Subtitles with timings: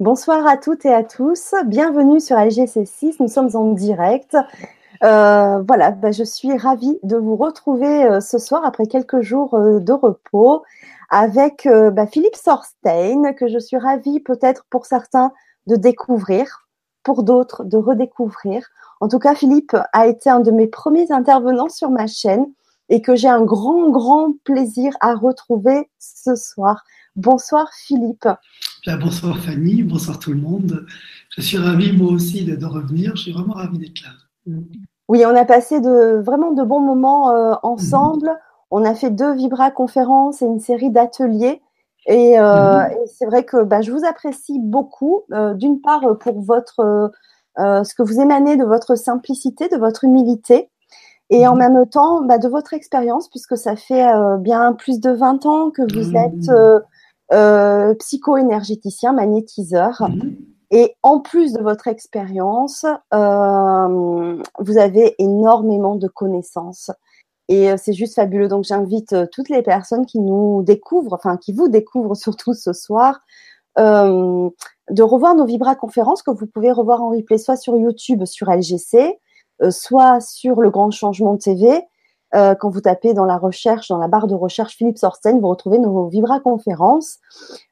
[0.00, 1.54] Bonsoir à toutes et à tous.
[1.66, 3.16] Bienvenue sur LGC6.
[3.20, 4.34] Nous sommes en direct.
[5.04, 9.52] Euh, voilà, bah, je suis ravie de vous retrouver euh, ce soir après quelques jours
[9.52, 10.62] euh, de repos
[11.10, 15.32] avec bah, Philippe Sorstein, que je suis ravie peut-être pour certains
[15.66, 16.66] de découvrir,
[17.02, 18.70] pour d'autres de redécouvrir.
[19.00, 22.46] En tout cas, Philippe a été un de mes premiers intervenants sur ma chaîne
[22.88, 26.84] et que j'ai un grand, grand plaisir à retrouver ce soir.
[27.16, 28.28] Bonsoir Philippe.
[28.82, 30.86] Bien, bonsoir Fanny, bonsoir tout le monde.
[31.36, 34.54] Je suis ravie moi aussi de, de revenir, je suis vraiment ravie d'être là.
[35.08, 38.28] Oui, on a passé de, vraiment de bons moments euh, ensemble.
[38.28, 38.38] -hmm.
[38.70, 41.60] On a fait deux Vibra conférences et une série d'ateliers.
[42.06, 46.40] Et, euh, et c'est vrai que bah, je vous apprécie beaucoup, euh, d'une part pour
[46.40, 47.10] votre,
[47.58, 50.70] ce que vous émanez de votre simplicité, de votre humilité,
[51.28, 55.44] et en même temps bah, de votre expérience, puisque ça fait bien plus de 20
[55.44, 56.48] ans que vous êtes
[57.32, 60.08] euh, euh, psycho-énergéticien, magnétiseur.
[60.70, 66.90] Et en plus de votre expérience, vous avez énormément de connaissances.
[67.48, 68.46] Et c'est juste fabuleux.
[68.46, 73.20] Donc j'invite toutes les personnes qui nous découvrent, enfin qui vous découvrent surtout ce soir,
[73.76, 78.48] de revoir nos Vibra conférences que vous pouvez revoir en replay soit sur YouTube, sur
[78.50, 79.18] LGC,
[79.62, 81.82] euh, soit sur le Grand Changement TV.
[82.34, 85.48] Euh, quand vous tapez dans la recherche, dans la barre de recherche Philippe Sorsten, vous
[85.48, 87.18] retrouvez nos Vibra conférences,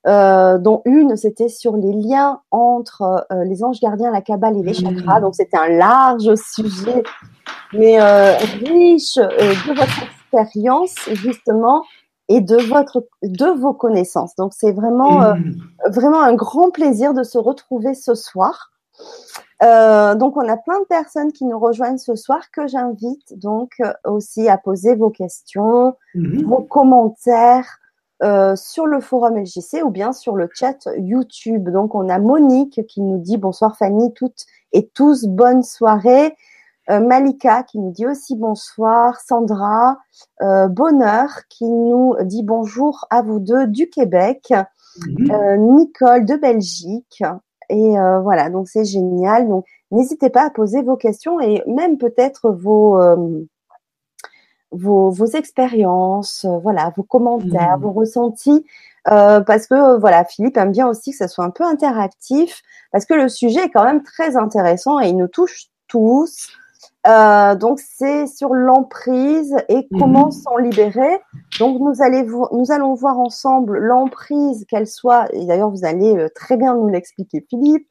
[0.07, 4.63] euh, dont une c'était sur les liens entre euh, les anges gardiens, la cabale et
[4.63, 5.21] les chakras.
[5.21, 7.05] Donc c'était un large sujet,
[7.73, 11.85] mais euh, riche de votre expérience justement
[12.29, 14.35] et de votre de vos connaissances.
[14.37, 15.35] Donc c'est vraiment
[15.87, 18.71] vraiment un grand plaisir de se retrouver ce soir.
[19.63, 23.73] Euh, donc, on a plein de personnes qui nous rejoignent ce soir que j'invite donc
[23.81, 26.45] euh, aussi à poser vos questions, -hmm.
[26.47, 27.79] vos commentaires
[28.23, 31.71] euh, sur le forum LGC ou bien sur le chat YouTube.
[31.71, 36.37] Donc, on a Monique qui nous dit bonsoir Fanny, toutes et tous, bonne soirée.
[36.91, 39.21] Euh, Malika qui nous dit aussi bonsoir.
[39.21, 39.99] Sandra,
[40.41, 44.53] Bonheur qui nous dit bonjour à vous deux du Québec.
[44.53, 45.57] -hmm.
[45.77, 47.23] Nicole de Belgique.
[47.69, 49.49] Et euh, voilà, donc c'est génial.
[49.49, 53.45] Donc n'hésitez pas à poser vos questions et même peut-être vos, euh,
[54.71, 57.83] vos, vos expériences, euh, voilà, vos commentaires, mmh.
[57.83, 58.65] vos ressentis.
[59.11, 62.63] Euh, parce que voilà, Philippe aime bien aussi que ça soit un peu interactif,
[62.93, 66.49] parce que le sujet est quand même très intéressant et il nous touche tous.
[67.07, 70.33] Euh, donc c'est sur l'emprise et comment mmh.
[70.33, 71.21] s'en libérer.
[71.59, 76.29] Donc nous, allez nous allons voir ensemble l'emprise, qu'elle soit, et d'ailleurs vous allez euh,
[76.35, 77.87] très bien nous l'expliquer Philippe,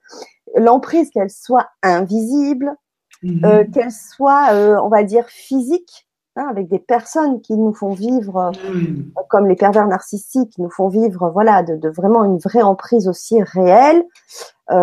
[0.55, 2.75] l'emprise qu'elle soit invisible,
[3.23, 3.45] mmh.
[3.45, 4.49] euh, qu'elle soit,
[4.83, 9.13] on va dire, physique, hein, avec des personnes qui nous font vivre, mmh.
[9.29, 13.07] comme les pervers narcissiques, qui nous font vivre, voilà, de, de vraiment une vraie emprise
[13.07, 14.05] aussi réelle,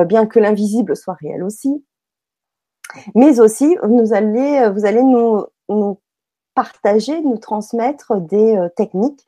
[0.07, 1.85] bien que l'invisible soit réel aussi
[3.15, 5.99] mais aussi vous allez, vous allez nous, nous
[6.55, 9.27] partager, nous transmettre des euh, techniques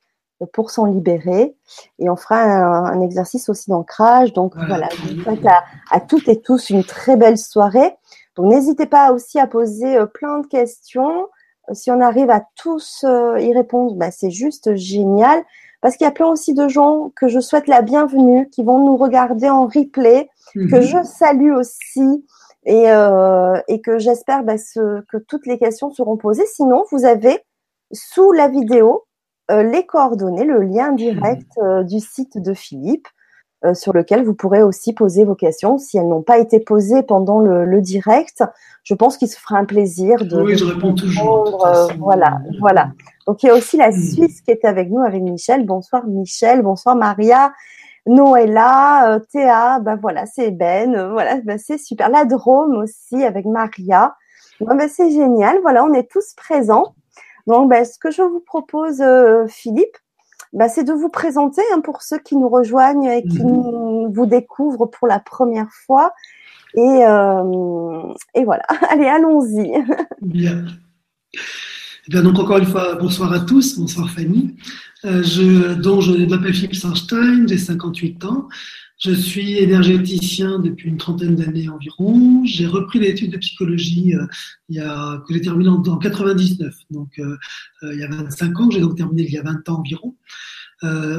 [0.52, 1.56] pour s'en libérer.
[1.98, 4.32] Et on fera un, un exercice aussi d'ancrage.
[4.32, 7.96] Donc voilà, je vous souhaite à, à, toutes et tous une très belle soirée.
[8.36, 11.26] Donc n'hésitez pas aussi à poser euh, plein de questions.
[11.72, 15.42] Si on arrive à tous euh, y répondre, bah, c'est juste génial.
[15.80, 18.84] Parce qu'il y a plein aussi de gens que je souhaite la bienvenue, qui vont
[18.84, 20.70] nous regarder en replay, mm -hmm.
[20.70, 22.24] que je salue aussi
[22.66, 26.46] et, euh, et que j'espère bah, ce, que toutes les questions seront posées.
[26.46, 27.38] Sinon, vous avez
[27.92, 29.04] sous la vidéo
[29.50, 33.08] euh, les coordonnées, le lien direct euh, du site de Philippe,
[33.72, 35.76] sur lequel vous pourrez aussi poser vos questions.
[35.76, 38.44] Si elles n'ont pas été posées pendant le, le direct,
[38.84, 40.40] je pense qu'il se fera un plaisir de.
[40.40, 41.66] Oui, je réponds toujours.
[41.98, 42.92] Voilà, voilà.
[43.26, 45.66] Donc il y a aussi la Suisse qui est avec nous, avec Michel.
[45.66, 47.50] Bonsoir Michel, bonsoir Maria.
[48.06, 52.08] Noëlla, euh, Théa, ben voilà, c'est Ben, euh, voilà, ben c'est super.
[52.08, 54.14] La Drôme aussi avec Maria.
[54.60, 56.94] Ben, ben, c'est génial, voilà, on est tous présents.
[57.46, 59.96] Donc, ben, ce que je vous propose, euh, Philippe,
[60.52, 64.26] ben, c'est de vous présenter hein, pour ceux qui nous rejoignent et qui nous, vous
[64.26, 66.12] découvrent pour la première fois.
[66.74, 69.84] Et, euh, et voilà, allez, allons-y.
[70.22, 70.64] Bien.
[72.08, 74.54] Eh donc encore une fois, bonsoir à tous, bonsoir Fanny.
[75.04, 78.48] Euh, je, donc, je m'appelle Philippe Sarstein, j'ai 58 ans.
[78.98, 82.44] Je suis énergéticien depuis une trentaine d'années environ.
[82.44, 84.24] J'ai repris l'étude de psychologie euh,
[84.68, 87.36] il y a, que j'ai terminé en, en 99, donc euh,
[87.82, 88.70] il y a 25 ans.
[88.70, 90.14] J'ai donc terminé il y a 20 ans environ.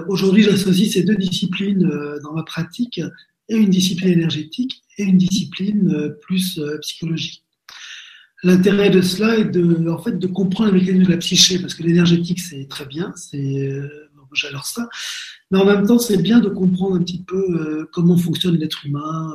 [0.07, 1.91] Aujourd'hui, j'associe ces deux disciplines
[2.23, 3.01] dans ma pratique,
[3.49, 7.46] et une discipline énergétique et une discipline plus psychologique.
[8.43, 11.73] L'intérêt de cela est de, en fait, de comprendre le mécanisme de la psyché, parce
[11.73, 13.81] que l'énergétique, c'est très bien, c'est,
[14.33, 14.87] j'adore ça.
[15.49, 18.85] Mais en même temps, c'est bien de comprendre un petit peu euh, comment fonctionne l'être
[18.85, 19.31] humain,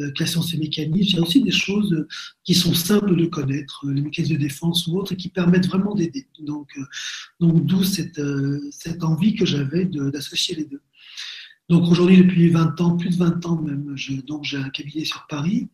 [0.00, 1.10] euh, quels sont ses mécanismes.
[1.10, 2.06] Il y a aussi des choses
[2.44, 5.94] qui sont simples de connaître, les mécanismes de défense ou autres, et qui permettent vraiment
[5.94, 6.26] d'aider.
[6.40, 6.68] Donc,
[7.38, 8.20] donc d'où cette,
[8.70, 10.80] cette envie que j'avais d'associer les deux.
[11.68, 13.94] Donc aujourd'hui, depuis 20 ans, plus de 20 ans même,
[14.26, 15.68] donc j'ai un cabinet sur Paris.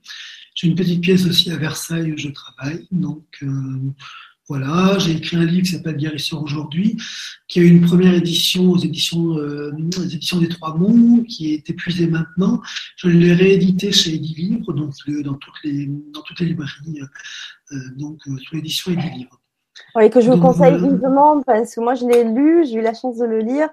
[0.55, 2.87] J'ai une petite pièce aussi à Versailles où je travaille.
[2.91, 3.43] Donc
[4.49, 6.97] voilà, j'ai écrit un livre qui s'appelle Guérisseur aujourd'hui,
[7.49, 12.07] qui a eu une première édition aux éditions, euh, des Trois Monts, qui est épuisé
[12.07, 12.63] maintenant.
[12.97, 17.03] Je l'ai réédité chez Livre, donc dans toutes les dans toutes les librairies,
[17.73, 19.39] euh, donc euh, sous l'édition Livre.
[19.97, 22.95] Oui, que je vous conseille vivement parce que moi je l'ai lu, j'ai eu la
[22.95, 23.69] chance de le lire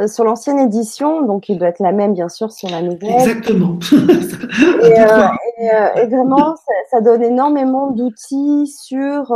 [0.00, 3.14] euh, sur l'ancienne édition, donc il doit être la même bien sûr sur la nouvelle.
[3.14, 3.78] Exactement.
[3.92, 9.34] et, euh, et, et, vraiment, ça, ça, donne énormément d'outils sur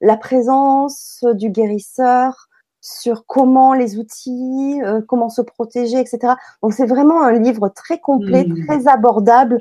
[0.00, 2.48] la présence du guérisseur,
[2.80, 6.34] sur comment les outils, euh, comment se protéger, etc.
[6.62, 8.66] Donc c'est vraiment un livre très complet, mmh.
[8.66, 9.58] très abordable,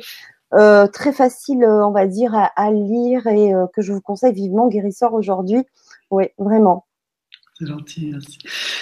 [0.53, 4.01] euh, très facile, euh, on va dire, à, à lire et euh, que je vous
[4.01, 5.65] conseille vivement, guérisseur aujourd'hui.
[6.11, 6.85] Oui, vraiment.
[7.57, 8.37] C'est gentil, merci.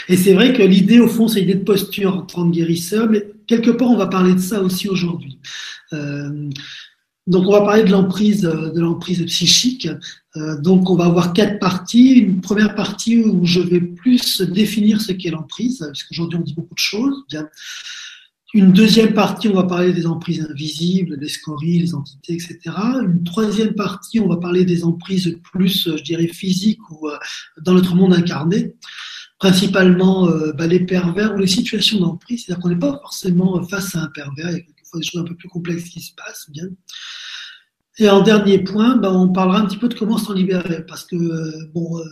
[0.10, 3.10] Et c'est vrai que l'idée, au fond, c'est l'idée de posture en tant que guérisseur,
[3.48, 5.40] quelque part, on va parler de ça aussi aujourd'hui.
[5.94, 6.50] Euh,
[7.28, 9.88] donc, on va parler de l'emprise, de l'emprise psychique.
[10.36, 12.20] Euh, donc, on va avoir quatre parties.
[12.20, 16.54] Une première partie où je vais plus définir ce qu'est l'emprise, parce qu'aujourd'hui, on dit
[16.54, 17.26] beaucoup de choses.
[18.56, 22.58] Une deuxième partie, on va parler des emprises invisibles, des scories, les entités, etc.
[23.02, 27.18] Une troisième partie, on va parler des emprises plus, je dirais, physiques ou euh,
[27.62, 28.74] dans notre monde incarné
[29.40, 33.96] principalement euh, bah, les pervers ou les situations d'emprise, c'est-à-dire qu'on n'est pas forcément face
[33.96, 36.68] à un pervers, des choses un peu plus complexes qui se passent, bien.
[37.98, 41.04] Et en dernier point, ben, on parlera un petit peu de comment s'en libérer, parce
[41.06, 42.04] que euh, bon, euh,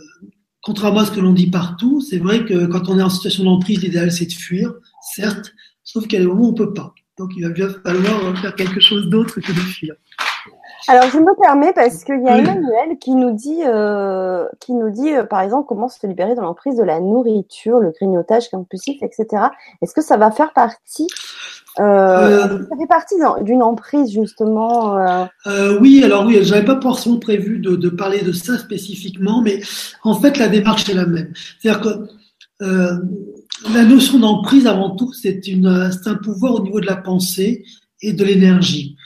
[0.62, 3.44] contrairement à ce que l'on dit partout, c'est vrai que quand on est en situation
[3.44, 4.72] d'emprise, l'idéal c'est de fuir,
[5.14, 5.54] certes,
[5.94, 6.92] sauf qu'à des moments on peut pas.
[7.16, 9.94] Donc il va bien falloir faire quelque chose d'autre que de fuir.
[10.88, 14.90] Alors je me permets parce qu'il y a Emmanuel qui nous dit, euh, qui nous
[14.90, 19.02] dit euh, par exemple comment se libérer de l'emprise de la nourriture, le grignotage compulsif,
[19.02, 19.44] etc.
[19.80, 21.06] Est-ce que ça va faire partie
[21.80, 25.26] euh, ça fait partie d'une emprise justement.
[25.80, 29.60] Oui, alors oui, j'avais pas forcément prévu de, de, parler de ça spécifiquement, mais
[30.04, 31.32] en fait la démarche est la même.
[31.60, 32.08] C'est-à-dire que
[33.72, 35.40] la notion d'emprise avant tout, c'est
[36.06, 37.64] un pouvoir au niveau de la pensée
[38.02, 38.96] et de l'énergie.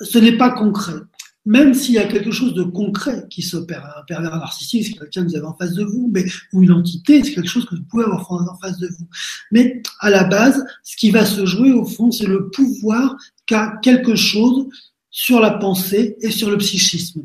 [0.00, 1.00] Ce n'est pas concret
[1.48, 5.24] même s'il y a quelque chose de concret qui s'opère, un pervers narcissique, c'est quelqu'un
[5.24, 7.74] que vous avez en face de vous, mais ou une entité, c'est quelque chose que
[7.74, 9.08] vous pouvez avoir en face de vous.
[9.50, 13.16] Mais à la base, ce qui va se jouer au fond, c'est le pouvoir
[13.46, 14.66] qu'a quelque chose
[15.10, 17.22] sur la pensée et sur le psychisme.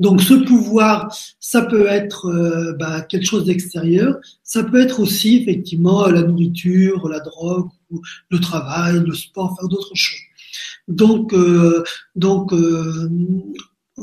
[0.00, 5.36] Donc ce pouvoir, ça peut être euh, bah, quelque chose d'extérieur, ça peut être aussi
[5.36, 7.68] effectivement la nourriture, la drogue,
[8.30, 10.18] le travail, le sport, faire d'autres choses.
[10.88, 11.82] Donc, euh,
[12.16, 13.08] donc euh,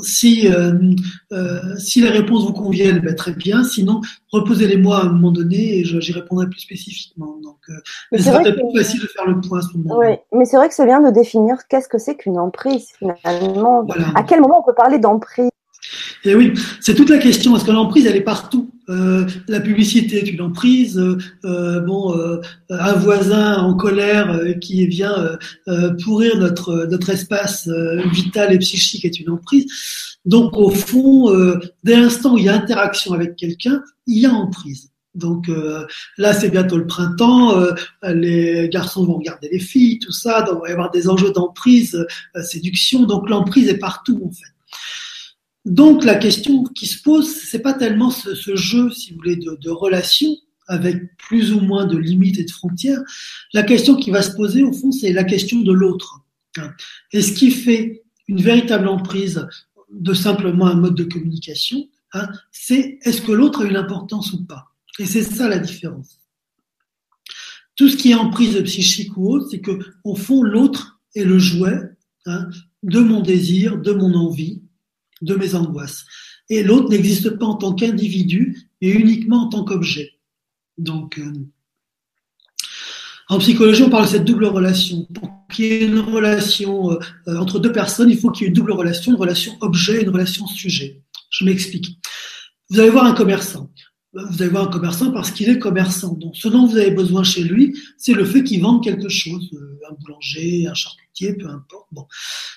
[0.01, 0.79] si, euh,
[1.77, 3.63] si les réponses vous conviennent, ben, très bien.
[3.63, 4.01] Sinon,
[4.31, 7.37] reposez-les-moi à un moment donné et j'y répondrai plus spécifiquement.
[7.43, 7.57] Donc,
[8.17, 9.97] c'est peut-être plus facile de faire le point à ce moment.
[9.97, 13.85] Oui, mais c'est vrai que c'est bien de définir qu'est-ce que c'est qu'une emprise finalement.
[14.15, 15.49] À quel moment on peut parler d'emprise?
[16.23, 18.71] Et oui, c'est toute la question, parce que l'emprise, elle est partout.
[18.89, 20.97] Euh, la publicité est une emprise.
[20.97, 25.37] Euh, euh bon, euh, un voisin en colère euh, qui vient
[26.03, 27.69] pourrir notre notre espace
[28.11, 29.65] vital et psychique est une emprise.
[30.25, 31.33] Donc, au fond,
[31.83, 34.89] dès l'instant où il y a interaction avec quelqu'un, il y a emprise.
[35.15, 35.49] Donc
[36.17, 37.55] là, c'est bientôt le printemps,
[38.03, 41.31] les garçons vont regarder les filles, tout ça, donc il va y avoir des enjeux
[41.31, 42.05] d'emprise,
[42.43, 44.51] séduction, donc l'emprise est partout en fait.
[45.65, 49.57] Donc la question qui se pose, c'est pas tellement ce, jeu, si vous voulez, de,
[49.61, 50.35] de relations
[50.67, 53.01] avec plus ou moins de limites et de frontières.
[53.53, 56.21] La question qui va se poser au fond, c'est la question de l'autre.
[57.11, 59.47] Et ce qui fait une véritable emprise
[59.91, 64.45] de simplement un mode de communication, hein, c'est est-ce que l'autre a une importance ou
[64.45, 64.67] pas?
[64.99, 66.19] Et c'est ça la différence.
[67.75, 71.39] Tout ce qui est emprise psychique ou autre, c'est que au fond l'autre est le
[71.39, 71.79] jouet
[72.25, 72.47] hein,
[72.83, 74.60] de mon désir, de mon envie,
[75.21, 76.05] de mes angoisses.
[76.49, 80.11] Et l'autre n'existe pas en tant qu'individu, mais uniquement en tant qu'objet.
[80.77, 81.31] Donc, euh,
[83.29, 85.07] en psychologie, on parle de cette double relation.
[85.13, 88.49] Pour qu'il y ait une relation euh, entre deux personnes, il faut qu'il y ait
[88.49, 91.01] une double relation, une relation objet et une relation sujet.
[91.29, 91.97] Je m'explique.
[92.69, 93.69] Vous allez voir un commerçant.
[94.13, 96.13] Vous allez voir un commerçant parce qu'il est commerçant.
[96.15, 99.49] Donc, ce dont vous avez besoin chez lui, c'est le fait qu'il vende quelque chose,
[99.53, 100.73] euh, un boulanger, un
[101.19, 101.87] peu importe.
[101.91, 102.07] Bon.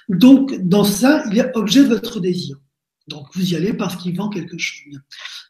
[0.09, 2.57] Donc, dans ça, il est objet de votre désir.
[3.07, 4.99] Donc, vous y allez parce qu'il vend quelque chose.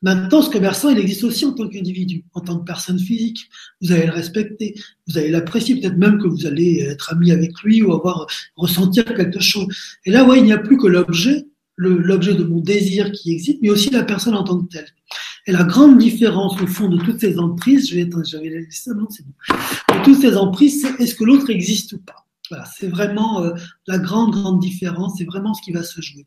[0.02, 3.48] Maintenant, ce commerçant, il existe aussi en tant qu'individu, en tant que personne physique.
[3.80, 4.74] Vous allez le respecter,
[5.06, 9.04] vous allez l'apprécier, peut-être même que vous allez être ami avec lui ou avoir ressentir
[9.04, 9.68] quelque chose.
[10.04, 11.46] Et là, il n'y a plus que l'objet,
[11.76, 14.88] l'objet de mon désir qui existe, mais aussi la personne en tant que telle.
[15.46, 19.06] Et la grande différence au fond de toutes ces emprises, je vais, j'avais c'est bon.
[19.06, 22.23] De toutes ces emprises, c'est est-ce que l'autre existe ou pas?
[22.50, 23.54] Voilà, c'est vraiment euh,
[23.86, 26.26] la grande, grande différence, c'est vraiment ce qui va se jouer.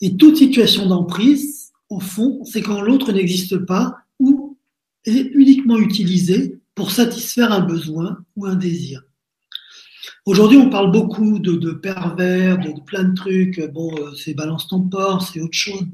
[0.00, 4.58] Et toute situation d'emprise, au fond, c'est quand l'autre n'existe pas ou
[5.04, 9.02] est uniquement utilisé pour satisfaire un besoin ou un désir.
[10.26, 13.60] Aujourd'hui, on parle beaucoup de, de pervers, de, plein de trucs.
[13.72, 15.86] Bon, euh, c'est balance ton porc, c'est autre chose.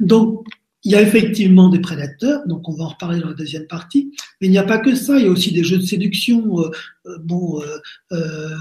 [0.00, 0.46] Donc,
[0.84, 4.12] il y a effectivement des prédateurs, donc on va en reparler dans la deuxième partie,
[4.40, 6.58] mais il n'y a pas que ça, il y a aussi des jeux de séduction.
[6.60, 6.70] Euh,
[7.06, 7.78] euh, bon, euh,
[8.12, 8.56] euh,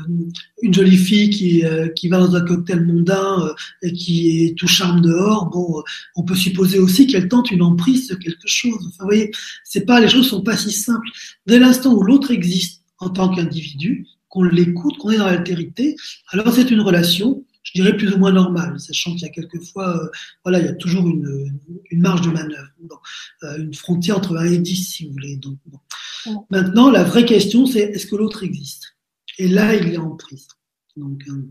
[0.62, 4.68] une jolie fille qui, euh, qui va dans un cocktail mondain et qui est tout
[4.68, 5.84] charme dehors, bon,
[6.16, 8.80] on peut supposer aussi qu'elle tente une emprise sur quelque chose.
[8.88, 9.32] Enfin, vous voyez,
[9.64, 11.08] c'est pas, les choses sont pas si simples.
[11.48, 15.96] Dès l'instant où l'autre existe en tant qu'individu, qu'on l'écoute, qu'on est dans l'altérité,
[16.32, 19.98] alors c'est une relation je dirais plus ou moins normal, sachant qu'il y a quelquefois,
[19.98, 20.10] euh,
[20.44, 21.60] voilà, il y a toujours une,
[21.92, 23.02] une marge de manœuvre,
[23.44, 25.36] euh, une frontière entre 1 et 10, si vous voulez.
[25.38, 26.46] Donc, bon.
[26.50, 28.98] Maintenant, la vraie question, c'est est-ce que l'autre existe?
[29.38, 30.48] Et là, il est en prise.
[30.96, 31.50] Donc, euh,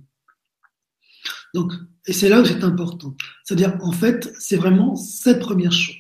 [1.55, 1.73] donc
[2.07, 3.15] et c'est là où c'est important.
[3.45, 5.95] C'est-à-dire, en fait, c'est vraiment cette première chose.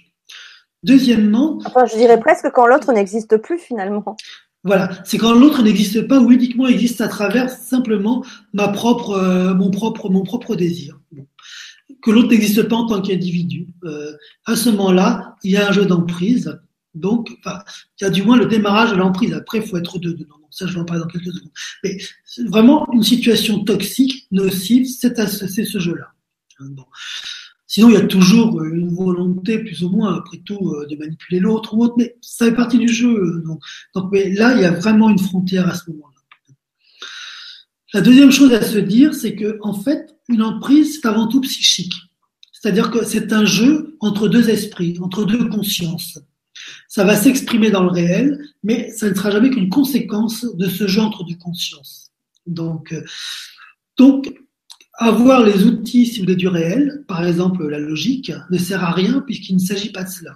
[0.82, 1.58] Deuxièmement.
[1.64, 4.16] Enfin, je dirais presque quand l'autre n'existe plus finalement.
[4.64, 9.54] Voilà, c'est quand l'autre n'existe pas ou uniquement existe à travers simplement ma propre, euh,
[9.54, 10.98] mon propre, mon propre désir.
[12.02, 13.68] Que l'autre n'existe pas en tant qu'individu.
[13.84, 14.12] Euh,
[14.44, 16.58] à ce moment-là, il y a un jeu d'emprise.
[16.94, 19.32] Donc, il y a du moins le démarrage de l'emprise.
[19.32, 20.14] Après, il faut être deux.
[20.14, 21.52] Non, ça, je vais en parler dans quelques secondes.
[21.84, 21.98] Mais
[22.46, 26.08] vraiment une situation toxique, nocive, c'est ce jeu-là.
[26.60, 26.84] Bon.
[27.78, 30.96] Sinon, il y a toujours euh, une volonté, plus ou moins, après tout, euh, de
[30.96, 33.40] manipuler l'autre ou autre, mais ça fait partie du jeu.
[33.46, 33.60] Donc,
[33.94, 36.56] donc, mais là, il y a vraiment une frontière à ce moment-là.
[37.94, 41.40] La deuxième chose à se dire, c'est que, en fait, une emprise, c'est avant tout
[41.42, 41.94] psychique.
[42.50, 46.18] C'est-à-dire que c'est un jeu entre deux esprits, entre deux consciences.
[46.88, 50.88] Ça va s'exprimer dans le réel, mais ça ne sera jamais qu'une conséquence de ce
[50.88, 52.10] jeu entre deux consciences.
[52.44, 53.04] Donc, euh,
[53.96, 54.34] donc
[54.98, 58.90] avoir les outils, si vous voulez, du réel, par exemple la logique, ne sert à
[58.90, 60.34] rien puisqu'il ne s'agit pas de cela.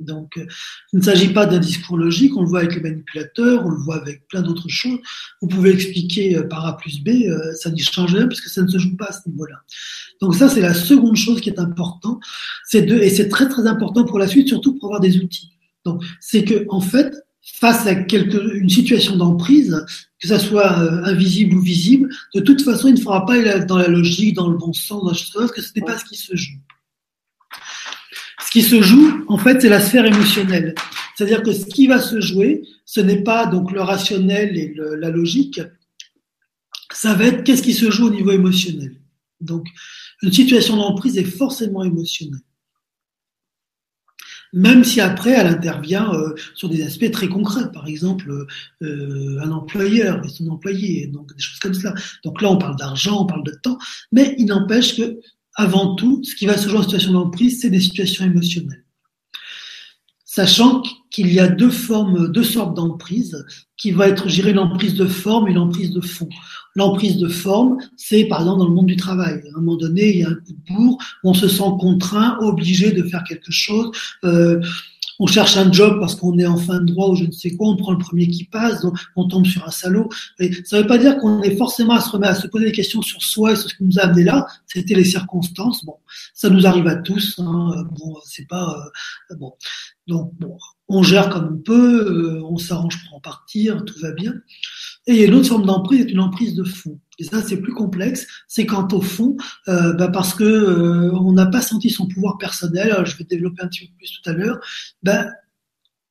[0.00, 0.46] Donc, euh,
[0.92, 3.76] il ne s'agit pas d'un discours logique, on le voit avec les manipulateurs, on le
[3.76, 4.98] voit avec plein d'autres choses.
[5.40, 8.62] Vous pouvez expliquer euh, par A plus B, euh, ça n'y change rien puisque ça
[8.62, 9.62] ne se joue pas à ce niveau-là.
[10.20, 12.20] Donc ça, c'est la seconde chose qui est importante,
[12.66, 15.52] c'est de, et c'est très très important pour la suite, surtout pour avoir des outils.
[15.84, 19.84] Donc, c'est que en fait, face à quelque, une situation d'emprise,
[20.20, 23.76] que ça soit euh, invisible ou visible, de toute façon, il ne fera pas dans
[23.76, 26.16] la logique, dans le bon sens, dans chose, parce que ce n'est pas ce qui
[26.16, 26.58] se joue.
[28.44, 30.74] Ce qui se joue, en fait, c'est la sphère émotionnelle.
[31.16, 35.10] C'est-à-dire que ce qui va se jouer, ce n'est pas donc le rationnel et la
[35.10, 35.60] logique,
[36.92, 38.94] ça va être qu'est-ce qui se joue au niveau émotionnel.
[39.40, 39.66] Donc,
[40.22, 42.40] une situation d'emprise est forcément émotionnelle
[44.54, 48.46] même si après elle intervient euh, sur des aspects très concrets, par exemple
[48.82, 51.92] euh, un employeur et son employé, donc des choses comme ça.
[52.22, 53.78] Donc là, on parle d'argent, on parle de temps,
[54.12, 55.18] mais il n'empêche que
[55.56, 58.83] avant tout, ce qui va se jouer en situation d'emprise, c'est des situations émotionnelles.
[60.36, 65.06] Sachant qu'il y a deux formes, deux sortes d'emprise, qui va être gérée l'emprise de
[65.06, 66.28] forme et l'emprise de fond.
[66.74, 69.34] L'emprise de forme, c'est par exemple dans le monde du travail.
[69.34, 72.36] À un moment donné, il y a un coup de bourre, on se sent contraint,
[72.40, 73.92] obligé de faire quelque chose.
[74.24, 74.60] Euh,
[75.24, 77.56] on cherche un job parce qu'on est en fin de droit ou je ne sais
[77.56, 80.10] quoi, on prend le premier qui passe, donc on tombe sur un salaud.
[80.38, 82.72] Ça ne veut pas dire qu'on est forcément à se remettre à se poser des
[82.72, 84.46] questions sur soi et sur ce qui nous a amené là.
[84.66, 85.82] C'était les circonstances.
[85.86, 85.96] Bon,
[86.34, 87.38] ça nous arrive à tous.
[87.38, 87.86] Hein.
[87.98, 88.76] Bon, c'est pas
[89.30, 89.54] euh, bon.
[90.06, 94.12] Donc bon, on gère comme on peut, euh, on s'arrange pour en partir, tout va
[94.12, 94.34] bien.
[95.06, 96.98] Et il y a une autre forme d'emprise, c'est une emprise de fond.
[97.18, 98.26] Et ça, c'est plus complexe.
[98.48, 99.36] C'est quand au fond,
[99.68, 102.94] euh, bah parce que euh, on n'a pas senti son pouvoir personnel.
[103.04, 104.58] je vais développer un petit peu plus tout à l'heure.
[105.02, 105.26] Bah,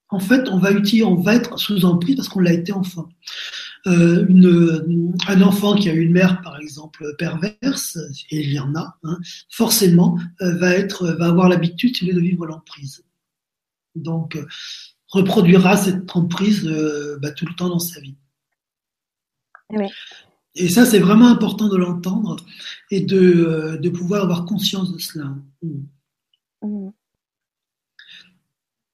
[0.09, 0.71] en fait, on va
[1.33, 3.09] être sous emprise parce qu'on l'a été enfant.
[3.87, 4.25] Euh,
[5.27, 7.97] un enfant qui a une mère, par exemple, perverse,
[8.29, 9.17] et il y en a, hein,
[9.49, 13.03] forcément, va être, va avoir l'habitude de vivre l'emprise.
[13.95, 14.37] Donc,
[15.07, 16.63] reproduira cette emprise
[17.19, 18.15] bah, tout le temps dans sa vie.
[20.55, 22.37] Et ça, c'est vraiment important de l'entendre
[22.91, 25.35] et de, euh, de, pouvoir avoir conscience de cela.
[25.61, 25.69] Mm.
[26.61, 26.91] Mm.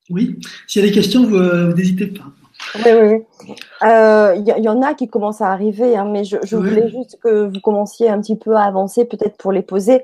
[0.10, 2.32] Oui, s'il y a des questions, vous, euh, n'hésitez pas.
[2.76, 3.08] Oui, oui,
[3.48, 3.56] oui.
[3.82, 6.90] Il euh, y, y, en a qui commencent à arriver, hein, mais je, je voulais
[6.90, 10.04] juste que vous commenciez un petit peu à avancer, peut-être pour les poser.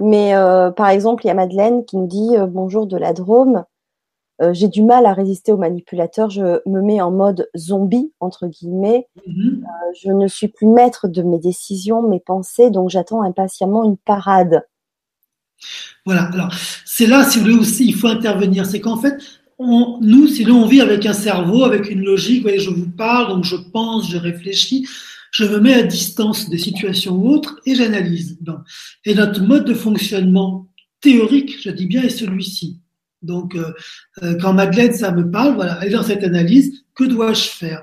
[0.00, 3.12] Mais euh, par exemple, il y a Madeleine qui nous dit euh, bonjour de la
[3.12, 3.64] Drôme.
[4.42, 6.30] Euh, j'ai du mal à résister aux manipulateurs.
[6.30, 9.06] Je me mets en mode zombie entre guillemets.
[9.26, 9.64] Mhm.
[9.64, 13.96] Euh, je ne suis plus maître de mes décisions, mes pensées, donc j'attends impatiemment une
[13.96, 14.62] parade.
[16.04, 16.24] Voilà.
[16.32, 16.52] Alors,
[16.84, 18.66] c'est là, si vous voulez aussi, il faut intervenir.
[18.66, 19.14] C'est qu'en fait,
[19.58, 22.38] on, nous, si nous, on vit avec un cerveau, avec une logique.
[22.38, 24.86] Vous voyez, je vous parle, donc je pense, je réfléchis,
[25.30, 28.38] je me mets à distance des situations ou autres et j'analyse.
[29.04, 30.66] Et notre mode de fonctionnement
[31.00, 32.80] théorique, je dis bien, est celui-ci.
[33.24, 33.72] Donc, euh,
[34.22, 37.82] euh, quand Madeleine, ça me parle, voilà, elle est dans cette analyse, que dois-je faire?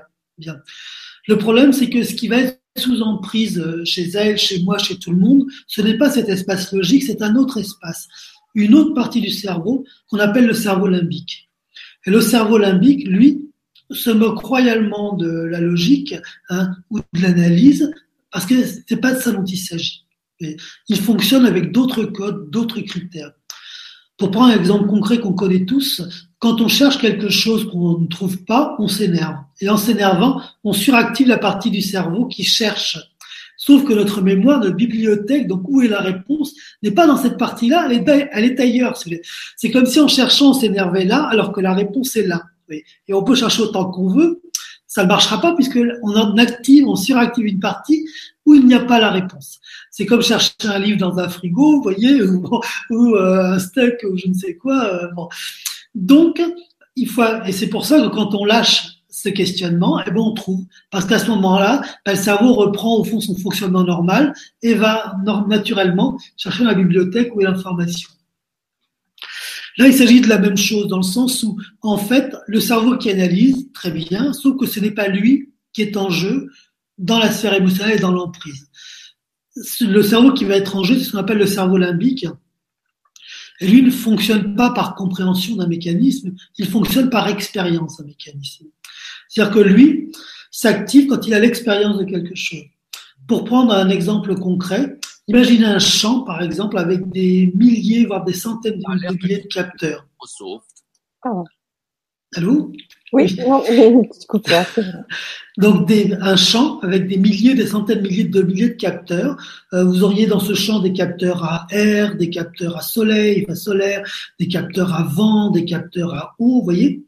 [1.28, 4.78] Le problème, c'est que ce qui va être sous emprise euh, chez elle, chez moi,
[4.78, 8.08] chez tout le monde, ce n'est pas cet espace logique, c'est un autre espace,
[8.54, 11.50] une autre partie du cerveau qu'on appelle le cerveau limbique.
[12.06, 13.48] Et le cerveau limbique, lui,
[13.90, 16.14] se moque royalement de la logique
[16.48, 17.92] hein, ou de l'analyse,
[18.30, 20.06] parce que c'est pas de ça dont il s'agit.
[20.40, 20.56] Et
[20.88, 23.32] Il fonctionne avec d'autres codes, d'autres critères.
[24.22, 26.00] Pour prendre un exemple concret qu'on connaît tous,
[26.38, 29.34] quand on cherche quelque chose qu'on ne trouve pas, on s'énerve.
[29.60, 33.00] Et en s'énervant, on suractive la partie du cerveau qui cherche.
[33.56, 37.36] Sauf que notre mémoire, notre bibliothèque, donc où est la réponse, n'est pas dans cette
[37.36, 38.96] partie-là, elle est, elle est ailleurs.
[38.96, 42.42] C'est- comme si en cherchant, on s'énervait là, alors que la réponse est là.
[42.70, 44.41] Et on peut chercher autant qu'on veut,
[44.92, 48.04] ça ne marchera pas puisque on en active, on suractive une partie
[48.44, 49.58] où il n'y a pas la réponse.
[49.90, 52.44] C'est comme chercher un livre dans un frigo, vous voyez, ou,
[52.90, 54.84] ou, euh, un steak ou je ne sais quoi.
[54.84, 55.30] euh, bon.
[55.94, 56.42] Donc,
[56.94, 60.34] il faut, et c'est pour ça que quand on lâche ce questionnement, eh ben on
[60.34, 60.62] trouve.
[60.90, 65.16] Parce qu'à ce moment-là, ben, le cerveau reprend au fond son fonctionnement normal et va
[65.48, 68.10] naturellement chercher la bibliothèque est l'information.
[69.78, 72.96] Là, il s'agit de la même chose dans le sens où, en fait, le cerveau
[72.98, 76.50] qui analyse, très bien, sauf que ce n'est pas lui qui est en jeu
[76.98, 78.68] dans la sphère émotionnelle et dans l'emprise.
[79.80, 82.26] Le cerveau qui va être en jeu, c'est ce qu'on appelle le cerveau limbique.
[83.60, 88.66] Et lui ne fonctionne pas par compréhension d'un mécanisme, il fonctionne par expérience d'un mécanisme.
[89.28, 90.12] C'est-à-dire que lui
[90.50, 92.64] s'active quand il a l'expérience de quelque chose.
[93.26, 98.32] Pour prendre un exemple concret, imaginez un champ, par exemple, avec des milliers, voire des
[98.32, 100.06] centaines de milliers de capteurs.
[100.14, 100.68] Microsoft.
[102.34, 102.72] Allô?
[103.12, 103.62] Oui, non.
[105.58, 109.36] Donc des, un champ avec des milliers, des centaines de milliers de milliers de capteurs.
[109.74, 113.54] Euh, vous auriez dans ce champ des capteurs à air, des capteurs à soleil, enfin
[113.54, 114.02] solaire,
[114.40, 117.02] des capteurs à vent, des capteurs à eau, vous voyez?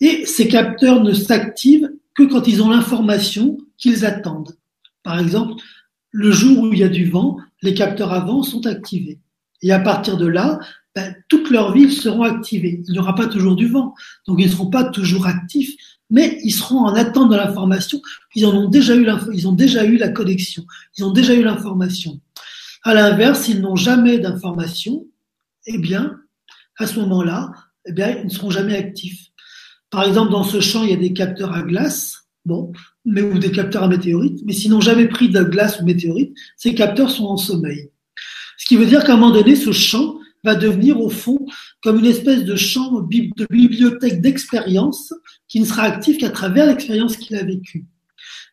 [0.00, 4.56] Et ces capteurs ne s'activent que quand ils ont l'information qu'ils attendent.
[5.02, 5.62] Par exemple,
[6.16, 9.18] le jour où il y a du vent, les capteurs à vent sont activés.
[9.60, 10.58] Et à partir de là,
[10.94, 12.82] ben, toute leur vie, ils seront activés.
[12.88, 13.94] Il n'y aura pas toujours du vent,
[14.26, 15.76] donc ils ne seront pas toujours actifs,
[16.08, 18.00] mais ils seront en attente de l'information.
[18.34, 20.64] Ils en ont déjà eu ils ont déjà eu la connexion,
[20.96, 22.18] ils ont déjà eu l'information.
[22.82, 25.04] À l'inverse, s'ils n'ont jamais d'information,
[25.66, 26.18] eh bien,
[26.78, 27.52] à ce moment-là,
[27.84, 29.32] eh bien, ils ne seront jamais actifs.
[29.90, 32.72] Par exemple, dans ce champ, il y a des capteurs à glace, bon,
[33.04, 36.34] mais ou des capteurs à météorites, mais s'ils n'ont jamais pris de glace ou météorite,
[36.56, 37.90] ces capteurs sont en sommeil.
[38.56, 41.44] Ce qui veut dire qu'à un moment donné, ce champ va devenir au fond
[41.82, 45.12] comme une espèce de champ de bibliothèque d'expérience
[45.48, 47.84] qui ne sera actif qu'à travers l'expérience qu'il a vécue.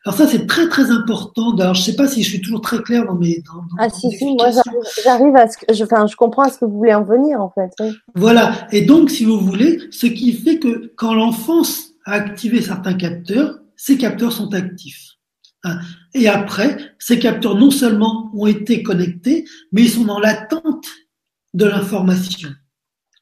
[0.04, 1.56] Alors ça, c'est très très important.
[1.56, 3.76] Alors, je ne sais pas si je suis toujours très clair dans mes dans, dans
[3.78, 6.58] Ah si, si, moi j'arrive- j'arrive à ce que, je, enfin, je comprends à ce
[6.58, 7.70] que vous voulez en venir en fait.
[7.80, 7.92] oui.
[8.14, 8.66] Voilà.
[8.72, 13.58] Et donc, si vous voulez, ce qui fait que quand l'enfance a activé certains capteurs,
[13.76, 15.14] ces capteurs sont actifs.
[15.64, 15.80] Hein.
[16.14, 20.86] Et après, ces capteurs non seulement ont été connectés, mais ils sont dans l'attente
[21.54, 22.50] de l'information.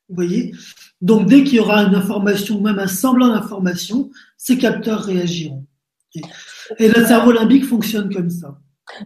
[0.09, 0.55] Vous voyez?
[1.01, 5.67] Donc, dès qu'il y aura une information, même un semblant d'information, ces capteurs réagiront.
[6.79, 8.59] Et, le cerveau limbique fonctionne comme ça.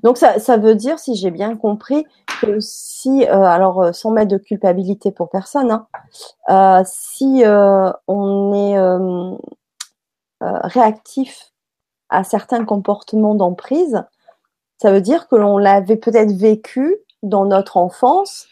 [0.02, 2.04] Donc ça, ça veut dire, si j'ai bien compris,
[2.40, 5.86] que si, euh, alors euh, sans mettre de culpabilité pour personne, hein,
[6.50, 7.42] euh, si
[8.08, 9.38] on est
[10.40, 11.52] réactif
[12.08, 14.02] à certains comportements d'emprise,
[14.78, 18.46] ça veut dire que l'on l'avait peut-être vécu dans notre enfance.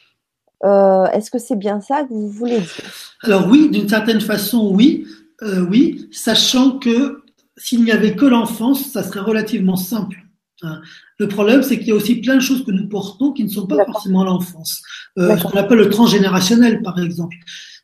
[0.64, 2.90] Euh, Est-ce que c'est bien ça que vous voulez dire?
[3.23, 5.07] Alors oui, d'une certaine façon, oui,
[5.42, 7.23] euh, oui, sachant que
[7.57, 10.16] s'il n'y avait que l'enfance, ça serait relativement simple.
[10.62, 10.81] Hein.
[11.18, 13.49] Le problème, c'est qu'il y a aussi plein de choses que nous portons qui ne
[13.49, 14.83] sont pas forcément l'enfance.
[15.18, 17.37] Euh, ce qu'on appelle le transgénérationnel, par exemple.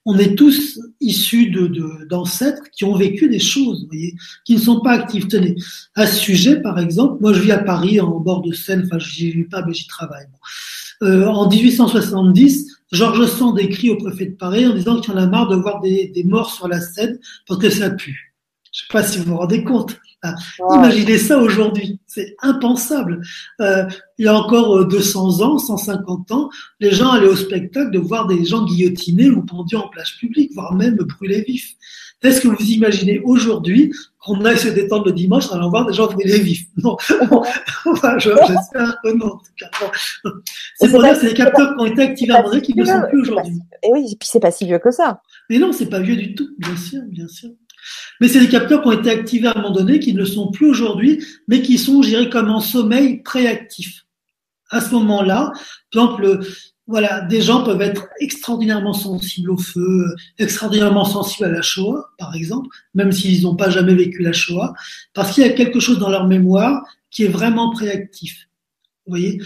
[0.07, 4.15] On est tous issus de de- d'ancêtres qui ont vécu des choses, vous voyez,
[4.47, 5.29] qui ne sont pas actifs.
[5.29, 5.57] Tenez,
[5.95, 8.99] à ce sujet, par exemple, moi je vis à Paris, en bord de Seine, enfin
[8.99, 10.27] j'y vis pas, mais j'y travaille.
[11.03, 15.27] Euh, en 1870, Georges Sand écrit au préfet de Paris en disant qu'il en a
[15.27, 18.35] marre de voir des, des morts sur la Seine parce que ça pue.
[18.73, 19.99] Je ne sais pas si vous vous rendez compte.
[20.23, 20.35] Ah,
[20.75, 23.23] imaginez ça aujourd'hui, c'est impensable.
[23.61, 23.85] Euh,
[24.19, 27.99] il y a encore 200 euh, ans, 150 ans, les gens allaient au spectacle de
[27.99, 31.75] voir des gens guillotinés ou pendus en plage publique, voire même brûlés vifs.
[32.23, 35.95] Est-ce que vous imaginez aujourd'hui qu'on aille se détendre le dimanche en allant voir des
[35.95, 36.67] gens brûlés vifs?
[36.83, 36.97] Non,
[37.87, 39.27] enfin, j'espère que non.
[39.27, 39.71] En tout cas.
[40.77, 43.03] C'est pour dire que c'est des capteurs qui ont été activés à qui ne sont
[43.09, 43.59] plus aujourd'hui.
[43.83, 45.23] Et oui, et puis c'est pas si vieux que ça.
[45.49, 47.51] Mais non, c'est pas vieux du tout, bien sûr, bien sûr.
[48.21, 50.27] Mais c'est des capteurs qui ont été activés à un moment donné, qui ne le
[50.27, 54.05] sont plus aujourd'hui, mais qui sont, je dirais, comme en sommeil préactif.
[54.71, 55.53] À ce moment-là,
[55.93, 56.41] par exemple,
[56.87, 62.35] voilà, des gens peuvent être extraordinairement sensibles au feu, extraordinairement sensibles à la Shoah, par
[62.35, 64.75] exemple, même s'ils n'ont pas jamais vécu la Shoah,
[65.15, 68.49] parce qu'il y a quelque chose dans leur mémoire qui est vraiment préactif.
[69.07, 69.41] Vous voyez?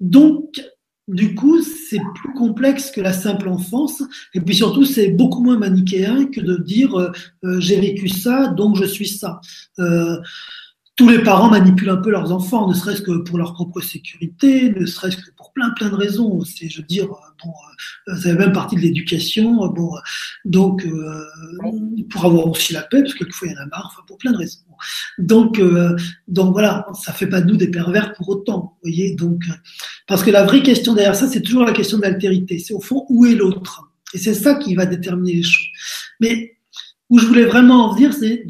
[0.00, 0.62] Donc,
[1.08, 5.58] du coup, c'est plus complexe que la simple enfance, et puis surtout, c'est beaucoup moins
[5.58, 7.12] manichéen que de dire euh,
[7.44, 9.40] euh, j'ai vécu ça, donc je suis ça.
[9.78, 10.16] Euh,
[10.96, 14.70] tous les parents manipulent un peu leurs enfants, ne serait-ce que pour leur propre sécurité,
[14.70, 16.40] ne serait-ce que pour plein plein de raisons.
[16.42, 17.52] C'est, je veux dire, bon,
[18.06, 19.66] ça fait même partie de l'éducation.
[19.68, 19.90] Bon,
[20.44, 20.86] donc
[22.10, 24.18] pour avoir aussi la paix, parce que quelquefois il y en a marre, enfin pour
[24.18, 24.60] plein de raisons.
[25.18, 25.96] Donc, euh,
[26.28, 29.14] donc voilà, ça fait pas de nous des pervers pour autant, vous voyez.
[29.14, 29.42] Donc,
[30.06, 32.58] parce que la vraie question derrière ça, c'est toujours la question de l'altérité.
[32.58, 35.66] C'est au fond où est l'autre, et c'est ça qui va déterminer les choses.
[36.20, 36.53] Mais
[37.14, 38.44] où je voulais vraiment en venir, c'est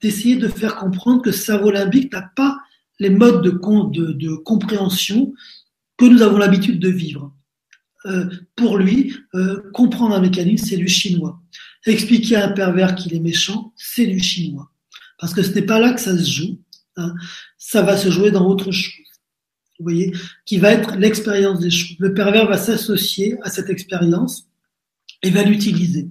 [0.00, 2.58] d'essayer de, faire comprendre que ce cerveau limbique n'a pas
[2.98, 5.32] les modes de, de, de, compréhension
[5.96, 7.32] que nous avons l'habitude de vivre.
[8.06, 11.40] Euh, pour lui, euh, comprendre un mécanisme, c'est du chinois.
[11.86, 14.68] Expliquer à un pervers qu'il est méchant, c'est du chinois.
[15.20, 16.58] Parce que ce n'est pas là que ça se joue.
[16.96, 17.14] Hein.
[17.56, 19.06] Ça va se jouer dans autre chose.
[19.78, 20.12] Vous voyez,
[20.44, 21.96] qui va être l'expérience des choses.
[22.00, 24.48] Le pervers va s'associer à cette expérience
[25.22, 26.08] et va l'utiliser.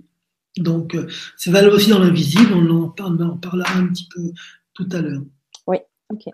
[0.60, 2.54] Donc, euh, c'est valable aussi dans l'invisible.
[2.54, 4.32] On en, parle, on parlera un petit peu
[4.74, 5.22] tout à l'heure.
[5.68, 5.78] Oui,
[6.10, 6.34] ok.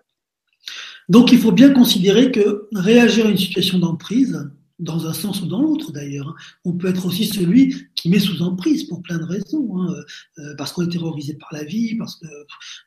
[1.10, 5.46] Donc, il faut bien considérer que réagir à une situation d'emprise, dans un sens ou
[5.46, 6.30] dans l'autre d'ailleurs.
[6.30, 6.36] Hein.
[6.66, 9.96] On peut être aussi celui qui met sous emprise pour plein de raisons, hein.
[10.40, 12.28] euh, parce qu'on est terrorisé par la vie, parce que,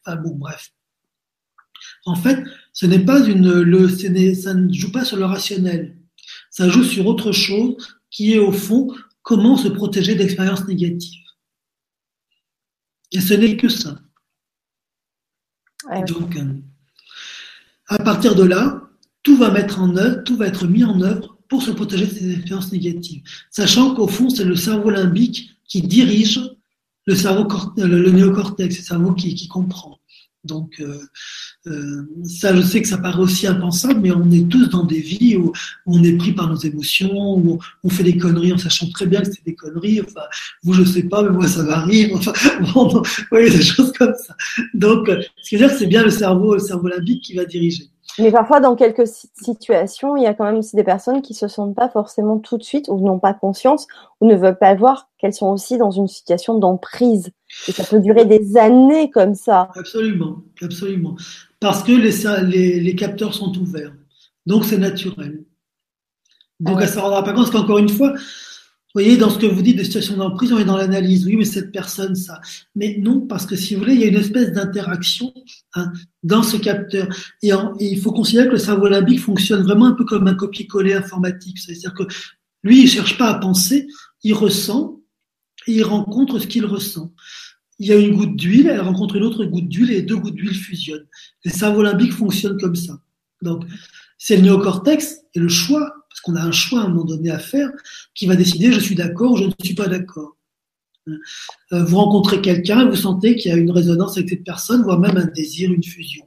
[0.05, 0.73] enfin bon, bref.
[2.05, 5.97] En fait, ce n'est pas une, le, ça ne joue pas sur le rationnel.
[6.51, 7.77] Ça joue sur autre chose
[8.11, 8.89] qui est au fond
[9.23, 11.26] comment se protéger d'expériences négatives.
[13.13, 14.01] Et ce n'est que ça.
[16.09, 16.55] Donc, euh,
[17.89, 18.83] à partir de là,
[19.23, 22.11] tout va mettre en œuvre, tout va être mis en œuvre pour se protéger de
[22.11, 23.23] ces expériences négatives.
[23.51, 26.41] Sachant qu'au fond, c'est le cerveau limbique qui dirige
[27.07, 30.01] le cerveau le, néocortex, le cerveau qui, qui comprend.
[30.47, 30.99] Donc euh,
[31.67, 35.01] euh, ça, je sais que ça paraît aussi impensable, mais on est tous dans des
[35.01, 35.53] vies où,
[35.87, 39.21] on est pris par nos émotions, où on fait des conneries en sachant très bien
[39.21, 40.01] que c'est des conneries.
[40.01, 40.27] Enfin,
[40.63, 42.15] vous, je sais pas, mais moi, ça m'arrive.
[42.15, 42.33] Enfin,
[42.75, 44.35] bon, vous voyez, des choses comme ça.
[44.75, 47.45] Donc, euh, ce qui veut dire c'est bien le cerveau, le cerveau limbique qui va
[47.45, 47.91] diriger.
[48.19, 51.49] Mais parfois, dans quelques situations, il y a quand même aussi des personnes qui se
[51.49, 53.87] sentent pas forcément tout de suite ou n'ont pas conscience
[54.21, 57.31] ou ne veulent pas voir qu'elles sont aussi dans une situation d'emprise.
[57.69, 59.71] Et ça peut durer des années comme ça.
[59.77, 61.17] Absolument, absolument.
[61.61, 63.93] Parce que les, les, capteurs sont ouverts.
[64.47, 65.45] Donc, c'est naturel.
[66.59, 68.15] Donc, ah elle ne se rendra pas compte parce qu'encore une fois,
[68.97, 71.27] vous voyez, dans ce que vous dites de situation d'emprise, on est dans l'analyse.
[71.27, 72.41] Oui, mais cette personne, ça.
[72.75, 75.35] Mais non, parce que si vous voulez, il y a une espèce d'interaction
[75.75, 77.07] hein, dans ce capteur.
[77.43, 80.95] Et, il faut considérer que le cerveau limbique fonctionne vraiment un peu comme un copier-coller
[80.95, 81.59] informatique.
[81.59, 82.05] C'est-à-dire que
[82.63, 83.87] lui, il cherche pas à penser,
[84.23, 84.99] il ressent
[85.67, 87.13] et il rencontre ce qu'il ressent.
[87.79, 90.37] Il y a une goutte d'huile, elle rencontre une autre goutte d'huile et deux gouttes
[90.37, 91.07] d'huile fusionnent.
[91.45, 92.99] Le cerveau limbique fonctionne comme ça.
[93.43, 93.65] Donc,
[94.17, 97.31] c'est le néocortex et le choix parce qu'on a un choix à un moment donné
[97.31, 97.71] à faire,
[98.15, 100.37] qui va décider je suis d'accord ou je ne suis pas d'accord.
[101.09, 104.99] Euh, vous rencontrez quelqu'un, vous sentez qu'il y a une résonance avec cette personne, voire
[104.99, 106.27] même un désir, une fusion.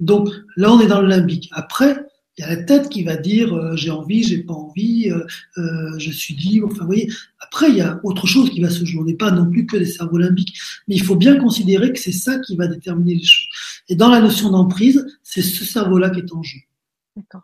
[0.00, 1.48] Donc là, on est dans le limbique.
[1.52, 2.04] Après,
[2.36, 5.98] il y a la tête qui va dire euh, j'ai envie, j'ai pas envie, euh,
[5.98, 6.68] je suis libre.
[6.72, 7.08] Enfin, vous voyez.
[7.38, 9.02] Après, il y a autre chose qui va se jouer.
[9.02, 10.58] On n'est pas non plus que des cerveaux limbiques,
[10.88, 13.46] mais il faut bien considérer que c'est ça qui va déterminer les choses.
[13.88, 16.58] Et dans la notion d'emprise, c'est ce cerveau-là qui est en jeu.
[17.16, 17.42] D'accord.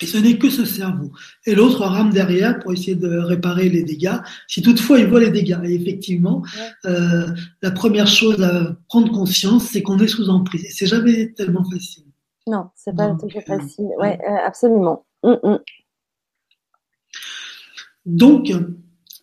[0.00, 1.12] Et ce n'est que ce cerveau.
[1.46, 5.30] Et l'autre rame derrière pour essayer de réparer les dégâts, si toutefois il voit les
[5.30, 5.60] dégâts.
[5.64, 6.42] Et effectivement,
[6.84, 7.28] euh,
[7.62, 10.64] la première chose à prendre conscience, c'est qu'on est sous emprise.
[10.64, 12.04] Et c'est jamais tellement facile.
[12.46, 13.88] Non, c'est pas toujours euh, facile.
[13.98, 15.06] Ouais, euh, absolument.
[15.22, 15.60] Hum, hum.
[18.04, 18.52] Donc,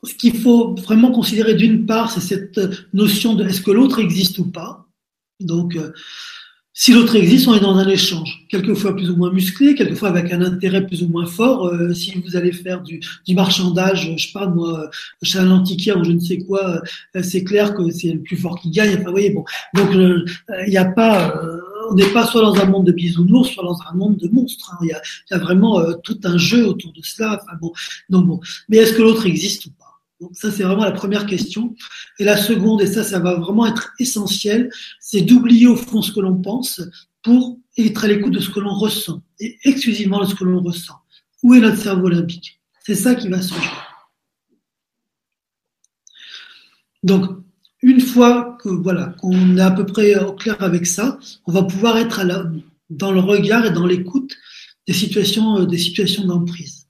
[0.03, 2.59] ce qu'il faut vraiment considérer d'une part, c'est cette
[2.93, 4.87] notion de est-ce que l'autre existe ou pas.
[5.41, 5.77] Donc,
[6.83, 10.33] Si l'autre existe, on est dans un échange, quelquefois plus ou moins musclé, quelquefois avec
[10.33, 11.67] un intérêt plus ou moins fort.
[11.67, 14.89] Euh, si vous allez faire du, du, marchandage, je sais pas moi,
[15.21, 16.81] chez un antiquaire ou je ne sais quoi,
[17.15, 18.95] euh, c'est clair que c'est le plus fort qui gagne.
[18.95, 20.25] Enfin, vous voyez, bon, donc euh,
[20.65, 21.39] il n'y a pas,
[21.91, 24.73] on n'est pas soit dans un monde de bisounours, soit dans un monde de monstres.
[24.73, 24.79] Hein.
[24.81, 27.39] Il y, a, y, a, vraiment tout un jeu autour de cela.
[27.43, 27.71] Enfin bon,
[28.09, 28.39] donc bon,
[28.69, 29.69] mais est-ce que l'autre existe ou
[30.21, 31.75] donc ça, c'est vraiment la première question.
[32.19, 36.11] Et la seconde, et ça, ça va vraiment être essentiel, c'est d'oublier au fond ce
[36.11, 36.79] que l'on pense
[37.23, 40.61] pour être à l'écoute de ce que l'on ressent, et exclusivement de ce que l'on
[40.61, 40.95] ressent.
[41.41, 42.61] Où est notre cerveau olympique?
[42.85, 43.61] C'est ça qui va se jouer.
[47.03, 47.25] Donc,
[47.81, 51.63] une fois que voilà qu'on est à peu près au clair avec ça, on va
[51.63, 52.21] pouvoir être
[52.91, 54.37] dans le regard et dans l'écoute
[54.87, 56.87] des situations, des situations d'emprise.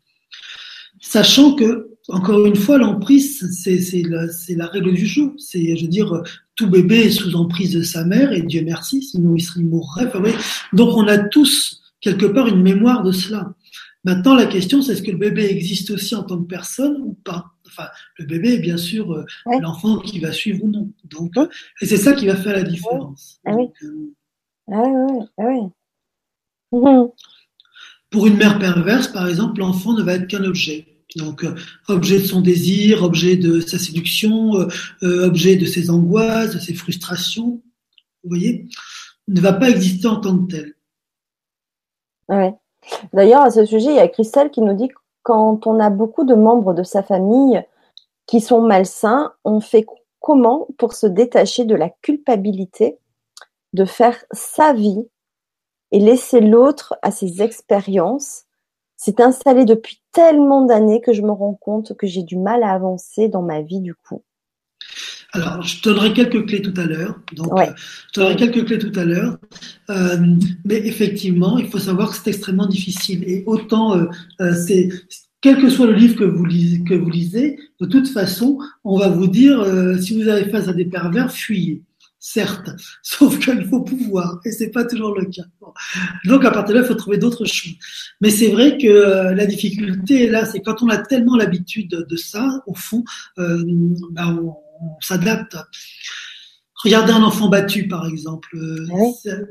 [1.00, 5.34] Sachant que encore une fois, l'emprise, c'est la, la, règle du jeu.
[5.38, 6.24] C'est, je veux dire,
[6.56, 10.08] tout bébé est sous emprise de sa mère, et Dieu merci, sinon il, serait, mourrait.
[10.08, 10.22] Enfin,
[10.74, 13.54] Donc on a tous, quelque part, une mémoire de cela.
[14.04, 17.14] Maintenant, la question, c'est est-ce que le bébé existe aussi en tant que personne ou
[17.24, 17.46] pas?
[17.68, 17.88] Enfin,
[18.18, 19.26] le bébé est bien sûr euh,
[19.62, 20.92] l'enfant qui va suivre ou non.
[21.06, 21.34] Donc,
[21.82, 23.40] et c'est ça qui va faire la différence.
[23.46, 23.70] Ah oui.
[23.84, 24.14] Euh,
[24.72, 25.72] ah oui, ah
[26.72, 27.08] oui.
[28.10, 30.91] Pour une mère perverse, par exemple, l'enfant ne va être qu'un objet.
[31.16, 31.56] Donc, euh,
[31.88, 34.68] objet de son désir, objet de sa séduction, euh,
[35.04, 37.62] euh, objet de ses angoisses, de ses frustrations,
[38.24, 38.68] vous voyez,
[39.28, 40.74] ne va pas exister en tant que tel.
[42.30, 42.54] Ouais.
[43.14, 45.90] D'ailleurs, à ce sujet, il y a Christelle qui nous dit que quand on a
[45.90, 47.64] beaucoup de membres de sa famille
[48.26, 49.86] qui sont malsains, on fait
[50.20, 52.98] comment pour se détacher de la culpabilité
[53.74, 55.08] de faire sa vie
[55.92, 58.46] et laisser l'autre à ses expériences
[59.04, 62.72] c'est installé depuis tellement d'années que je me rends compte que j'ai du mal à
[62.72, 64.24] avancer dans ma vie du coup.
[65.34, 67.20] Alors, je donnerai quelques clés tout à l'heure.
[67.34, 67.66] Donc, euh,
[68.14, 69.40] je donnerai quelques clés tout à l'heure.
[69.90, 70.18] Euh,
[70.66, 73.24] mais effectivement, il faut savoir que c'est extrêmement difficile.
[73.26, 74.90] Et autant, euh, c'est
[75.40, 79.00] quel que soit le livre que vous, lisez, que vous lisez, de toute façon, on
[79.00, 79.66] va vous dire,
[80.00, 81.82] si vous avez face à des pervers, fuyez
[82.22, 82.70] certes,
[83.04, 85.44] sauf qu'il faut pouvoir, et c'est pas toujours le cas.
[86.26, 87.74] Donc à partir de là, il faut trouver d'autres choses.
[88.22, 92.16] Mais c'est vrai que euh, la difficulté là, c'est quand on a tellement l'habitude de
[92.16, 93.04] ça, au fond,
[93.40, 93.62] euh,
[94.12, 94.56] ben, on,
[95.00, 95.58] s'adapte.
[96.84, 98.50] Regardez un enfant battu, par exemple.
[98.56, 98.88] Euh,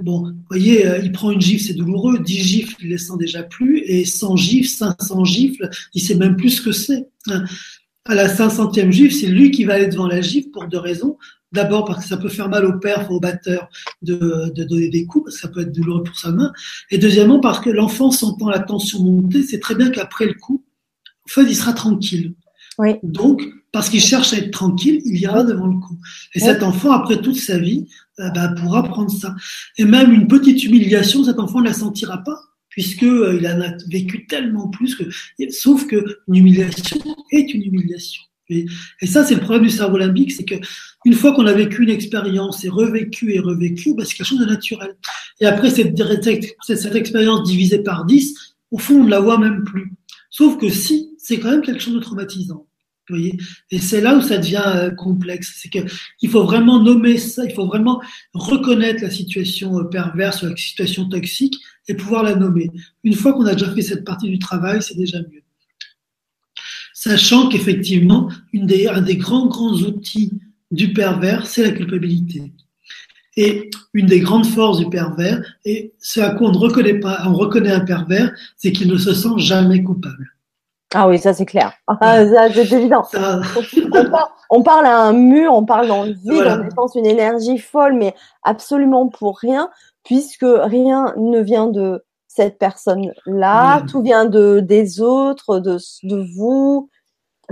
[0.00, 2.18] bon, vous voyez, il prend une gifle, c'est douloureux.
[2.18, 3.84] 10 gifles, il les sent déjà plus.
[3.86, 7.08] Et 100 gifles, 500 gifles, il sait même plus ce que c'est.
[7.28, 7.44] Hein.
[8.06, 11.16] À la 500e gifle, c'est lui qui va aller devant la gifle pour deux raisons.
[11.52, 13.68] D'abord parce que ça peut faire mal au père, au batteur
[14.02, 16.52] de, de, donner des coups, parce que ça peut être douloureux pour sa main.
[16.90, 20.64] Et deuxièmement parce que l'enfant sentant la tension monter, c'est très bien qu'après le coup,
[21.26, 22.34] en fait, il sera tranquille.
[22.78, 22.94] Oui.
[23.02, 25.98] Donc, parce qu'il cherche à être tranquille, il ira devant le coup.
[26.34, 27.86] Et cet enfant, après toute sa vie,
[28.18, 29.34] euh, bah, pourra prendre ça.
[29.78, 33.60] Et même une petite humiliation, cet enfant ne la sentira pas, puisque euh, il en
[33.60, 35.04] a vécu tellement plus que,
[35.50, 36.98] sauf que une humiliation
[37.30, 38.22] est une humiliation.
[38.48, 38.66] Et,
[39.06, 40.56] ça, c'est le problème du cerveau limbique, c'est que
[41.04, 44.40] une fois qu'on a vécu une expérience et revécu et revécu, bah, c'est quelque chose
[44.40, 44.96] de naturel.
[45.40, 45.96] Et après cette,
[46.62, 48.34] cette, expérience divisée par 10,
[48.70, 49.92] au fond, on ne la voit même plus.
[50.28, 52.66] Sauf que si, c'est quand même quelque chose de traumatisant.
[53.08, 53.36] Vous voyez
[53.72, 55.58] et c'est là où ça devient euh, complexe.
[55.60, 58.00] C'est qu'il faut vraiment nommer ça, il faut vraiment
[58.34, 61.56] reconnaître la situation euh, perverse, la situation toxique
[61.88, 62.70] et pouvoir la nommer.
[63.02, 65.42] Une fois qu'on a déjà fait cette partie du travail, c'est déjà mieux
[67.00, 70.32] sachant qu'effectivement, un des grands, grands outils
[70.70, 72.52] du pervers, c'est la culpabilité.
[73.36, 77.22] Et une des grandes forces du pervers, et ce à quoi on ne reconnaît pas,
[77.26, 80.26] on reconnaît un pervers, c'est qu'il ne se sent jamais coupable.
[80.92, 81.72] Ah oui, ça c'est clair.
[82.00, 83.06] Ah, c'est évident.
[84.50, 87.94] On, parle, à un mur, on parle dans le vide, on dépense une énergie folle,
[87.94, 89.70] mais absolument pour rien,
[90.02, 96.88] puisque rien ne vient de, cette personne-là, tout vient de des autres, de, de vous.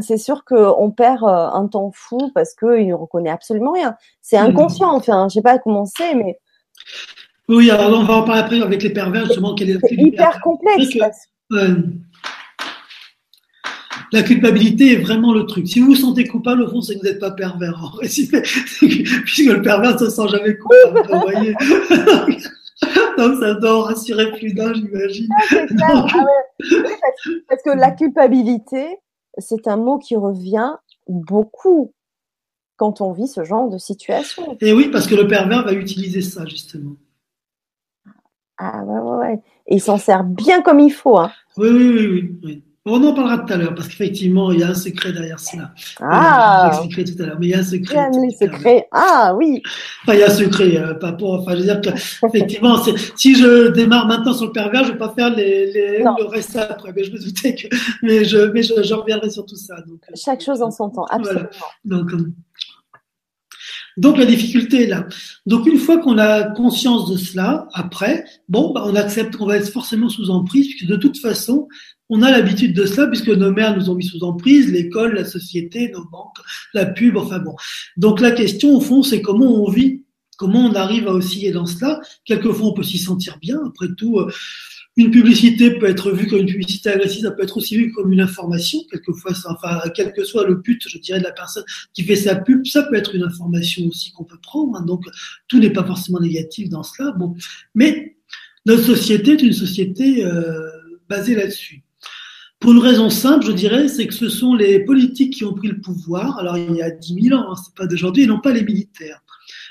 [0.01, 3.97] C'est sûr qu'on perd euh, un temps fou parce qu'il ne reconnaît absolument rien.
[4.23, 6.39] C'est inconscient, enfin, je sais pas comment c'est, mais.
[7.49, 9.57] Oui, alors on va en parler après avec les pervers, justement.
[9.57, 10.97] C'est hyper complexe.
[14.13, 15.67] la culpabilité est vraiment le truc.
[15.67, 17.93] Si vous vous sentez coupable, au fond, c'est que vous n'êtes pas pervers.
[18.01, 21.03] puisque le pervers ne se sent jamais coupable.
[21.11, 21.55] vous voyez
[23.19, 25.29] Donc ça doit rassurer plus d'un, j'imagine.
[25.83, 26.25] Ah, ah
[27.49, 28.99] parce, que la culpabilité,
[29.39, 30.75] c'est un mot qui revient
[31.09, 31.93] beaucoup
[32.77, 34.57] quand on vit ce genre de situation.
[34.61, 36.97] Et oui, parce que le pervers va utiliser ça, justement.
[38.57, 39.43] Ah ouais, ouais, ouais.
[39.67, 41.19] Et il s'en sert bien comme il faut.
[41.19, 41.33] Hein.
[41.57, 42.65] Oui, oui, oui, oui.
[42.91, 45.73] On en parlera tout à l'heure, parce qu'effectivement, il y a un secret derrière cela.
[46.01, 48.89] Ah J'expliquerai tout à l'heure, mais il y a un secret.
[48.93, 49.63] Ah oui
[50.03, 51.35] Enfin, il y a un secret, euh, pas pour.
[51.35, 51.91] Enfin, je veux dire que,
[52.27, 52.77] effectivement,
[53.17, 56.27] si je démarre maintenant sur le pervers, je ne vais pas faire les, les le
[56.27, 56.93] reste après.
[56.95, 57.69] Mais je me doutais que.
[58.03, 59.77] Mais je, mais je, je reviendrai sur tout ça.
[59.87, 61.49] Donc, euh, Chaque chose en son temps, absolument.
[61.85, 62.03] Voilà.
[62.03, 62.33] Donc, euh,
[63.99, 65.07] donc la difficulté est là.
[65.45, 69.57] Donc une fois qu'on a conscience de cela, après, bon, bah, on accepte qu'on va
[69.57, 71.67] être forcément sous emprise, puisque de toute façon,
[72.09, 75.25] on a l'habitude de cela, puisque nos mères nous ont mis sous emprise, l'école, la
[75.25, 76.39] société, nos banques,
[76.75, 77.55] la pub, enfin bon.
[77.97, 80.05] Donc la question, au fond, c'est comment on vit,
[80.37, 82.01] comment on arrive à osciller dans cela.
[82.25, 83.61] Quelquefois, on peut s'y sentir bien.
[83.67, 84.31] Après tout, euh,
[84.97, 88.13] une publicité peut être vue comme une publicité agressive, ça peut être aussi vu comme
[88.13, 88.81] une information.
[88.91, 92.35] Quelquefois, enfin, quel que soit le but, je dirais, de la personne qui fait sa
[92.35, 94.77] pub, ça peut être une information aussi qu'on peut prendre.
[94.77, 94.85] Hein.
[94.85, 95.05] donc,
[95.47, 97.13] tout n'est pas forcément négatif dans cela.
[97.13, 97.37] Bon,
[97.75, 98.17] mais
[98.67, 100.69] notre société est une société euh,
[101.09, 101.85] basée là-dessus.
[102.61, 105.69] Pour une raison simple, je dirais, c'est que ce sont les politiques qui ont pris
[105.69, 106.39] le pouvoir.
[106.39, 108.65] Alors, il y a 10 000 ans, hein, c'est pas d'aujourd'hui, et non pas les
[108.65, 109.21] militaires.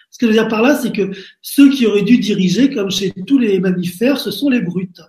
[0.09, 2.89] Ce que je veux dire par là, c'est que ceux qui auraient dû diriger, comme
[2.89, 5.01] chez tous les mammifères, ce sont les brutes.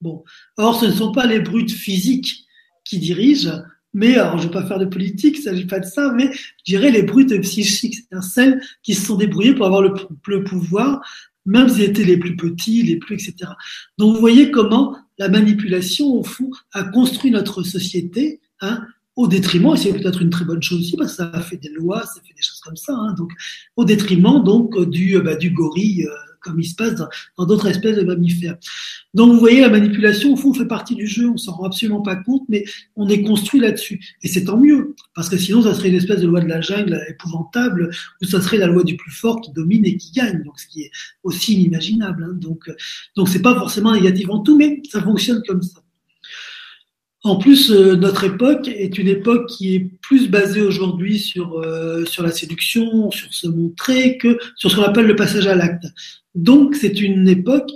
[0.00, 0.24] Bon.
[0.58, 2.44] Or, ce ne sont pas les brutes physiques
[2.84, 3.62] qui dirigent,
[3.94, 6.12] mais, alors je ne vais pas faire de politique, il ne s'agit pas de ça,
[6.14, 9.94] mais je dirais les brutes psychiques, c'est-à-dire celles qui se sont débrouillées pour avoir le,
[10.26, 11.00] le pouvoir,
[11.46, 13.50] même s'ils étaient les plus petits, les plus, etc.
[13.96, 18.84] Donc, vous voyez comment la manipulation, au fond, a construit notre société, hein,
[19.16, 21.56] au détriment, et c'est peut-être une très bonne chose aussi, parce que ça a fait
[21.56, 23.32] des lois, ça fait des choses comme ça, hein, donc
[23.76, 27.96] au détriment donc du, bah, du gorille, euh, comme il se passe dans d'autres espèces
[27.96, 28.56] de mammifères.
[29.14, 32.02] Donc vous voyez, la manipulation, au fond, fait partie du jeu, on s'en rend absolument
[32.02, 34.00] pas compte, mais on est construit là-dessus.
[34.22, 36.60] Et c'est tant mieux, parce que sinon, ça serait une espèce de loi de la
[36.60, 37.90] jungle épouvantable,
[38.22, 40.66] ou ça serait la loi du plus fort qui domine et qui gagne, donc ce
[40.66, 40.90] qui est
[41.22, 42.24] aussi inimaginable.
[42.24, 42.34] Hein.
[42.34, 42.70] Donc,
[43.16, 45.80] donc c'est pas forcément négatif en tout, mais ça fonctionne comme ça.
[47.26, 52.04] En plus, euh, notre époque est une époque qui est plus basée aujourd'hui sur, euh,
[52.04, 55.86] sur la séduction, sur se montrer, que sur ce qu'on appelle le passage à l'acte.
[56.36, 57.68] Donc, c'est une époque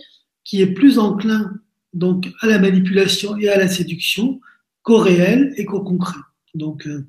[0.44, 1.50] qui est plus enclin
[1.94, 4.40] donc, à la manipulation et à la séduction
[4.84, 6.20] qu'au réel et qu'au concret.
[6.54, 7.04] Donc, euh,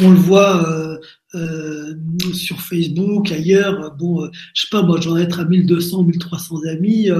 [0.00, 1.00] on le voit
[1.34, 1.94] euh,
[2.32, 3.94] sur Facebook, ailleurs.
[3.96, 7.10] Bon, euh, je sais pas, moi, j'en être à 1200, 1300 amis.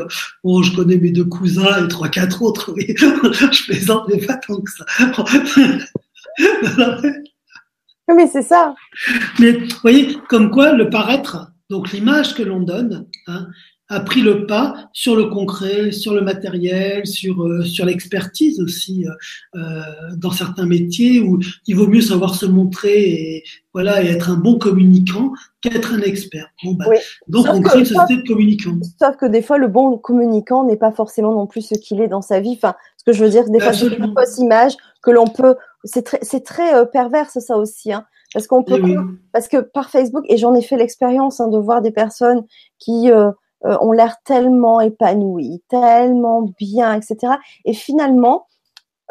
[0.42, 2.72] bon, je connais mes deux cousins et trois, quatre autres.
[2.76, 4.84] Mais je plaisante, mais pas tant que ça.
[8.14, 8.74] mais c'est ça.
[9.38, 13.48] Mais vous voyez, comme quoi le paraître, donc l'image que l'on donne, hein,
[13.90, 19.06] a pris le pas sur le concret, sur le matériel, sur euh, sur l'expertise aussi
[19.06, 19.12] euh,
[19.58, 19.80] euh,
[20.16, 24.36] dans certains métiers où il vaut mieux savoir se montrer et voilà et être un
[24.36, 26.48] bon communicant qu'être un expert.
[26.62, 26.86] Bon, bah,
[27.28, 28.78] Donc on crée une société de communicants.
[29.00, 32.08] Sauf que des fois le bon communicant n'est pas forcément non plus ce qu'il est
[32.08, 32.54] dans sa vie.
[32.56, 35.56] Enfin, ce que je veux dire, des fois c'est une fausse image que l'on peut.
[35.84, 37.92] C'est très c'est très euh, perverse ça aussi.
[37.92, 38.04] Hein.
[38.34, 38.96] Parce qu'on peut, eh
[39.32, 42.44] parce que par Facebook, et j'en ai fait l'expérience hein, de voir des personnes
[42.78, 43.10] qui
[43.64, 47.34] euh, ont l'air tellement épanouis, tellement bien, etc.
[47.64, 48.46] Et finalement,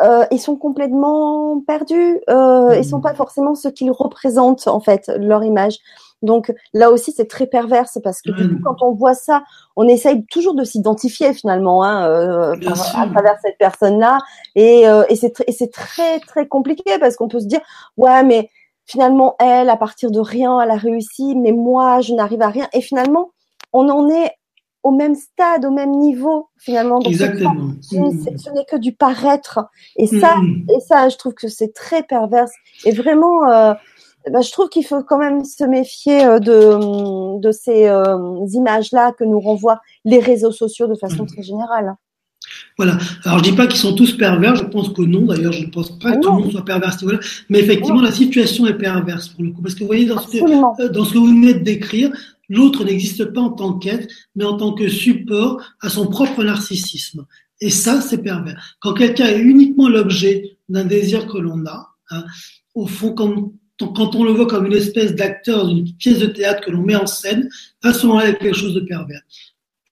[0.02, 2.22] euh, ils sont complètement perdus.
[2.30, 5.78] Euh, Ils sont pas forcément ce qu'ils représentent en fait leur image.
[6.24, 9.44] Donc là aussi, c'est très perverse parce que du coup, quand on voit ça,
[9.76, 14.18] on essaye toujours de s'identifier finalement hein, euh, à travers cette personne-là,
[14.56, 17.62] et, euh, et c'est très très compliqué parce qu'on peut se dire
[17.98, 18.50] ouais mais
[18.86, 22.68] finalement elle, à partir de rien, elle a réussi, mais moi, je n'arrive à rien.
[22.74, 23.30] Et finalement,
[23.78, 24.32] on en est
[24.82, 27.00] au même stade, au même niveau finalement.
[27.02, 27.54] Exactement.
[27.82, 29.60] Ce, n'est que du paraître.
[29.98, 30.66] Et ça, mm.
[30.76, 32.52] et ça, je trouve que c'est très perverse.
[32.86, 33.74] Et vraiment, euh,
[34.32, 38.18] bah, je trouve qu'il faut quand même se méfier euh, de, de ces euh,
[38.52, 41.28] images-là que nous renvoient les réseaux sociaux de façon mm.
[41.28, 41.96] très générale.
[42.78, 42.98] Voilà.
[43.24, 44.56] Alors, je dis pas qu'ils sont tous pervers.
[44.56, 45.26] Je pense que non.
[45.26, 46.96] D'ailleurs, je ne pense pas que ah tout le monde soit pervers.
[47.02, 47.20] Voilà.
[47.50, 49.62] Mais effectivement, la situation est perverse pour le coup.
[49.62, 52.12] Parce que vous voyez, dans ce, que, dans ce que vous venez de décrire,
[52.50, 57.26] L'autre n'existe pas en tant qu'être, mais en tant que support à son propre narcissisme.
[57.60, 58.78] Et ça, c'est pervers.
[58.80, 62.24] Quand quelqu'un est uniquement l'objet d'un désir que l'on a, hein,
[62.76, 66.62] au fond, quand, quand on le voit comme une espèce d'acteur d'une pièce de théâtre
[66.62, 67.50] que l'on met en scène,
[67.84, 69.22] à ce moment-là, il y a quelque chose de pervers.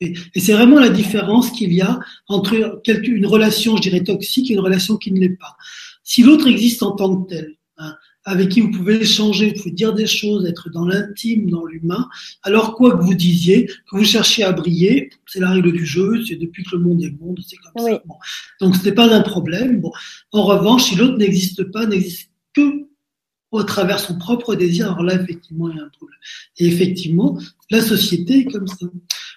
[0.01, 4.53] Et, c'est vraiment la différence qu'il y a entre une relation, je dirais, toxique et
[4.53, 5.55] une relation qui ne l'est pas.
[6.03, 9.71] Si l'autre existe en tant que tel, hein, avec qui vous pouvez échanger, vous pouvez
[9.71, 12.08] dire des choses, être dans l'intime, dans l'humain.
[12.41, 16.23] Alors quoi que vous disiez, que vous cherchiez à briller, c'est la règle du jeu,
[16.25, 18.01] c'est depuis que le monde est monde, c'est comme ça.
[18.05, 18.15] Bon.
[18.62, 19.79] Donc ce n'est pas un problème.
[19.79, 19.91] Bon.
[20.31, 22.88] En revanche, si l'autre n'existe pas, n'existe que
[23.51, 26.20] au travers son propre désir, alors là, effectivement, il y a un problème.
[26.57, 27.39] Et effectivement,
[27.70, 28.88] la société est comme ça.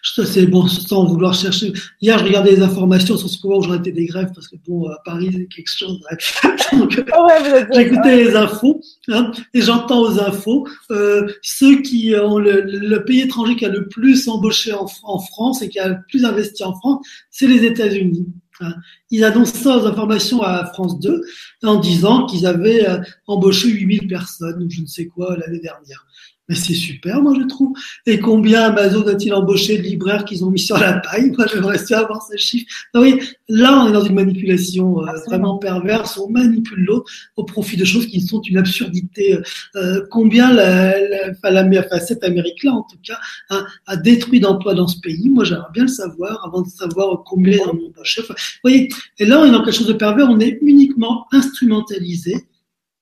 [0.02, 1.72] Ça c'est bon, sans vouloir chercher.
[2.00, 4.56] Hier, je regardais les informations sur ce moment où j'aurais été des grèves parce que
[4.66, 6.00] bon, à Paris, c'est quelque chose.
[6.72, 12.60] Donc, ouais, j'écoutais les infos hein, et j'entends aux infos euh, ceux qui ont le,
[12.62, 15.96] le, pays étranger qui a le plus embauché en, en France et qui a le
[16.08, 18.26] plus investi en France, c'est les États-Unis.
[18.60, 18.74] Hein.
[19.10, 21.22] Ils annoncent ça aux informations à France 2
[21.62, 26.06] en disant qu'ils avaient euh, embauché 8000 personnes ou je ne sais quoi l'année dernière.
[26.48, 27.74] Mais c'est super, moi je trouve.
[28.06, 31.30] Et combien Amazon a-t-il embauché de libraires qu'ils ont mis sur la paille?
[31.36, 32.66] Moi j'aimerais bien avoir ces chiffres.
[32.94, 33.20] Ah oui,
[33.50, 36.18] là on est dans une manipulation euh, vraiment perverse.
[36.18, 39.38] On manipule l'autre au profit de choses qui sont une absurdité.
[39.76, 43.18] Euh, combien la, la, la, enfin, cette Amérique-là en tout cas
[43.50, 45.28] a, a détruit d'emplois dans ce pays?
[45.28, 48.22] Moi j'aimerais bien le savoir avant de savoir combien en ont embauché.
[48.22, 48.34] vous
[48.64, 48.88] voyez,
[49.18, 50.30] et là on est dans quelque chose de pervers.
[50.30, 52.47] On est uniquement instrumentalisé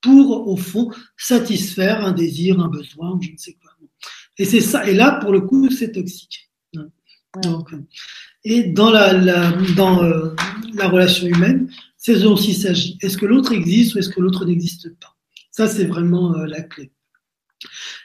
[0.07, 3.71] pour, au fond, satisfaire un désir, un besoin, je ne sais quoi.
[4.37, 4.87] Et c'est ça.
[4.89, 6.49] Et là, pour le coup, c'est toxique.
[7.43, 7.69] Donc,
[8.45, 10.33] et dans la, la dans euh,
[10.75, 12.97] la relation humaine, c'est ce dont il s'agit.
[13.01, 15.13] Est-ce que l'autre existe ou est-ce que l'autre n'existe pas?
[15.51, 16.93] Ça, c'est vraiment euh, la clé.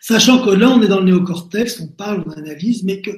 [0.01, 3.13] Sachant que là, on est dans le néocortex, on parle, on analyse, mais que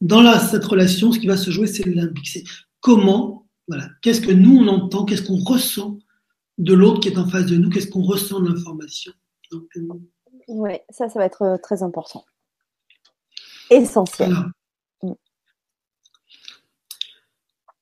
[0.00, 2.28] dans la, cette relation, ce qui va se jouer, c'est le limbique.
[2.28, 2.44] C'est
[2.80, 5.98] comment, voilà, qu'est-ce que nous on entend, qu'est-ce qu'on ressent
[6.58, 9.12] de l'autre qui est en face de nous, qu'est-ce qu'on ressent de l'information.
[9.52, 9.80] Euh,
[10.48, 12.24] oui, ça, ça va être euh, très important.
[13.70, 14.34] Essentiel.
[15.02, 15.12] Mm.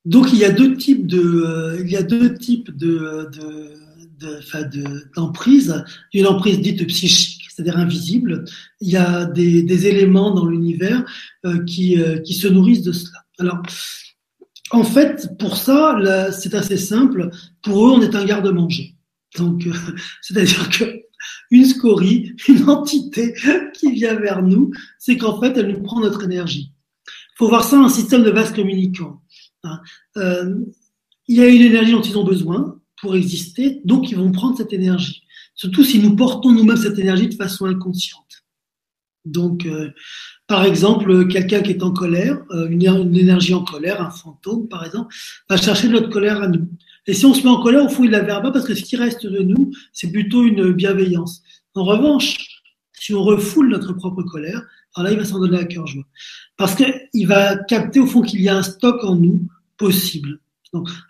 [0.04, 3.30] Donc il y a deux types de, euh, il y a deux types de,
[5.14, 5.84] d'emprise.
[6.12, 8.44] une emprise dite psychique, c'est-à-dire invisible.
[8.80, 11.04] Il y a des, éléments dans l'univers
[11.66, 13.18] qui, qui se nourrissent de cela.
[13.40, 13.62] Alors,
[14.72, 15.98] en fait, pour ça,
[16.32, 17.30] c'est assez simple.
[17.62, 18.96] Pour eux, on est un garde-manger.
[19.36, 19.72] Donc, euh,
[20.22, 21.02] c'est-à-dire que
[21.50, 23.34] une scorie, une entité
[23.74, 26.72] qui vient vers nous, c'est qu'en fait, elle nous prend notre énergie.
[27.06, 29.22] Il faut voir ça en système de vase communicant.
[29.64, 29.80] Hein.
[30.16, 30.54] Euh,
[31.28, 34.56] il y a une énergie dont ils ont besoin pour exister, donc ils vont prendre
[34.56, 35.22] cette énergie.
[35.54, 38.44] Surtout si nous portons nous-mêmes cette énergie de façon inconsciente.
[39.24, 39.90] Donc, euh,
[40.52, 42.82] par exemple, quelqu'un qui est en colère, euh, une,
[43.16, 45.14] énergie en colère, un fantôme par exemple,
[45.48, 46.68] va chercher notre colère à nous.
[47.06, 48.82] Et si on se met en colère, fond, il la verra pas parce que ce
[48.82, 51.42] qui reste de nous, c'est plutôt une bienveillance.
[51.74, 52.36] En revanche,
[52.92, 54.62] si on refoule notre propre colère,
[54.94, 56.04] alors là, il va s'en donner à cœur joie.
[56.58, 59.40] Parce qu'il va capter au fond qu'il y a un stock en nous
[59.78, 60.38] possible.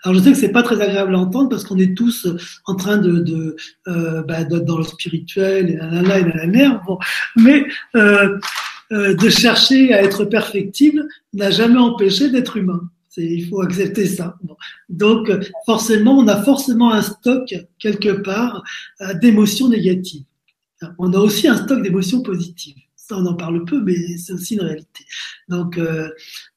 [0.04, 2.28] Alors je sais que c'est pas très agréable à entendre parce qu'on est tous
[2.64, 3.56] en train de,
[3.88, 6.98] euh, bah, dans le spirituel et la la et la la bon,
[7.36, 7.66] mais
[7.96, 8.38] euh,
[8.92, 12.90] euh, de chercher à être perfectible n'a jamais empêché d'être humain.
[13.16, 14.38] Il faut accepter ça.
[14.88, 15.30] Donc,
[15.66, 18.62] forcément, on a forcément un stock quelque part
[19.00, 20.24] euh, d'émotions négatives.
[20.98, 22.76] On a aussi un stock d'émotions positives.
[22.96, 25.04] Ça, on en parle peu, mais c'est aussi une réalité.
[25.48, 26.08] Donc, euh,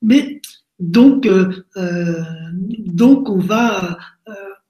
[0.02, 0.42] mais
[0.80, 1.30] donc,
[2.80, 3.98] donc on va,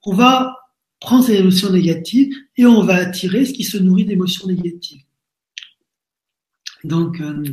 [0.04, 0.56] on va
[1.00, 5.05] prendre ces émotions négatives et on va attirer ce qui se nourrit d'émotions négatives.
[6.86, 7.44] Donc, euh,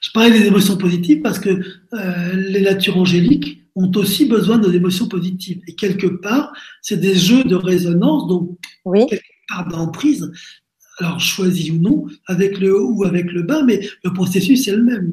[0.00, 4.72] je parlais des émotions positives parce que euh, les natures angéliques ont aussi besoin de
[4.72, 5.60] émotions positives.
[5.66, 8.58] Et quelque part, c'est des jeux de résonance, donc
[9.08, 10.30] quelque part d'emprise,
[10.98, 14.76] alors choisi ou non, avec le haut ou avec le bas, mais le processus est
[14.76, 15.12] le même.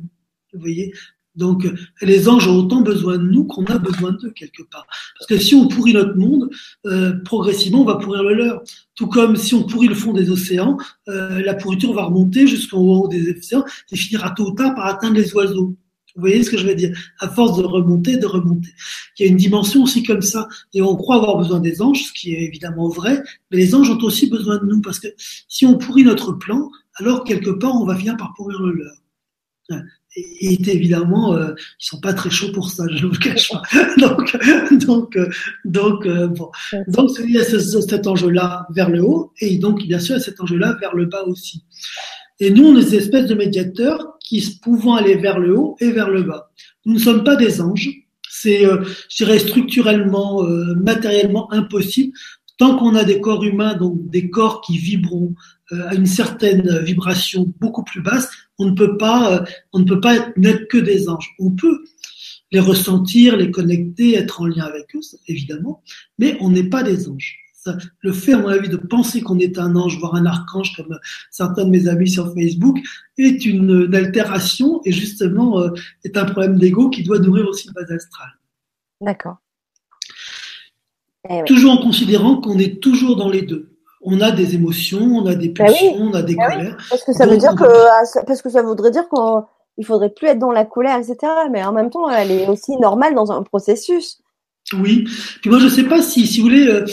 [0.53, 0.93] Vous voyez
[1.39, 1.65] donc,
[2.01, 4.85] les anges ont autant besoin de nous qu'on a besoin d'eux quelque part.
[5.17, 6.49] Parce que si on pourrit notre monde,
[6.85, 8.61] euh, progressivement, on va pourrir le leur.
[8.93, 10.77] Tout comme si on pourrit le fond des océans,
[11.07, 14.85] euh, la pourriture va remonter jusqu'en haut des océans et finira tôt ou tard par
[14.85, 15.77] atteindre les oiseaux.
[16.15, 16.97] Vous voyez ce que je veux dire?
[17.19, 18.69] À force de remonter, de remonter.
[19.17, 20.49] Il y a une dimension aussi comme ça.
[20.73, 23.89] Et on croit avoir besoin des anges, ce qui est évidemment vrai, mais les anges
[23.89, 24.81] ont aussi besoin de nous.
[24.81, 25.07] Parce que
[25.47, 28.99] si on pourrit notre plan, alors quelque part, on va finir par pourrir le leur
[30.15, 33.61] et évidemment, euh, ils sont pas très chauds pour ça, je ne vous cache pas.
[33.97, 34.37] donc,
[34.85, 35.29] donc, euh,
[35.65, 36.49] donc, euh, bon.
[36.87, 40.21] Donc, il y a cet enjeu-là vers le haut, et donc, bien sûr, il y
[40.21, 41.63] a cet enjeu-là vers le bas aussi.
[42.39, 45.91] Et nous, on est des espèces de médiateurs qui pouvons aller vers le haut et
[45.91, 46.51] vers le bas.
[46.85, 47.89] Nous ne sommes pas des anges.
[48.31, 50.43] C'est, euh, je dirais, structurellement,
[50.75, 52.13] matériellement impossible.
[52.59, 55.33] Tant qu'on a des corps humains, donc des corps qui vibreront
[55.71, 58.29] à une certaine vibration beaucoup plus basse,
[58.59, 61.33] on ne peut pas, euh, on ne peut pas n'être que des anges.
[61.39, 61.83] On peut
[62.51, 65.81] les ressentir, les connecter, être en lien avec eux, évidemment,
[66.17, 67.37] mais on n'est pas des anges.
[68.01, 70.97] le fait, à mon avis, de penser qu'on est un ange, voire un archange, comme
[71.29, 72.79] certains de mes amis sur Facebook,
[73.17, 75.69] est une, altération et justement euh,
[76.03, 78.29] est un problème d'ego qui doit nourrir aussi le base astral.
[79.01, 79.37] D'accord.
[81.27, 83.69] Eh toujours en considérant qu'on est toujours dans les deux
[84.01, 86.77] on a des émotions, on a des bah pulsions, on a des bah colères.
[86.89, 89.43] Parce que ça veut dire que, ah, parce que ça voudrait dire qu'on
[89.77, 91.17] il faudrait plus être dans la colère, etc.
[91.51, 94.19] Mais en même temps, elle est aussi normale dans un processus.
[94.73, 95.05] Oui.
[95.41, 96.85] Puis moi, je sais pas si, si vous voulez, euh,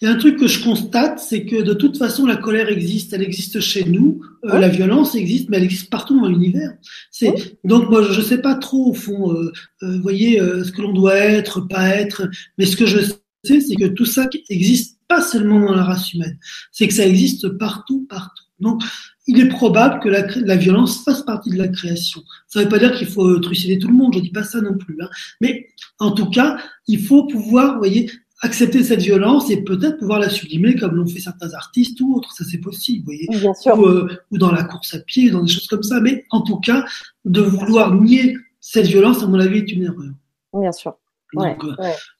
[0.00, 2.68] il y a un truc que je constate, c'est que de toute façon, la colère
[2.68, 6.72] existe, elle existe chez nous, euh, la violence existe, mais elle existe partout dans l'univers.
[7.12, 10.82] C'est donc moi, je, ne sais pas trop au fond, euh, vous voyez, ce que
[10.82, 12.28] l'on doit être, pas être,
[12.58, 16.12] mais ce que je sais, c'est que tout ça existe pas seulement dans la race
[16.12, 16.38] humaine,
[16.70, 18.44] c'est que ça existe partout, partout.
[18.60, 18.82] Donc,
[19.26, 22.22] il est probable que la, la, violence fasse partie de la création.
[22.46, 24.60] Ça ne veut pas dire qu'il faut trucider tout le monde, je dis pas ça
[24.60, 24.96] non plus.
[25.00, 25.08] Hein.
[25.40, 25.68] Mais
[25.98, 30.28] en tout cas, il faut pouvoir, vous voyez, accepter cette violence et peut-être pouvoir la
[30.28, 32.32] sublimer comme l'ont fait certains artistes ou autres.
[32.32, 33.26] Ça, c'est possible, vous voyez.
[33.30, 33.78] Bien sûr.
[33.78, 36.00] Ou, euh, ou, dans la course à pied, dans des choses comme ça.
[36.00, 36.84] Mais en tout cas,
[37.24, 40.12] de vouloir nier cette violence, à mon avis, est une erreur.
[40.52, 40.96] Bien sûr.
[41.34, 41.74] Donc, euh,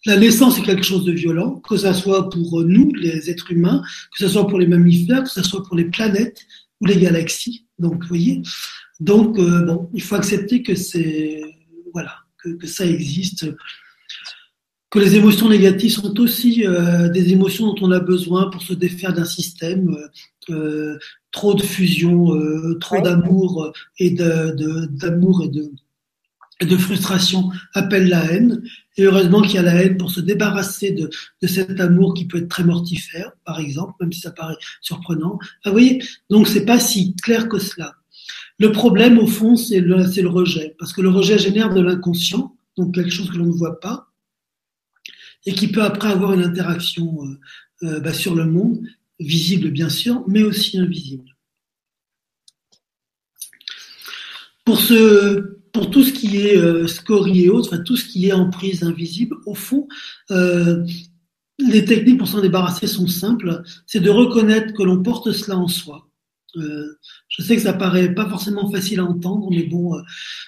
[0.07, 3.53] la naissance est quelque chose de violent, que ce soit pour euh, nous, les êtres
[3.53, 3.83] humains,
[4.13, 6.41] que ce soit pour les mammifères, que ce soit pour les planètes
[6.81, 7.67] ou les galaxies.
[7.79, 8.43] Donc, vous voyez.
[9.01, 11.43] Donc, bon, il faut accepter que c'est,
[11.93, 13.47] voilà, que, que ça existe
[14.93, 18.75] que les émotions négatives sont aussi euh, des émotions dont on a besoin pour se
[18.75, 19.97] défaire d'un système.
[20.51, 20.99] Euh, euh
[21.31, 25.73] trop de fusion, euh, trop d'amour et de, d'amour et de,
[26.65, 28.63] de frustration appelle la haine.
[28.97, 31.09] Et heureusement qu'il y a la haine pour se débarrasser de,
[31.41, 35.39] de cet amour qui peut être très mortifère, par exemple, même si ça paraît surprenant.
[35.65, 37.95] vous voyez, donc c'est pas si clair que cela.
[38.59, 42.55] Le problème, au fond, c'est le, le rejet, parce que le rejet génère de l'inconscient,
[42.77, 44.09] donc quelque chose que l'on ne voit pas
[45.45, 47.41] et qui peut après avoir une interaction euh,
[47.85, 48.87] euh, bah, sur le monde,
[49.19, 51.37] visible bien sûr, mais aussi invisible.
[54.65, 58.33] Pour, ce, pour tout ce qui est euh, scorie et autres, tout ce qui est
[58.33, 59.89] emprise invisible, au fond,
[60.31, 60.87] euh,
[61.59, 63.63] les techniques pour s'en débarrasser sont simples.
[63.87, 66.09] C'est de reconnaître que l'on porte cela en soi.
[66.57, 66.99] Euh,
[67.29, 69.95] je sais que ça paraît pas forcément facile à entendre, mais bon,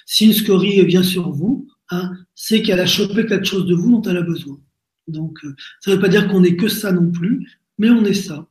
[0.05, 3.93] si une scorie vient sur vous, hein, c'est qu'elle a chopé quelque chose de vous
[3.93, 4.61] dont elle a besoin.
[5.09, 5.39] Donc,
[5.81, 8.47] ça ne veut pas dire qu'on n'est que ça non plus, mais on est ça.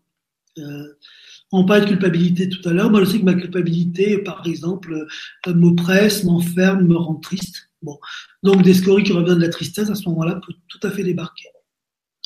[1.54, 2.92] On parlait de culpabilité tout à l'heure.
[2.92, 5.08] Moi, je sais que ma culpabilité, par exemple,
[5.48, 7.70] euh, m'oppresse, m'enferme, me rend triste.
[7.82, 7.98] Bon.
[8.44, 11.04] Donc, des scories qui reviennent de la tristesse, à ce moment-là, peut tout à fait
[11.04, 11.48] débarquer.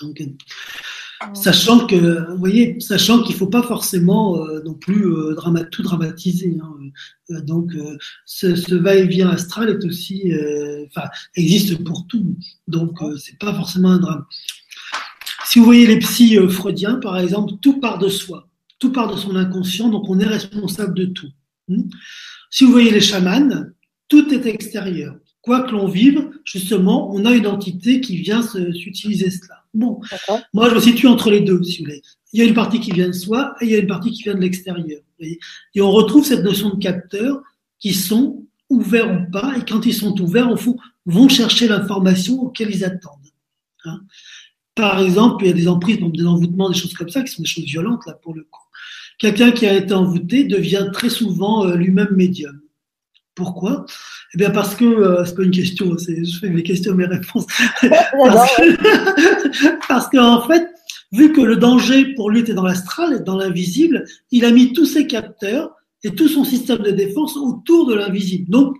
[0.01, 0.19] Donc,
[1.33, 5.35] Sachant que, vous voyez, sachant qu'il ne faut pas forcément euh, non plus euh,
[5.71, 6.55] tout dramatiser.
[6.61, 6.91] Hein.
[7.31, 7.71] Euh, donc,
[8.25, 10.31] ce, ce va-et-vient astral est aussi,
[10.87, 12.37] enfin, existe pour tout.
[12.67, 14.25] Donc, c'est pas forcément un drame.
[15.45, 18.47] Si vous voyez les psys freudiens, par exemple, tout part de soi,
[18.79, 21.31] tout part de son inconscient, donc on est responsable de tout.
[21.69, 21.89] Hmm.
[22.49, 23.65] si vous voyez les chamans,
[24.07, 25.17] tout est extérieur.
[25.41, 29.65] Quoi que l'on vive, justement, on a une entité qui vient s'utiliser cela.
[29.73, 29.99] Bon,
[30.53, 32.01] moi je me situe entre les deux, si vous voulez.
[32.33, 34.11] Il y a une partie qui vient de soi et il y a une partie
[34.11, 35.01] qui vient de l'extérieur.
[35.19, 37.41] Et on retrouve cette notion de capteurs
[37.79, 42.41] qui sont ouverts ou pas, et quand ils sont ouverts, au fond, vont chercher l'information
[42.41, 43.31] auquel ils attendent.
[43.85, 44.01] Hein.
[44.77, 47.41] Par exemple, il y a des emprises, des envoûtements, des choses comme ça, qui sont
[47.41, 48.61] des choses violentes, là, pour le coup.
[49.17, 52.61] Quelqu'un qui a été envoûté devient très souvent euh, lui-même médium.
[53.33, 53.85] Pourquoi?
[54.33, 57.05] Eh bien parce que euh, c'est pas une question, c'est je fais mes questions mes
[57.05, 57.45] réponses.
[59.87, 60.67] parce qu'en en fait,
[61.11, 64.85] vu que le danger pour lui était dans l'astral, dans l'invisible, il a mis tous
[64.85, 65.71] ses capteurs
[66.03, 68.49] et tout son système de défense autour de l'invisible.
[68.49, 68.77] Donc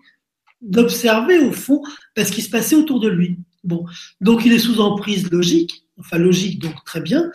[0.61, 1.83] d'observer au fond
[2.15, 3.37] ce qui se passait autour de lui.
[3.63, 3.85] Bon,
[4.21, 7.31] donc il est sous emprise logique, enfin logique donc très bien,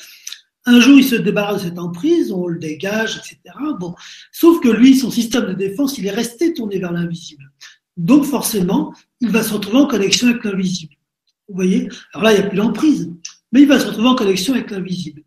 [0.64, 3.56] un jour, il se débarrasse de cette emprise, on le dégage, etc.
[3.80, 3.94] Bon,
[4.30, 7.50] sauf que lui, son système de défense, il est resté tourné vers l'invisible.
[7.96, 10.94] Donc forcément, il va se retrouver en connexion avec l'invisible.
[11.48, 11.88] Vous voyez?
[12.12, 13.10] Alors là, il n'y a plus d'emprise,
[13.50, 15.22] mais il va se retrouver en connexion avec l'invisible.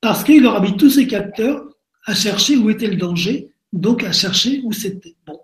[0.00, 1.64] Parce qu'il aura mis tous ses capteurs
[2.04, 5.16] à chercher où était le danger, donc à chercher où c'était.
[5.26, 5.38] Bon.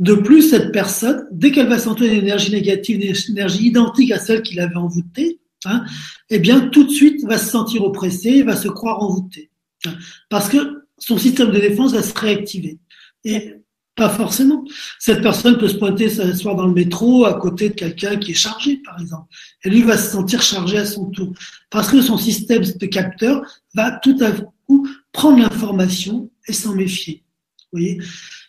[0.00, 4.18] De plus, cette personne, dès qu'elle va sentir une énergie négative, une énergie identique à
[4.18, 5.84] celle qu'il avait envoûtée, hein,
[6.30, 9.50] eh bien, tout de suite, va se sentir oppressé, va se croire envoûté.
[9.86, 9.94] Hein,
[10.28, 12.78] parce que son système de défense va se réactiver.
[13.24, 13.54] Et
[13.94, 14.64] pas forcément.
[14.98, 18.34] Cette personne peut se pointer s'asseoir dans le métro à côté de quelqu'un qui est
[18.34, 19.26] chargé, par exemple.
[19.64, 21.32] Et lui va se sentir chargé à son tour.
[21.70, 23.42] Parce que son système de capteur
[23.74, 24.30] va tout à
[24.66, 27.24] coup prendre l'information et s'en méfier.
[27.72, 28.00] Vous voyez?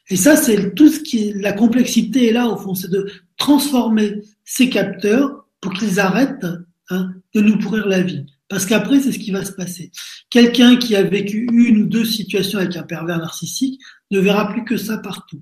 [0.09, 3.09] Et ça, c'est tout ce qui est, la complexité est là, au fond, c'est de
[3.37, 6.45] transformer ces capteurs pour qu'ils arrêtent
[6.89, 8.25] Hein, de nous pourrir la vie.
[8.49, 9.89] Parce qu'après, c'est ce qui va se passer.
[10.29, 13.81] Quelqu'un qui a vécu une ou deux situations avec un pervers narcissique
[14.11, 15.41] ne verra plus que ça partout.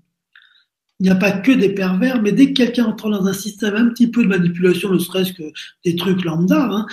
[0.99, 3.75] Il n'y a pas que des pervers, mais dès que quelqu'un entre dans un système
[3.75, 5.51] un petit peu de manipulation, ne serait-ce que
[5.83, 6.85] des trucs lambda, hein,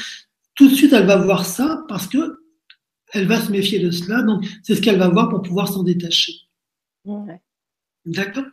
[0.55, 2.41] tout de suite elle va voir ça parce que
[3.13, 4.23] elle va se méfier de cela.
[4.23, 6.33] Donc c'est ce qu'elle va voir pour pouvoir s'en détacher.
[8.07, 8.45] D'accord?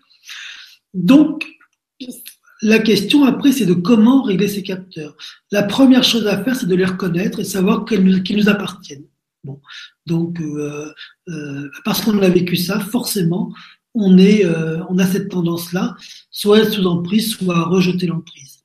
[0.93, 1.46] Donc,
[2.66, 5.16] la question après, c'est de comment régler ces capteurs.
[5.51, 9.05] La première chose à faire, c'est de les reconnaître et savoir qu'ils nous, appartiennent.
[9.43, 9.61] Bon,
[10.07, 10.91] donc euh,
[11.30, 13.53] euh, parce qu'on a vécu ça, forcément,
[13.93, 15.95] on est, euh, on a cette tendance-là,
[16.32, 18.63] soit être sous emprise, soit à rejeter l'emprise.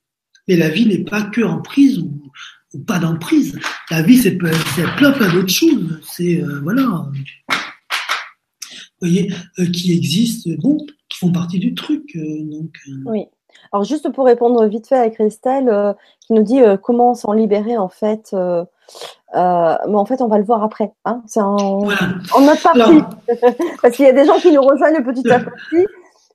[0.48, 2.32] Mais la vie n'est pas que emprise ou,
[2.86, 3.58] pas d'emprise.
[3.90, 4.52] La vie, c'est plein,
[4.96, 6.00] plein, d'autres choses.
[6.10, 7.10] C'est voilà,
[9.02, 9.30] vous voyez,
[9.74, 10.78] qui existent, bon,
[11.10, 12.16] qui font partie du truc.
[12.16, 12.78] donc.
[13.04, 13.24] Oui.
[13.72, 17.88] Alors juste pour répondre vite fait à Christelle, qui nous dit comment s'en libérer en
[17.88, 18.34] fait.
[19.34, 20.92] Euh, mais en fait, on va le voir après.
[21.04, 21.22] Hein.
[21.26, 22.00] C'est en, voilà.
[22.34, 23.02] en notre partie.
[23.82, 25.86] parce qu'il y a des gens qui nous rejoignent petit à petit.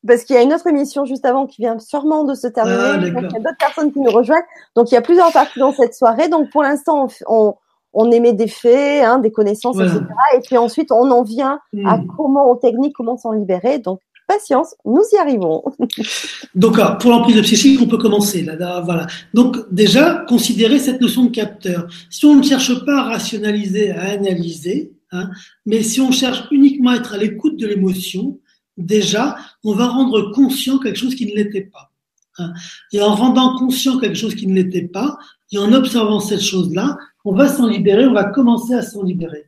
[0.07, 2.77] Parce qu'il y a une autre émission juste avant qui vient sûrement de se terminer.
[2.77, 4.43] Ah, il y a d'autres personnes qui nous rejoignent.
[4.75, 6.29] Donc, il y a plusieurs parties dans cette soirée.
[6.29, 7.55] Donc, pour l'instant, on,
[7.93, 9.91] on, émet des faits, hein, des connaissances, voilà.
[9.91, 10.05] etc.
[10.35, 11.87] Et puis ensuite, on en vient hmm.
[11.87, 13.79] à comment, aux techniques, comment s'en libérer.
[13.79, 15.63] Donc, patience, nous y arrivons.
[16.55, 18.43] Donc, pour l'emprise psychique, on peut commencer.
[18.43, 19.07] Là, voilà.
[19.33, 21.87] Donc, déjà, considérer cette notion de capteur.
[22.09, 25.29] Si on ne cherche pas à rationaliser, à analyser, hein,
[25.65, 28.39] mais si on cherche uniquement à être à l'écoute de l'émotion,
[28.77, 31.91] déjà, on va rendre conscient quelque chose qui ne l'était pas.
[32.37, 32.53] Hein.
[32.91, 35.17] Et en rendant conscient quelque chose qui ne l'était pas,
[35.51, 39.45] et en observant cette chose-là, on va s'en libérer, on va commencer à s'en libérer.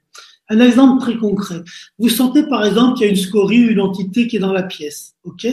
[0.49, 1.61] Un exemple très concret.
[1.99, 4.53] Vous sentez par exemple qu'il y a une scorie ou une entité qui est dans
[4.53, 5.15] la pièce.
[5.23, 5.45] Ok?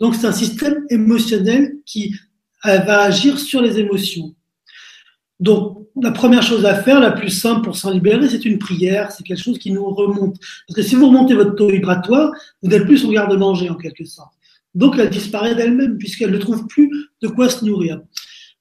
[0.00, 2.14] Donc c'est un système émotionnel qui
[2.66, 4.34] euh, va agir sur les émotions.
[5.40, 9.12] Donc la première chose à faire, la plus simple pour s'en libérer, c'est une prière.
[9.12, 10.36] C'est quelque chose qui nous remonte.
[10.66, 12.32] Parce que si vous remontez votre taux vibratoire,
[12.62, 14.32] vous n'êtes plus sur garde-manger en quelque sorte.
[14.74, 16.90] Donc elle disparaît d'elle-même puisqu'elle ne trouve plus
[17.22, 18.00] de quoi se nourrir.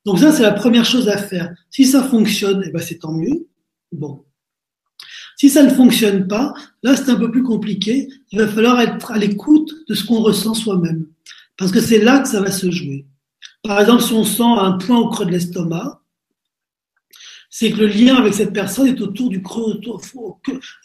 [0.06, 1.54] Donc ça, c'est la première chose à faire.
[1.70, 3.48] Si ça fonctionne, eh ben c'est tant mieux.
[3.92, 4.26] Bon,
[5.44, 8.08] si ça ne fonctionne pas, là c'est un peu plus compliqué.
[8.32, 11.06] Il va falloir être à l'écoute de ce qu'on ressent soi-même.
[11.58, 13.06] Parce que c'est là que ça va se jouer.
[13.62, 16.02] Par exemple, si on sent un point au creux de l'estomac,
[17.50, 19.82] c'est que le lien avec cette personne est autour du creux,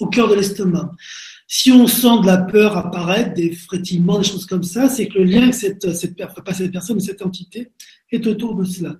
[0.00, 0.90] au cœur de l'estomac.
[1.46, 5.20] Si on sent de la peur apparaître, des frétillements, des choses comme ça, c'est que
[5.20, 5.86] le lien avec cette,
[6.44, 7.70] pas cette personne, mais cette entité
[8.10, 8.96] est autour de cela.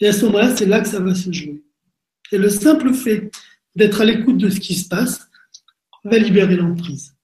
[0.00, 1.62] Et à ce moment-là, c'est là que ça va se jouer.
[2.32, 3.30] Et le simple fait
[3.78, 5.28] d'être à l'écoute de ce qui se passe,
[6.04, 7.14] va libérer l'emprise.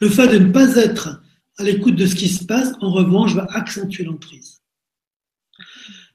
[0.00, 1.22] Le fait de ne pas être
[1.58, 4.62] à l'écoute de ce qui se passe, en revanche, va accentuer l'emprise.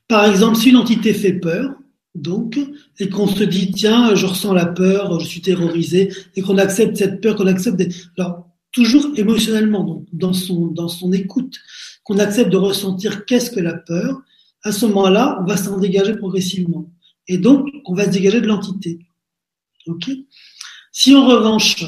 [0.07, 1.75] Par exemple, si une entité fait peur,
[2.13, 2.59] donc,
[2.99, 6.97] et qu'on se dit, tiens, je ressens la peur, je suis terrorisé, et qu'on accepte
[6.97, 7.81] cette peur, qu'on accepte.
[8.17, 11.59] Alors, toujours émotionnellement, donc, dans son, dans son écoute,
[12.03, 14.21] qu'on accepte de ressentir qu'est-ce que la peur,
[14.63, 16.90] à ce moment-là, on va s'en dégager progressivement.
[17.31, 18.99] Et donc, on va se dégager de l'entité.
[19.87, 20.11] Ok?
[20.91, 21.81] Si en revanche,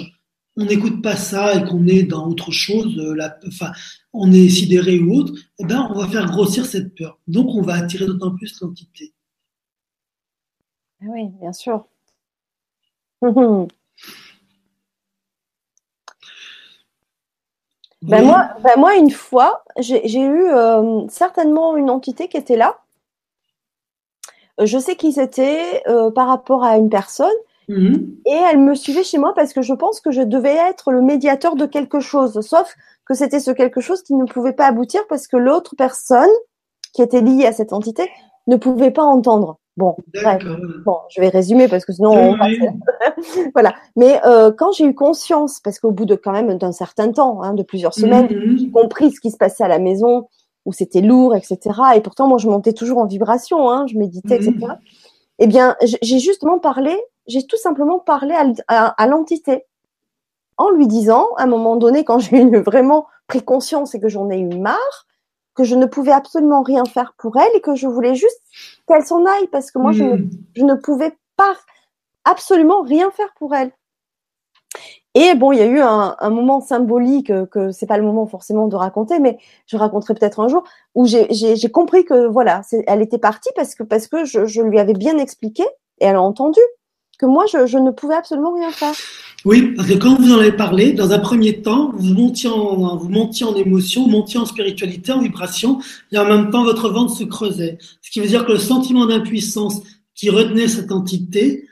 [0.56, 3.74] on n'écoute pas ça et qu'on est dans autre chose, euh, la, enfin,
[4.14, 7.20] on est sidéré ou autre, eh ben, on va faire grossir cette peur.
[7.28, 9.14] Donc, on va attirer d'autant plus l'entité.
[11.02, 11.88] Ah oui, bien sûr.
[13.22, 13.68] ben
[18.02, 22.83] moi, ben moi, une fois, j'ai eu euh, certainement une entité qui était là
[24.62, 27.28] je sais qui c'était euh, par rapport à une personne.
[27.70, 28.18] Mhm.
[28.26, 31.02] Et elle me suivait chez moi parce que je pense que je devais être le
[31.02, 32.40] médiateur de quelque chose.
[32.42, 32.76] Sauf
[33.06, 36.30] que c'était ce quelque chose qui ne pouvait pas aboutir parce que l'autre personne
[36.94, 38.10] qui était liée à cette entité
[38.48, 39.60] ne pouvait pas entendre.
[39.76, 39.96] Bon,
[40.86, 42.38] bon, je vais résumer parce que sinon on
[43.56, 43.74] voilà.
[43.96, 47.42] Mais euh, quand j'ai eu conscience, parce qu'au bout de quand même d'un certain temps,
[47.42, 48.58] hein, de plusieurs semaines, mhm.
[48.58, 50.28] j'ai compris ce qui se passait à la maison,
[50.66, 51.58] où c'était lourd, etc.
[51.96, 54.54] Et pourtant, moi, je montais toujours en vibration, hein, je méditais, etc.
[54.54, 54.78] Mhm.
[55.40, 56.96] Eh bien, j'ai justement parlé,
[57.28, 58.36] j'ai tout simplement parlé
[58.68, 59.66] à, l'entité
[60.58, 64.30] en lui disant, à un moment donné, quand j'ai vraiment pris conscience et que j'en
[64.30, 65.08] ai eu marre,
[65.56, 68.42] que je ne pouvais absolument rien faire pour elle et que je voulais juste
[68.88, 70.18] qu'elle s'en aille parce que moi, je, ne,
[70.56, 71.56] je ne pouvais pas
[72.26, 73.72] absolument rien faire pour elle.
[75.16, 78.26] Et bon, il y a eu un, moment symbolique euh, que c'est pas le moment
[78.26, 79.38] forcément de raconter, mais
[79.68, 80.64] je raconterai peut-être un jour
[80.96, 84.94] où j'ai compris que voilà, elle était partie parce que parce que je, lui avais
[84.94, 85.64] bien expliqué
[86.00, 86.60] et elle a entendu
[87.20, 88.96] que moi je, je, ne pouvais absolument rien faire.
[89.46, 92.98] Oui, parce que quand vous en avez parlé, dans un premier temps, vous montiez en,
[92.98, 95.80] vous montiez en émotion, vous montiez en spiritualité, en vibration,
[96.12, 97.78] et en même temps votre ventre se creusait.
[98.02, 99.82] Ce qui veut dire que le sentiment d'impuissance
[100.16, 101.68] qui retenait cette entité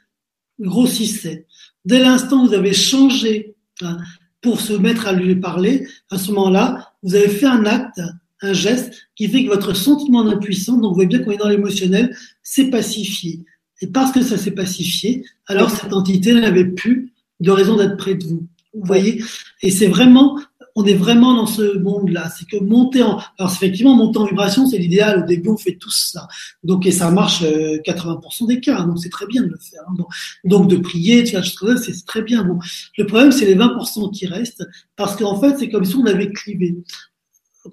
[0.60, 1.48] grossissait.
[1.86, 3.98] Dès l'instant où vous avez changé hein,
[4.42, 8.02] pour se mettre à lui parler, à ce moment-là, vous avez fait un acte,
[8.42, 11.50] un geste qui fait que votre sentiment d'impuissance, donc vous voyez bien qu'on est dans
[11.50, 13.42] l'émotionnel, s'est pacifié.
[13.82, 18.16] Et parce que ça s'est pacifié, alors cette entité n'avait plus de raison d'être près
[18.16, 18.48] de vous.
[18.74, 19.24] Vous voyez?
[19.62, 20.40] Et c'est vraiment
[20.76, 22.32] on est vraiment dans ce monde-là.
[22.38, 25.24] C'est que monter en, alors effectivement, monter en vibration, c'est l'idéal.
[25.24, 26.28] Au début, on fait tout ça.
[26.64, 28.82] Donc, et ça marche 80% euh, des cas.
[28.84, 29.82] Donc, c'est très bien de le faire.
[29.88, 30.04] Hein.
[30.44, 32.44] donc, de prier, de faire c'est très bien.
[32.44, 32.60] Bon.
[32.98, 34.64] Le problème, c'est les 20% qui restent
[34.96, 36.76] parce qu'en fait, c'est comme si on avait clivé,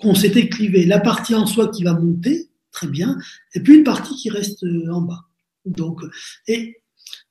[0.00, 0.84] qu'on s'était clivé.
[0.84, 3.16] La partie en soi qui va monter, très bien,
[3.54, 5.24] et puis une partie qui reste euh, en bas.
[5.64, 6.00] Donc,
[6.46, 6.78] et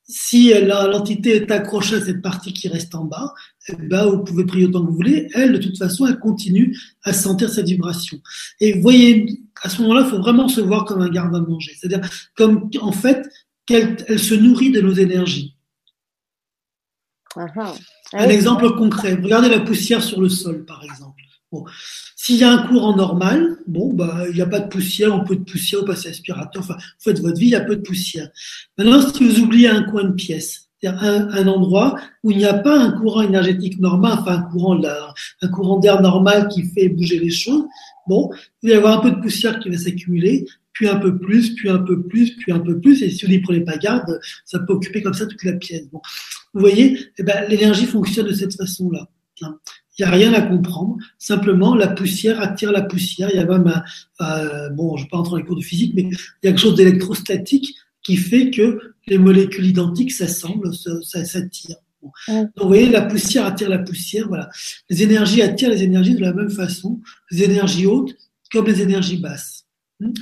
[0.08, 3.34] si l'entité est accrochée à cette partie qui reste en bas,
[3.76, 5.28] ben, vous pouvez prier autant que vous voulez.
[5.34, 8.20] Elle, de toute façon, elle continue à sentir cette vibration.
[8.60, 11.40] Et vous voyez, à ce moment-là, il faut vraiment se voir comme un garde à
[11.40, 11.72] manger.
[11.78, 13.28] C'est-à-dire, comme, en fait,
[13.66, 15.56] qu'elle elle se nourrit de nos énergies.
[17.36, 19.14] Un exemple concret.
[19.14, 21.22] Regardez la poussière sur le sol, par exemple.
[21.50, 21.64] Bon.
[22.16, 25.20] S'il y a un courant normal, bon, bah, il n'y a pas de poussière, un
[25.20, 27.76] peu de poussière, au passez aspirateur, enfin, vous faites votre vie, il y a peu
[27.76, 28.28] de poussière.
[28.76, 32.54] Maintenant, si vous oubliez un coin de pièce, c'est-à-dire un, endroit où il n'y a
[32.54, 34.80] pas un courant énergétique normal, enfin, un courant,
[35.42, 37.64] un courant d'air normal qui fait bouger les choses,
[38.06, 38.30] bon,
[38.62, 41.68] vous allez avoir un peu de poussière qui va s'accumuler, puis un peu plus, puis
[41.68, 44.60] un peu plus, puis un peu plus, et si vous n'y prenez pas garde, ça
[44.60, 45.88] peut occuper comme ça toute la pièce.
[45.90, 46.00] Bon.
[46.54, 49.08] Vous voyez, eh ben, l'énergie fonctionne de cette façon-là.
[49.40, 50.96] Il n'y a rien à comprendre.
[51.18, 53.30] Simplement, la poussière attire la poussière.
[53.32, 53.82] Il y a même
[54.20, 56.10] un, bon, je ne vais pas entrer dans les cours de physique, mais il
[56.44, 61.76] y a quelque chose d'électrostatique qui fait que les molécules identiques s'assemblent, s'attirent.
[62.02, 64.28] Donc, vous voyez, la poussière attire la poussière.
[64.28, 64.48] Voilà.
[64.88, 67.00] Les énergies attirent les énergies de la même façon.
[67.30, 68.14] Les énergies hautes
[68.52, 69.66] comme les énergies basses.
[70.00, 70.12] Hmm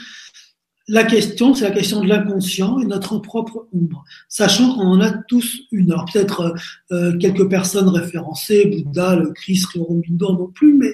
[0.88, 5.10] la question, c'est la question de l'inconscient et notre propre ombre, sachant qu'on en a
[5.10, 5.90] tous une.
[5.90, 6.54] Alors peut-être
[6.92, 10.92] euh, quelques personnes référencées, Bouddha, le Christ, Aurobindo non plus, mais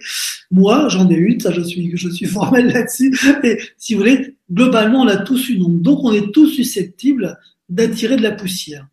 [0.50, 3.14] moi j'en ai une, ça je suis, je suis formel là-dessus.
[3.44, 7.38] Et si vous voulez, globalement on a tous une ombre, donc on est tous susceptibles
[7.72, 8.86] d'attirer de la poussière,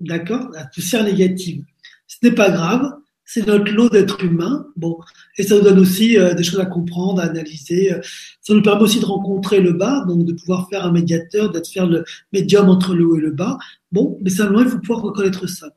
[0.00, 1.64] d'accord, la poussière négative.
[2.06, 2.90] Ce n'est pas grave,
[3.24, 4.66] c'est notre lot d'être humain.
[4.76, 4.98] Bon,
[5.38, 7.94] et ça nous donne aussi euh, des choses à comprendre, à analyser.
[8.40, 11.68] Ça nous permet aussi de rencontrer le bas, donc de pouvoir faire un médiateur, d'être
[11.68, 13.58] faire le médium entre le haut et le bas.
[13.90, 15.68] Bon, mais simplement il faut pouvoir reconnaître ça.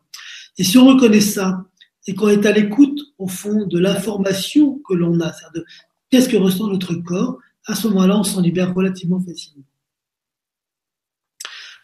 [0.58, 1.66] Et si on reconnaît ça
[2.08, 5.66] et qu'on est à l'écoute au fond de l'information que l'on a, c'est-à-dire de
[6.10, 9.66] qu'est-ce que ressent notre corps, à ce moment-là, on s'en libère relativement facilement.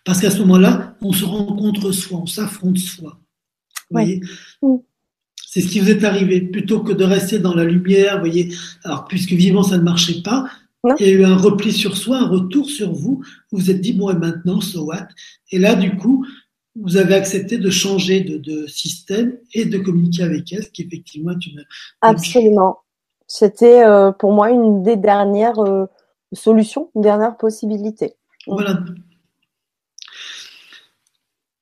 [0.03, 3.19] Parce qu'à ce moment-là, on se rencontre soi, on s'affronte soi.
[3.89, 4.21] Vous voyez
[5.51, 6.39] c'est ce qui vous est arrivé.
[6.39, 8.53] Plutôt que de rester dans la lumière, vous voyez,
[8.85, 10.45] alors puisque vivant ça ne marchait pas,
[10.97, 13.21] il y a eu un repli sur soi, un retour sur vous.
[13.51, 15.09] Vous vous êtes dit, bon, et maintenant, so what?
[15.51, 16.25] Et là, du coup,
[16.79, 21.31] vous avez accepté de changer de, système et de communiquer avec elle, ce qui effectivement
[21.31, 21.65] est une.
[21.99, 22.79] Absolument.
[23.27, 25.85] C'était euh, pour moi une des dernières euh,
[26.31, 28.13] solutions, une dernière possibilité.
[28.47, 28.79] Voilà.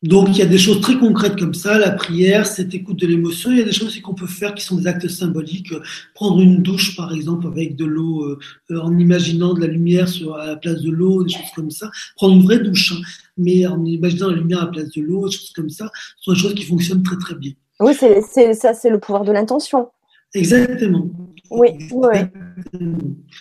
[0.02, 3.08] Donc il y a des choses très concrètes comme ça, la prière, cette écoute de
[3.08, 3.52] l'émotion.
[3.52, 5.74] Il y a des choses qu'on peut faire qui sont des actes symboliques.
[6.16, 10.36] Prendre une douche par exemple avec de l'eau, euh, en imaginant de la lumière sur
[10.36, 11.92] à la place de l'eau, des choses comme ça.
[12.16, 13.02] Prendre une vraie douche, hein,
[13.38, 16.24] mais en imaginant la lumière à la place de l'eau, des choses comme ça, ce
[16.24, 17.52] sont des choses qui fonctionnent très très bien.
[17.82, 19.90] Oui, c'est ça, c'est le pouvoir de l'intention.
[20.34, 21.10] Exactement.
[21.50, 22.18] Oui, oui.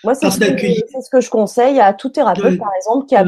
[0.02, 3.24] Moi, c'est ce, ce, que je conseille à tout thérapeute, par exemple, qui a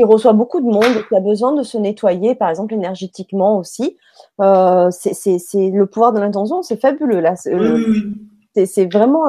[0.00, 3.98] qui reçoit beaucoup de monde qui a besoin de se nettoyer, par exemple énergétiquement aussi.
[4.40, 7.34] Euh, c'est le pouvoir de l'intention, c'est fabuleux là.
[7.36, 9.26] C'est vraiment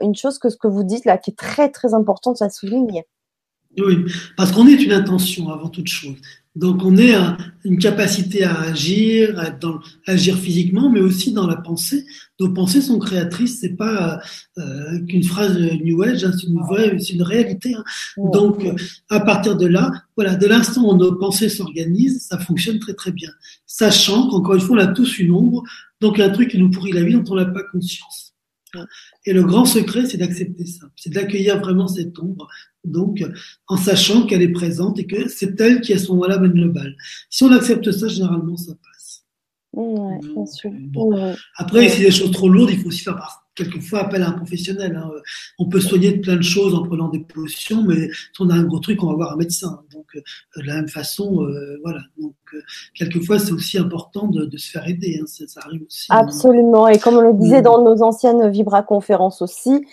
[0.00, 3.06] une chose que ce que vous dites là qui est très très importante à souligner.
[3.78, 4.04] Oui,
[4.36, 6.16] parce qu'on est une intention avant toute chose.
[6.58, 7.14] Donc on est
[7.64, 9.56] une capacité à agir, à,
[10.10, 12.04] agir physiquement, mais aussi dans la pensée.
[12.40, 14.20] Nos pensées sont créatrices, c'est pas
[14.58, 17.74] euh, qu'une phrase New Age, hein, c'est une vraie, c'est une réalité.
[17.76, 17.84] Hein.
[18.16, 18.66] Donc
[19.08, 23.12] à partir de là, voilà, de l'instant où nos pensées s'organisent, ça fonctionne très très
[23.12, 23.30] bien.
[23.64, 25.62] Sachant qu'encore une fois, on a tous une ombre,
[26.00, 28.34] donc un truc qui nous pourrit la vie dont on n'a pas conscience.
[29.24, 32.48] Et le grand secret, c'est d'accepter ça, c'est d'accueillir vraiment cette ombre
[32.84, 33.24] donc
[33.66, 36.68] en sachant qu'elle est présente et que c'est elle qui à ce moment-là mène le
[36.68, 36.96] bal.
[37.30, 39.24] Si on accepte ça, généralement ça passe.
[39.72, 40.72] Ouais, bien sûr.
[41.56, 43.18] Après, si des choses trop lourdes, il faut aussi faire
[43.54, 44.96] quelquefois appel à un professionnel.
[44.96, 45.10] Hein.
[45.58, 48.54] On peut soigner de plein de choses en prenant des potions, mais si on a
[48.54, 49.82] un gros truc, on va voir un médecin.
[49.92, 50.20] Donc euh,
[50.56, 52.00] de la même façon, euh, voilà.
[52.20, 52.60] Donc euh,
[52.94, 55.20] quelquefois, c'est aussi important de, se faire aider.
[55.20, 55.26] Hein.
[55.26, 56.06] Ça, arrive aussi.
[56.08, 56.18] Hein.
[56.18, 56.88] Absolument.
[56.88, 57.64] Et comme on le disait mm.
[57.64, 59.84] dans nos anciennes Vibra conférences aussi,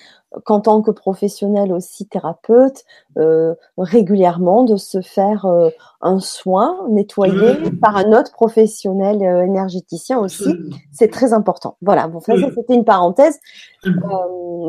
[0.43, 2.83] qu'en tant que professionnel aussi thérapeute,
[3.17, 5.69] euh, régulièrement de se faire euh,
[6.01, 10.55] un soin nettoyé par un autre professionnel euh, énergéticien aussi,
[10.91, 11.77] c'est très important.
[11.81, 13.39] Voilà, bon, ça, c'était une parenthèse,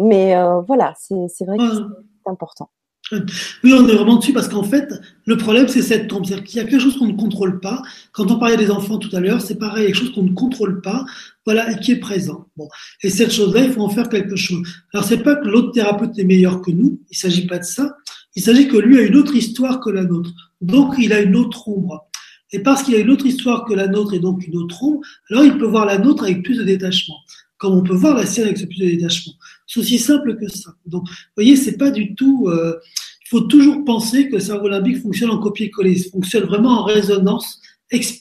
[0.02, 0.36] mais
[0.66, 2.70] voilà, c'est vrai que c'est important.
[3.12, 4.92] Oui, on est vraiment dessus parce qu'en fait,
[5.26, 6.24] le problème, c'est cette tombe.
[6.24, 7.82] C'est-à-dire qu'il y a quelque chose qu'on ne contrôle pas.
[8.12, 10.80] Quand on parlait des enfants tout à l'heure, c'est pareil, quelque chose qu'on ne contrôle
[10.80, 11.04] pas,
[11.44, 12.46] voilà, et qui est présent.
[12.56, 12.68] Bon.
[13.02, 14.66] Et cette chose-là, il faut en faire quelque chose.
[14.92, 17.00] Alors, c'est pas que l'autre thérapeute est meilleur que nous.
[17.10, 17.96] Il s'agit pas de ça.
[18.34, 20.32] Il s'agit que lui a une autre histoire que la nôtre.
[20.60, 22.08] Donc, il a une autre ombre.
[22.52, 25.00] Et parce qu'il a une autre histoire que la nôtre et donc une autre ombre,
[25.30, 27.16] alors il peut voir la nôtre avec plus de détachement.
[27.58, 29.32] Comme on peut voir la sienne avec ce plus de détachement.
[29.66, 30.70] C'est aussi simple que ça.
[30.86, 32.48] Donc, vous voyez, c'est pas du tout.
[32.48, 32.78] Euh,
[33.24, 36.84] il faut toujours penser que le cerveau limbique fonctionne en copier-coller, il fonctionne vraiment en
[36.84, 37.60] résonance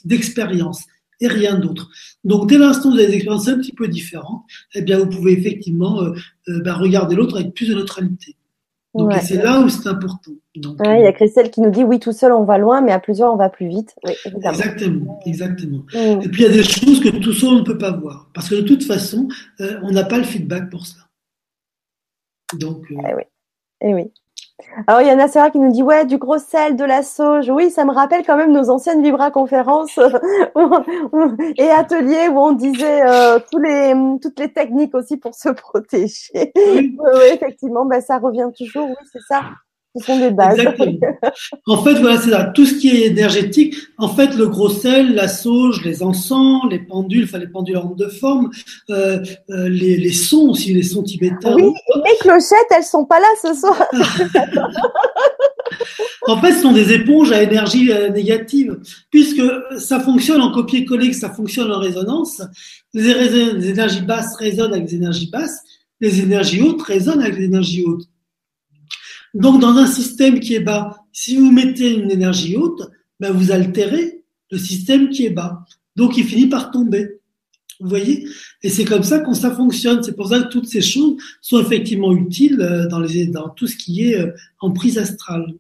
[0.06, 0.84] d'expérience
[1.22, 1.90] et rien d'autre.
[2.24, 4.44] Donc, dès l'instant où vous avez des expériences un petit peu différentes,
[4.74, 6.14] eh bien, vous pouvez effectivement euh,
[6.50, 8.36] euh, ben, regarder l'autre avec plus de neutralité.
[8.96, 10.32] Donc, c'est là où c'est important.
[10.56, 12.94] Donc, il y a Christelle qui nous dit oui, tout seul on va loin, mais
[12.94, 13.94] à plusieurs on va plus vite.
[14.06, 15.84] Oui, exactement, exactement.
[15.94, 16.22] Mm.
[16.24, 18.30] Et puis il y a des choses que tout seul on ne peut pas voir,
[18.34, 19.28] parce que de toute façon,
[19.60, 21.05] on n'a pas le feedback pour ça.
[22.54, 23.24] Donc, euh, eh oui.
[23.82, 24.12] Eh oui.
[24.88, 27.50] Alors, il y a Nassera qui nous dit Ouais, du gros sel, de la sauge.
[27.50, 30.00] Oui, ça me rappelle quand même nos anciennes Vibra-conférences
[31.58, 36.54] et ateliers où on disait euh, tous les, toutes les techniques aussi pour se protéger.
[36.56, 36.98] Oui,
[37.34, 38.88] effectivement, ben, ça revient toujours.
[38.88, 39.44] Oui, c'est ça.
[39.96, 40.60] Ce sont des bases.
[41.68, 42.46] En fait, voilà, c'est ça.
[42.46, 46.80] Tout ce qui est énergétique, en fait, le gros sel, la sauge, les encens, les
[46.80, 48.52] pendules, enfin les pendules en de forme,
[48.90, 49.20] euh,
[49.50, 51.56] euh, les, les, sons aussi, les sons tibétains.
[51.56, 53.84] Oui, les clochettes, elles sont pas là ce soir.
[56.28, 58.78] en fait, ce sont des éponges à énergie euh, négative,
[59.10, 59.42] puisque
[59.78, 62.42] ça fonctionne en copier-coller, que ça fonctionne en résonance.
[62.94, 63.14] Les,
[63.54, 65.62] les énergies basses résonnent avec les énergies basses,
[66.02, 68.08] les énergies hautes résonnent avec les énergies hautes.
[69.36, 73.52] Donc, dans un système qui est bas, si vous mettez une énergie haute, ben vous
[73.52, 75.66] altérez le système qui est bas.
[75.98, 77.20] Donc, il finit par tomber.
[77.82, 78.30] Vous voyez?
[78.64, 80.02] Et c'est comme ça qu'on ça fonctionne.
[80.04, 84.04] C'est pour ça que toutes ces choses sont effectivement utiles euh, dans, tout ce qui
[84.04, 84.32] est euh,
[84.62, 85.54] en prise astrale.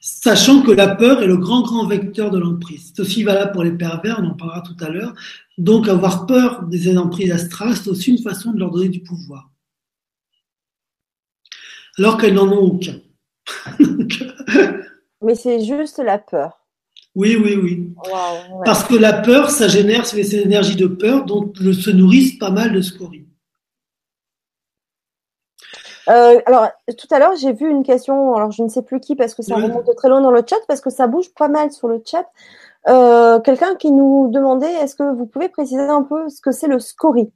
[0.00, 2.92] Sachant que la peur est le grand, grand vecteur de l'emprise.
[2.92, 5.14] C'est aussi valable pour les pervers, on en parlera tout à l'heure.
[5.58, 9.49] Donc, avoir peur des emprises astrales, c'est aussi une façon de leur donner du pouvoir
[12.00, 12.94] alors qu'elles n'en ont aucun.
[15.22, 16.60] Mais c'est juste la peur.
[17.14, 17.94] Oui, oui, oui.
[18.64, 22.72] Parce que la peur, ça génère ces énergies de peur dont se nourrissent pas mal
[22.72, 23.26] de scories.
[26.08, 29.14] Euh, alors, tout à l'heure, j'ai vu une question, alors je ne sais plus qui,
[29.14, 31.70] parce que ça remonte très loin dans le chat, parce que ça bouge pas mal
[31.70, 32.26] sur le chat.
[32.88, 36.68] Euh, quelqu'un qui nous demandait, est-ce que vous pouvez préciser un peu ce que c'est
[36.68, 37.30] le scorie?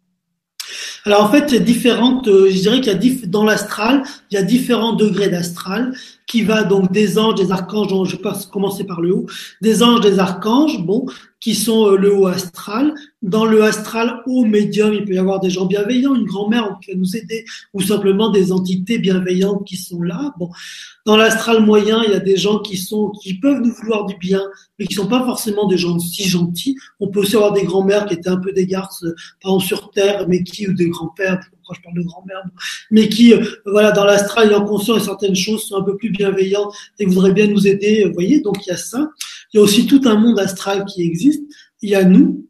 [1.06, 4.02] Alors en fait, il y a différentes, euh, je dirais qu'il y a dans l'astral,
[4.30, 5.94] il y a différents degrés d'astral
[6.26, 9.26] qui va donc des anges, des archanges, je vais commencer par le haut,
[9.60, 11.06] des anges, des archanges, bon,
[11.44, 12.94] qui sont euh, le haut astral.
[13.20, 16.92] Dans le astral haut médium, il peut y avoir des gens bienveillants, une grand-mère qui
[16.92, 20.32] va nous aider, ou simplement des entités bienveillantes qui sont là.
[20.38, 20.48] Bon,
[21.04, 24.16] dans l'astral moyen, il y a des gens qui sont, qui peuvent nous vouloir du
[24.16, 24.40] bien,
[24.78, 26.76] mais qui sont pas forcément des gens si gentils.
[26.98, 29.04] On peut aussi avoir des grands-mères qui étaient un peu des garces,
[29.42, 32.42] par exemple sur terre, mais qui, ou des grands-pères, pourquoi je parle de grand-mère,
[32.90, 36.74] mais qui, euh, voilà, dans l'astral, conscience de certaines choses, sont un peu plus bienveillantes
[36.98, 38.40] et voudraient bien nous aider, vous voyez.
[38.40, 39.08] Donc, il y a ça.
[39.52, 41.42] Il y a aussi tout un monde astral qui existe.
[41.80, 42.46] Il y a nous,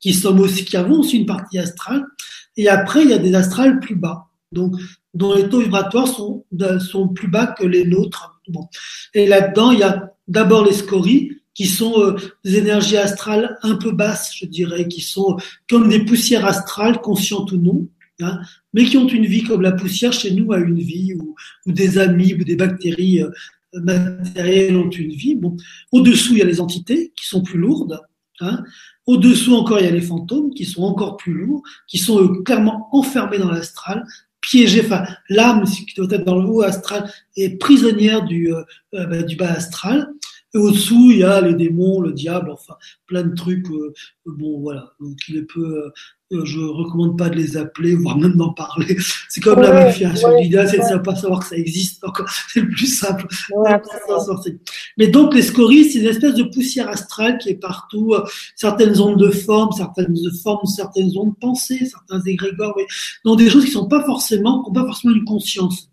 [0.00, 2.04] qui sommes aussi, qui avons aussi une partie astrale.
[2.56, 4.28] Et après, il y a des astrales plus bas.
[4.52, 4.74] Donc,
[5.12, 6.44] dont les taux vibratoires sont,
[6.80, 8.40] sont plus bas que les nôtres.
[8.48, 8.68] Bon.
[9.12, 13.76] Et là-dedans, il y a d'abord les scories, qui sont euh, des énergies astrales un
[13.76, 15.36] peu basses, je dirais, qui sont
[15.70, 17.86] comme des poussières astrales, conscientes ou non,
[18.20, 18.40] hein,
[18.72, 21.34] mais qui ont une vie comme la poussière chez nous a une vie, ou,
[21.72, 23.30] des amis, ou des bactéries euh,
[23.80, 25.34] matérielles ont une vie.
[25.34, 25.56] Bon.
[25.92, 28.00] Au-dessous, il y a les entités qui sont plus lourdes.
[28.40, 28.64] Hein.
[29.06, 32.42] Au-dessous encore, il y a les fantômes qui sont encore plus lourds, qui sont euh,
[32.42, 34.04] clairement enfermés dans l'astral,
[34.40, 34.82] piégés.
[34.84, 38.62] Enfin, l'âme qui doit être dans le haut astral est prisonnière du, euh,
[38.94, 40.12] euh, bah, du bas astral.
[40.54, 42.74] Et au-dessous, il y a les démons, le diable, enfin,
[43.06, 43.66] plein de trucs.
[44.24, 44.92] bon, voilà.
[45.00, 45.90] Donc, il est peu, euh,
[46.44, 48.96] je recommande pas de les appeler, voire même d'en parler.
[49.28, 50.12] C'est comme la mafia.
[50.40, 52.02] L'idée, c'est de ne pas savoir que ça existe.
[52.52, 53.26] C'est le plus simple.
[54.96, 58.14] Mais donc, les scories, c'est une espèce de poussière astrale qui est partout.
[58.14, 58.24] Euh,
[58.54, 62.76] certaines ondes de forme, certaines formes, certaines ondes de pensée, certains égrégores,
[63.24, 65.90] dans des choses qui sont pas forcément, qui n'ont pas forcément une conscience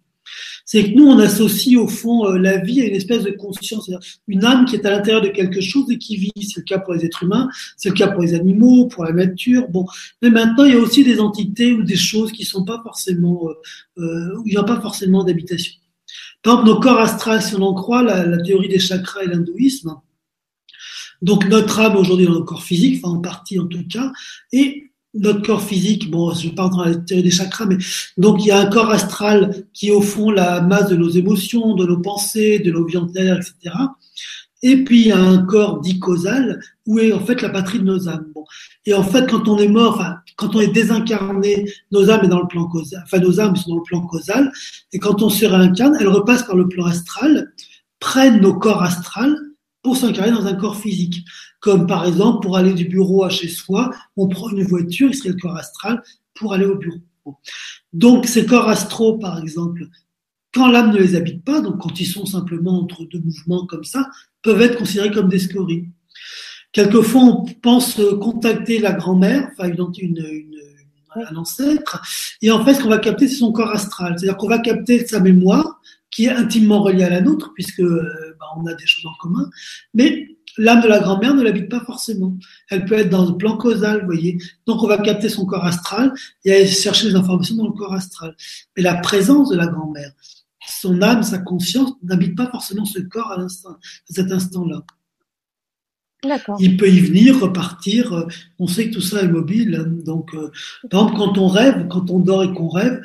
[0.66, 3.90] c'est que nous, on associe au fond euh, la vie à une espèce de conscience,
[4.28, 6.32] une âme qui est à l'intérieur de quelque chose et qui vit.
[6.36, 9.14] C'est le cas pour les êtres humains, c'est le cas pour les animaux, pour la
[9.14, 9.68] nature.
[9.70, 9.86] Bon,
[10.22, 13.50] mais maintenant, il y a aussi des entités ou des choses qui sont pas forcément,
[13.50, 15.74] euh, euh où il n'y a pas forcément d'habitation.
[16.44, 19.28] Par exemple, nos corps astrales, si on en croit la, la théorie des chakras et
[19.28, 19.96] l'hindouisme,
[21.22, 24.12] donc notre âme aujourd'hui dans le corps physique, enfin en partie en tout cas,
[24.52, 27.78] et notre corps physique, bon, je parle dans la théorie des chakras, mais
[28.18, 31.10] donc il y a un corps astral qui est au fond la masse de nos
[31.10, 33.76] émotions, de nos pensées, de nos viandes, etc.
[34.64, 37.80] Et puis il y a un corps dit causal où est en fait la patrie
[37.80, 38.28] de nos âmes.
[38.34, 38.46] Bon.
[38.86, 42.30] Et en fait, quand on est mort, enfin, quand on est désincarné, nos âmes sont
[42.30, 44.52] dans le plan causal, enfin nos âmes sont dans le plan causal,
[44.94, 47.52] et quand on se réincarne, elles repassent par le plan astral,
[48.00, 49.36] prennent nos corps astrales
[49.82, 51.26] pour s'incarner dans un corps physique.
[51.60, 55.16] Comme par exemple, pour aller du bureau à chez soi, on prend une voiture, il
[55.16, 56.02] serait le corps astral,
[56.34, 57.00] pour aller au bureau.
[57.94, 59.88] Donc ces corps astraux, par exemple,
[60.54, 63.84] quand l'âme ne les habite pas, donc quand ils sont simplement entre deux mouvements comme
[63.84, 64.10] ça,
[64.42, 65.88] peuvent être considérés comme des scories.
[66.72, 70.46] Quelquefois, on pense contacter la grand-mère, enfin une, une,
[71.16, 72.02] un ancêtre,
[72.42, 74.16] et en fait, ce qu'on va capter, c'est son corps astral.
[74.18, 75.82] C'est-à-dire qu'on va capter sa mémoire,
[76.12, 79.16] qui est intimement reliée à la nôtre, puisque euh, bah, on a des choses en
[79.20, 79.50] commun,
[79.94, 82.38] mais l'âme de la grand-mère ne l'habite pas forcément.
[82.70, 84.38] Elle peut être dans le plan causal, vous voyez.
[84.68, 87.94] Donc on va capter son corps astral et aller chercher les informations dans le corps
[87.94, 88.36] astral.
[88.76, 90.12] Mais la présence de la grand-mère,
[90.68, 94.84] son âme, sa conscience n'habite pas forcément ce corps à, l'instant, à cet instant-là.
[96.60, 98.28] Il peut y venir, repartir.
[98.60, 99.86] On sait que tout ça est mobile.
[100.06, 100.52] Donc, euh,
[100.92, 103.02] par exemple, quand on rêve, quand on dort et qu'on rêve,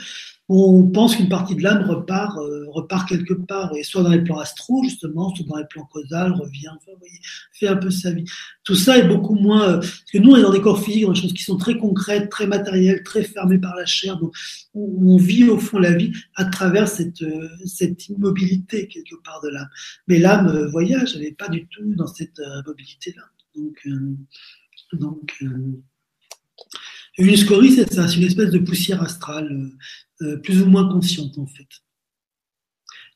[0.49, 4.23] on pense qu'une partie de l'âme repart, euh, repart quelque part, et soit dans les
[4.23, 7.19] plans astro justement, soit dans les plans causales, revient, enfin, voyez,
[7.53, 8.25] fait un peu sa vie.
[8.63, 11.05] Tout ça est beaucoup moins, euh, parce que nous, on est dans des corps physiques,
[11.05, 14.35] dans des choses qui sont très concrètes, très matérielles, très fermées par la chair, donc
[14.75, 19.49] on, vit au fond la vie à travers cette, euh, cette immobilité quelque part de
[19.49, 19.69] l'âme.
[20.07, 23.23] Mais l'âme voyage, elle n'est pas du tout dans cette mobilité-là.
[23.57, 23.89] Donc,
[24.93, 25.43] donc
[27.19, 29.71] une scorie, c'est ça, c'est une espèce de poussière astrale
[30.23, 31.69] euh, plus ou moins consciente en fait.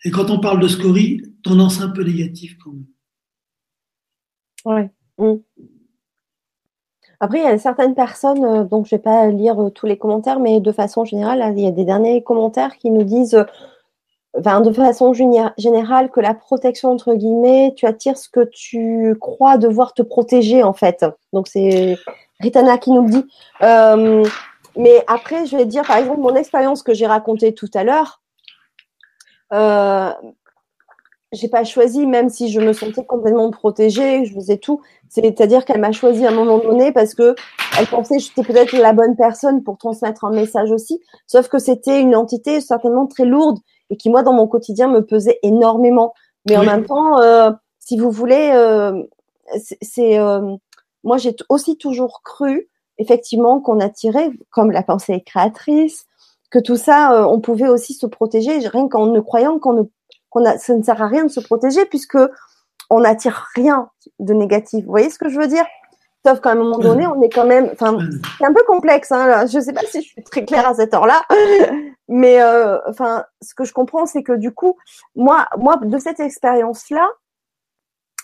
[0.05, 2.87] Et quand on parle de scorie, tendance un peu négative quand même.
[4.67, 4.91] Ouais.
[5.19, 5.41] Mm.
[7.21, 9.87] Après, il y a certaines personnes, euh, donc je ne vais pas lire euh, tous
[9.87, 13.43] les commentaires, mais de façon générale, il y a des derniers commentaires qui nous disent,
[14.39, 19.57] enfin, de façon générale, que la protection, entre guillemets, tu attires ce que tu crois
[19.57, 21.05] devoir te protéger, en fait.
[21.33, 21.97] Donc, c'est
[22.41, 23.25] Ritana qui nous le dit.
[24.77, 28.23] Mais après, je vais dire, par exemple, mon expérience que j'ai racontée tout à l'heure,
[29.53, 30.13] euh,
[31.33, 34.81] j'ai pas choisi, même si je me sentais complètement protégée, je faisais tout.
[35.09, 37.35] C'est-à-dire qu'elle m'a choisi à un moment donné parce que
[37.79, 41.01] elle pensait que j'étais peut-être la bonne personne pour transmettre un message aussi.
[41.27, 43.59] Sauf que c'était une entité certainement très lourde
[43.91, 46.15] et qui, moi, dans mon quotidien, me pesait énormément.
[46.49, 49.03] Mais en même temps, euh, si vous voulez, euh,
[49.83, 50.57] c'est, euh,
[51.05, 52.69] moi, j'ai aussi toujours cru
[53.01, 56.07] effectivement qu'on attirait, comme la pensée créatrice,
[56.51, 59.83] que tout ça, euh, on pouvait aussi se protéger, rien qu'en ne croyant qu'on ne,
[60.29, 62.19] qu'on a, ça ne sert à rien de se protéger puisque
[62.91, 63.89] on n'attire rien
[64.19, 64.85] de négatif.
[64.85, 65.65] Vous voyez ce que je veux dire?
[66.27, 67.97] Sauf qu'à un moment donné, on est quand même, enfin,
[68.37, 69.11] c'est un peu complexe.
[69.11, 71.23] Hein, je ne sais pas si je suis très claire à cette heure-là,
[72.09, 74.77] mais euh, enfin, ce que je comprends, c'est que du coup,
[75.15, 77.09] moi, moi, de cette expérience-là,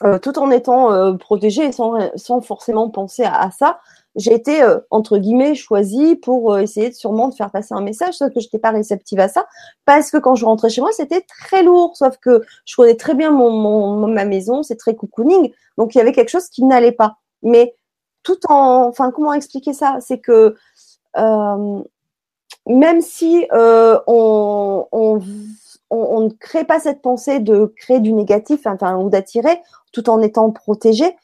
[0.05, 3.80] euh, tout en étant euh, protégée et sans, sans forcément penser à, à ça,
[4.14, 7.82] j'ai été euh, entre guillemets choisie pour euh, essayer de, sûrement de faire passer un
[7.82, 9.47] message, sauf que je n'étais pas réceptive à ça
[9.84, 11.97] parce que quand je rentrais chez moi, c'était très lourd.
[11.97, 15.99] Sauf que je connais très bien mon, mon ma maison, c'est très cocooning, donc il
[15.99, 17.16] y avait quelque chose qui n'allait pas.
[17.42, 17.74] Mais
[18.22, 19.99] tout en, enfin, comment expliquer ça?
[20.01, 20.57] C'est que
[21.18, 21.82] euh,
[22.66, 25.20] même si euh, on,
[25.91, 29.59] on, on, ne crée pas cette pensée de créer du négatif, enfin, ou d'attirer,
[29.93, 31.14] tout en étant protégé,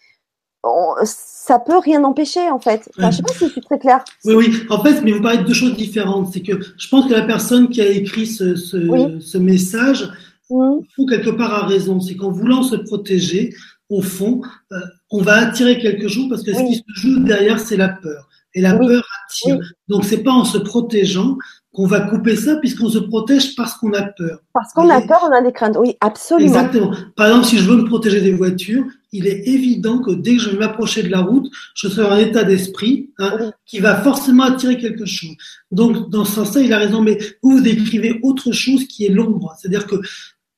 [1.05, 2.89] ça peut rien empêcher en fait.
[2.97, 4.05] Enfin, je sais pas si c'est très clair.
[4.25, 4.63] Oui, oui.
[4.71, 6.33] En fait, mais vous parlez de deux choses différentes.
[6.33, 10.09] C'est que je pense que la personne qui a écrit ce, ce, ce message,
[10.51, 11.07] mmh.
[11.09, 12.01] quelque part a raison.
[12.01, 13.55] C'est qu'en voulant se protéger,
[13.89, 14.43] au fond,
[14.73, 14.77] euh,
[15.11, 18.29] on va attirer quelque chose parce que ce qui se joue derrière, c'est la peur.
[18.55, 19.59] Et la peur attire.
[19.89, 21.39] Donc, c'est pas en se protégeant
[21.73, 24.41] qu'on va couper ça puisqu'on se protège parce qu'on a peur.
[24.53, 25.77] Parce qu'on a peur, on a des craintes.
[25.79, 26.47] Oui, absolument.
[26.47, 26.93] Exactement.
[27.17, 30.43] Par exemple, si je veux me protéger des voitures, il est évident que dès que
[30.43, 34.45] je vais m'approcher de la route, je serai en état d'esprit hein, qui va forcément
[34.45, 35.35] attirer quelque chose.
[35.71, 37.01] Donc, dans ce sens-là, il a raison.
[37.01, 39.55] Mais vous, vous décrivez autre chose qui est l'ombre.
[39.59, 39.97] C'est-à-dire que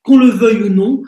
[0.03, 1.03] qu'on le veuille ou non,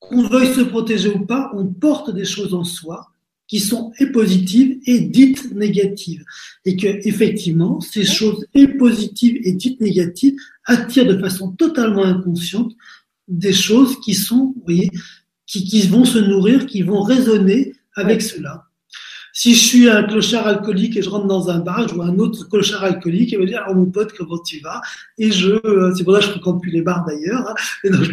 [0.00, 3.08] qu'on veuille se protéger ou pas, on porte des choses en soi
[3.48, 6.22] qui sont et positives et dites négatives.
[6.64, 12.72] Et que, effectivement, ces choses et positives et dites négatives attirent de façon totalement inconsciente
[13.26, 14.90] des choses qui sont, vous voyez,
[15.46, 18.67] qui, qui vont se nourrir, qui vont résonner avec cela.
[19.38, 22.18] Si je suis un clochard alcoolique et je rentre dans un bar, je vois un
[22.18, 24.80] autre clochard alcoolique et me dire, oh mon pote, comment tu vas?
[25.16, 27.48] Et je, euh, c'est pour ça que je fréquente plus les bars d'ailleurs.
[27.48, 27.54] Hein.
[27.84, 28.08] Et, donc,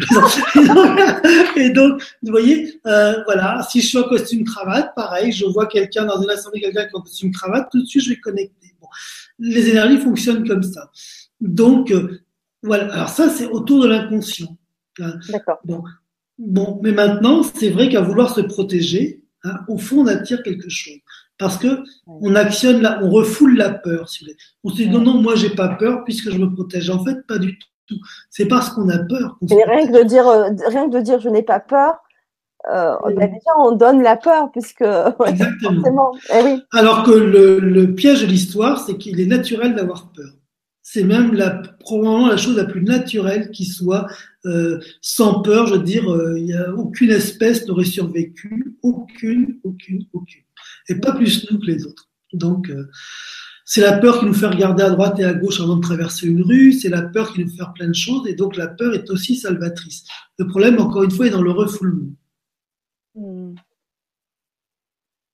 [1.56, 5.66] et, donc, vous voyez, euh, voilà, si je suis en costume cravate, pareil, je vois
[5.66, 8.76] quelqu'un dans une assemblée, quelqu'un en costume cravate, tout de suite je vais connecter.
[9.40, 10.92] Les énergies fonctionnent comme ça.
[11.40, 12.20] Donc, euh,
[12.62, 12.94] voilà.
[12.94, 14.56] Alors ça, c'est autour de l'inconscient.
[15.00, 15.14] Hein.
[15.28, 15.58] D'accord.
[15.64, 15.82] Bon.
[16.38, 20.68] bon, mais maintenant, c'est vrai qu'à vouloir se protéger, hein, au fond, on attire quelque
[20.68, 20.98] chose.
[21.38, 24.08] Parce que on actionne, la, on refoule la peur.
[24.08, 24.26] Si
[24.64, 26.88] on se dit non, non, moi j'ai pas peur puisque je me protège.
[26.90, 27.96] En fait, pas du tout.
[28.30, 29.38] C'est parce qu'on a peur.
[29.42, 31.94] rien que de dire, euh, rien que de dire je n'ai pas peur,
[32.72, 34.84] euh, déjà on donne la peur puisque
[35.26, 36.12] Exactement.
[36.34, 36.56] Eh.
[36.72, 40.32] Alors que le, le piège de l'histoire, c'est qu'il est naturel d'avoir peur.
[40.88, 41.36] C'est même
[41.80, 44.06] probablement la chose la plus naturelle qui soit.
[44.44, 50.06] Euh, sans peur, je veux dire, euh, y a aucune espèce n'aurait survécu, aucune, aucune,
[50.12, 50.44] aucune,
[50.88, 52.08] et pas plus nous que les autres.
[52.32, 52.88] Donc euh,
[53.64, 56.28] c'est la peur qui nous fait regarder à droite et à gauche avant de traverser
[56.28, 58.68] une rue, c'est la peur qui nous fait faire plein de choses, et donc la
[58.68, 60.04] peur est aussi salvatrice.
[60.38, 62.12] Le problème, encore une fois, est dans le refoulement.
[63.16, 63.54] Hmm.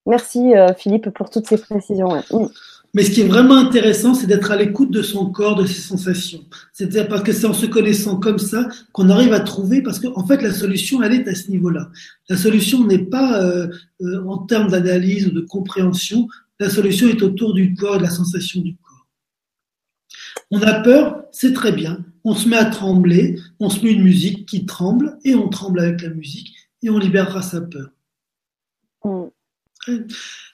[0.07, 2.23] Merci Philippe pour toutes ces précisions.
[2.31, 2.49] Hmm.
[2.95, 5.81] Mais ce qui est vraiment intéressant, c'est d'être à l'écoute de son corps, de ses
[5.81, 6.45] sensations.
[6.75, 10.13] C'est-à-dire parce que c'est en se connaissant comme ça qu'on arrive à trouver, parce qu'en
[10.15, 11.91] en fait, la solution, elle est à ce niveau-là.
[12.29, 13.69] La solution n'est pas euh,
[14.03, 16.29] euh, en termes d'analyse ou de compréhension,
[16.61, 19.09] la solution est autour du corps et de la sensation du corps.
[20.51, 22.05] On a peur, c'est très bien.
[22.25, 25.81] On se met à trembler, on se met une musique qui tremble, et on tremble
[25.81, 27.91] avec la musique, et on libérera sa peur.
[29.05, 29.29] Mm.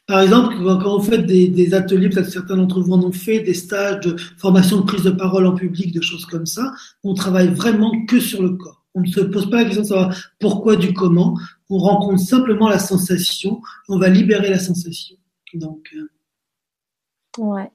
[0.09, 4.00] Par exemple, quand on fait des, ateliers, certains d'entre vous en ont fait, des stages
[4.06, 6.72] de formation de prise de parole en public, de choses comme ça,
[7.04, 8.86] on travaille vraiment que sur le corps.
[8.94, 11.38] On ne se pose pas la question de savoir pourquoi du comment.
[11.68, 13.61] On rencontre simplement la sensation.
[13.90, 15.16] On va libérer la sensation.
[15.52, 15.94] Donc.
[15.94, 17.70] Euh, ouais.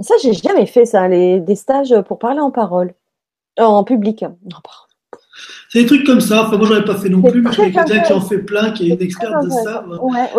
[0.00, 2.94] Ça, j'ai jamais fait ça, les, des stages pour parler en parole,
[3.58, 4.22] en public.
[4.22, 4.58] Non,
[5.68, 6.46] c'est des trucs comme ça.
[6.46, 8.90] Enfin, moi, ai pas fait non plus, mais connais quelqu'un qui en fait plein, qui
[8.90, 9.84] est une experte de ça.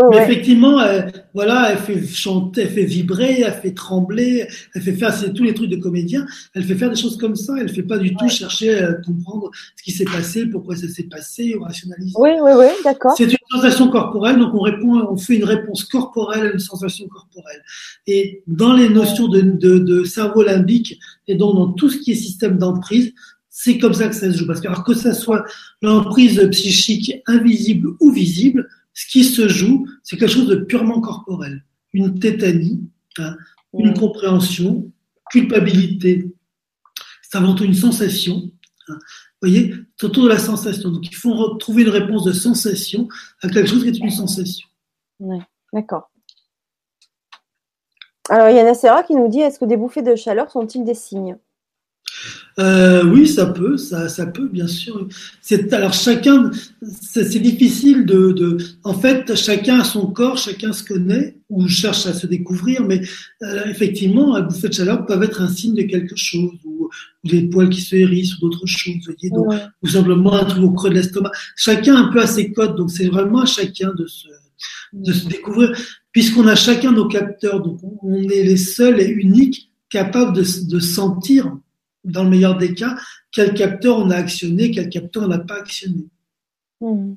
[0.10, 4.94] mais effectivement, elle, voilà, elle fait chanter, elle fait vibrer, elle fait trembler, elle fait
[4.94, 6.26] faire c'est tous les trucs de comédien.
[6.54, 7.54] Elle fait faire des choses comme ça.
[7.60, 11.04] Elle fait pas du tout chercher à comprendre ce qui s'est passé, pourquoi ça s'est
[11.04, 12.14] passé, ou rationaliser.
[12.18, 13.14] Oui, oui, oui, d'accord.
[13.18, 17.08] C'est une sensation corporelle, donc on répond, on fait une réponse corporelle à une sensation
[17.08, 17.62] corporelle.
[18.08, 22.12] Et dans les notions de, de, de cerveau limbique, et donc dans tout ce qui
[22.12, 23.14] est système d'emprise,
[23.58, 24.46] c'est comme ça que ça se joue.
[24.46, 25.46] Parce que, alors que ça soit
[25.82, 31.64] l'emprise psychique invisible ou visible, ce qui se joue, c'est quelque chose de purement corporel.
[31.94, 32.84] Une tétanie,
[33.18, 33.38] hein,
[33.74, 34.92] une compréhension,
[35.32, 36.30] culpabilité.
[37.22, 38.52] C'est avant tout une sensation.
[38.90, 38.98] Hein.
[39.42, 40.90] Vous voyez, c'est autour de la sensation.
[40.90, 43.08] Donc, il faut trouver une réponse de sensation
[43.42, 44.68] à quelque chose qui est une sensation.
[45.22, 45.38] Oui,
[45.72, 46.12] d'accord.
[48.28, 50.94] Alors, il y a qui nous dit est-ce que des bouffées de chaleur sont-ils des
[50.94, 51.38] signes?
[52.58, 55.08] Euh, oui, ça peut, ça, ça peut, bien sûr.
[55.42, 56.52] C'est alors chacun,
[57.02, 62.06] c'est difficile de, de, en fait, chacun a son corps, chacun se connaît ou cherche
[62.06, 63.02] à se découvrir, mais
[63.44, 66.90] euh, effectivement, un bouffée de chaleur peuvent être un signe de quelque chose, ou,
[67.26, 69.48] des poils qui se hérissent, ou d'autres choses, voyez, donc,
[69.82, 71.32] ou simplement un truc au creux de l'estomac.
[71.56, 74.28] Chacun un peu à ses codes, donc c'est vraiment à chacun de se,
[74.94, 75.72] de se découvrir,
[76.12, 80.80] puisqu'on a chacun nos capteurs, donc on est les seuls et uniques capables de, de
[80.80, 81.58] sentir
[82.06, 82.96] dans le meilleur des cas,
[83.32, 86.08] quel capteur on a actionné, quel capteur on n'a pas actionné.
[86.80, 87.16] Hmm.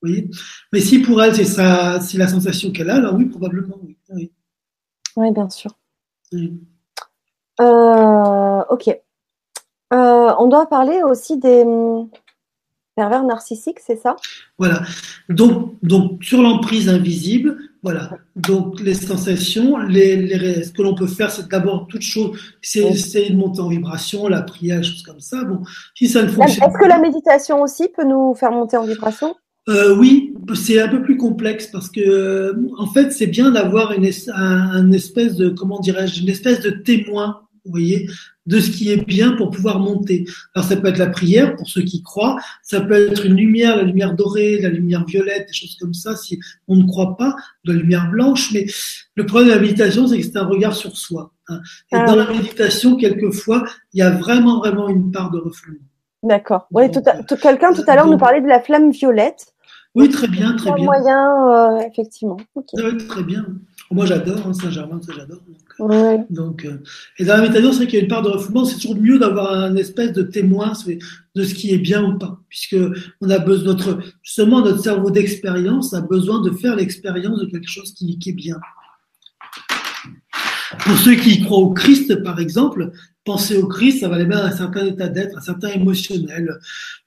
[0.00, 0.30] Vous voyez?
[0.72, 4.30] Mais si pour elle, c'est ça, c'est la sensation qu'elle a, alors oui, probablement, oui.
[5.16, 5.72] Oui, bien sûr.
[7.60, 8.88] Euh, ok.
[8.88, 12.08] Euh, on doit parler aussi des hum,
[12.94, 14.16] pervers narcissiques, c'est ça?
[14.58, 14.82] Voilà.
[15.28, 18.10] Donc, donc sur l'emprise invisible, voilà.
[18.34, 23.30] Donc les sensations, les, ce que l'on peut faire, c'est d'abord toute chose, c'est essayer
[23.30, 25.44] de monter en vibration, la prière, choses comme ça.
[25.44, 25.62] Bon,
[25.94, 29.34] si ça ne fonctionne Est-ce que la méditation aussi peut nous faire monter en vibration?
[29.68, 33.92] Euh, oui, c'est un peu plus complexe parce que euh, en fait c'est bien d'avoir
[33.92, 38.08] une, un, espèce de comment dirais-je une espèce de témoin vous voyez,
[38.46, 40.24] de ce qui est bien pour pouvoir monter.
[40.54, 43.76] Alors ça peut être la prière pour ceux qui croient, ça peut être une lumière,
[43.76, 47.36] la lumière dorée, la lumière violette, des choses comme ça si on ne croit pas,
[47.64, 48.50] de la lumière blanche.
[48.52, 48.66] Mais
[49.14, 51.34] le problème de la méditation, c'est que c'est un regard sur soi.
[51.48, 51.60] Hein.
[51.92, 55.80] Et ah dans la méditation, quelquefois, il y a vraiment, vraiment une part de refoulement.
[56.22, 56.66] D'accord.
[56.72, 56.84] Oui,
[57.40, 59.52] quelqu'un tout à l'heure nous parlait de la flamme violette.
[59.94, 60.84] Oui, très bien, très bien.
[60.84, 62.38] moyen, euh, effectivement.
[63.08, 63.46] très bien.
[63.90, 65.40] Moi, j'adore hein, Saint-Germain, ça j'adore.
[66.28, 66.78] Donc, euh,
[67.18, 68.64] et dans la méthode, c'est vrai qu'il y a une part de refoulement.
[68.64, 70.72] C'est toujours mieux d'avoir un espèce de témoin
[71.34, 72.76] de ce qui est bien ou pas, puisque
[73.20, 77.68] on a besoin notre justement notre cerveau d'expérience a besoin de faire l'expérience de quelque
[77.68, 78.56] chose qui, qui est bien.
[80.80, 82.90] Pour ceux qui croient au Christ, par exemple,
[83.24, 86.58] penser au Christ, ça va aller bien à un certain état d'être, un certain émotionnel,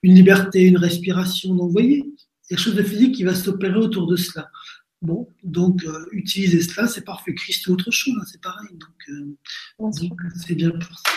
[0.02, 1.50] une liberté, une respiration.
[1.54, 2.04] Donc, vous voyez,
[2.48, 4.50] quelque chose de physique qui va s'opérer autour de cela.
[5.02, 7.34] Bon, donc euh, utiliser cela, c'est parfait.
[7.34, 8.70] Christ, c'est autre chose, hein, c'est pareil.
[8.72, 9.92] Donc,
[10.46, 11.10] c'est bien pour ça.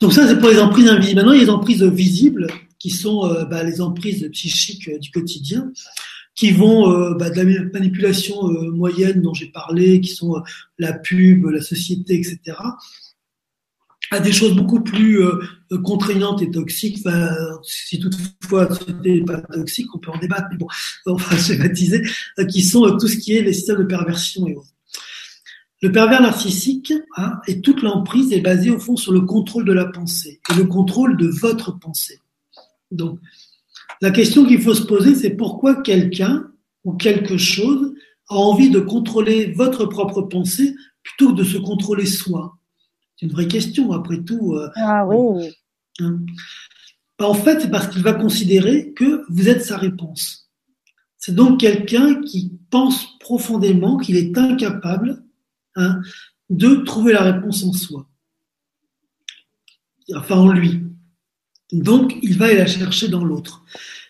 [0.00, 1.16] Donc ça, c'est pour les emprises invisibles.
[1.16, 2.46] Maintenant, il y a les emprises visibles,
[2.78, 5.72] qui sont bah, les emprises psychiques du quotidien
[6.34, 10.40] qui vont euh, bah, de la manipulation euh, moyenne dont j'ai parlé, qui sont euh,
[10.78, 12.58] la pub, la société, etc.,
[14.10, 15.20] à des choses beaucoup plus
[15.82, 17.06] contraignantes et toxiques.
[17.62, 18.68] Si toutefois
[19.04, 20.68] n'est pas toxique, on peut en débattre, mais bon,
[21.06, 22.02] on va schématiser,
[22.48, 24.68] qui sont tout ce qui est les systèmes de perversion et autres.
[25.82, 29.72] Le pervers narcissique hein, et toute l'emprise est basée au fond sur le contrôle de
[29.72, 32.20] la pensée et le contrôle de votre pensée.
[32.90, 33.18] Donc,
[34.00, 36.46] la question qu'il faut se poser, c'est pourquoi quelqu'un
[36.84, 37.92] ou quelque chose
[38.28, 42.56] a envie de contrôler votre propre pensée plutôt que de se contrôler soi?
[43.24, 44.52] Une vraie question, après tout.
[44.52, 45.50] Euh, ah oui.
[45.98, 46.20] Hein.
[47.18, 50.50] Bah, en fait, c'est parce qu'il va considérer que vous êtes sa réponse.
[51.16, 55.24] C'est donc quelqu'un qui pense profondément qu'il est incapable
[55.74, 56.02] hein,
[56.50, 58.10] de trouver la réponse en soi.
[60.14, 60.82] Enfin, en lui.
[61.72, 63.64] Donc, il va la chercher dans l'autre.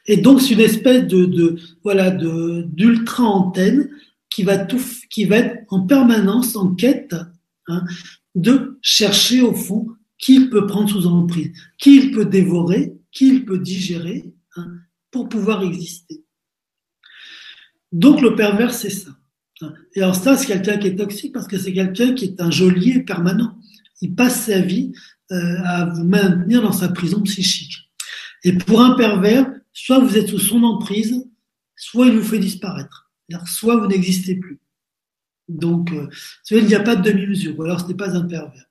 [0.07, 3.91] Et donc, c'est une espèce de, voilà de d'ultra antenne
[4.29, 7.15] qui va tout, qui va être en permanence en quête
[7.69, 7.85] hein,
[8.35, 9.89] de chercher au fond
[10.19, 14.67] qui peut prendre sous emprise, qui il peut dévorer, qui il peut digérer hein,
[15.11, 16.25] pour pouvoir exister.
[17.93, 19.11] Donc, le pervers, c'est ça.
[19.95, 22.51] Et alors ça, c'est quelqu'un qui est toxique parce que c'est quelqu'un qui est un
[22.51, 23.57] geôlier permanent.
[24.01, 24.93] Il passe sa vie
[25.33, 27.89] euh, à vous maintenir dans sa prison psychique.
[28.43, 31.25] Et pour un pervers, soit vous êtes sous son emprise,
[31.77, 33.11] soit il vous fait disparaître.
[33.47, 34.61] Soit vous n'existez plus.
[35.49, 36.09] Donc, euh,
[36.51, 38.67] il n'y a pas de demi-mesure, ou alors ce n'est pas un pervers.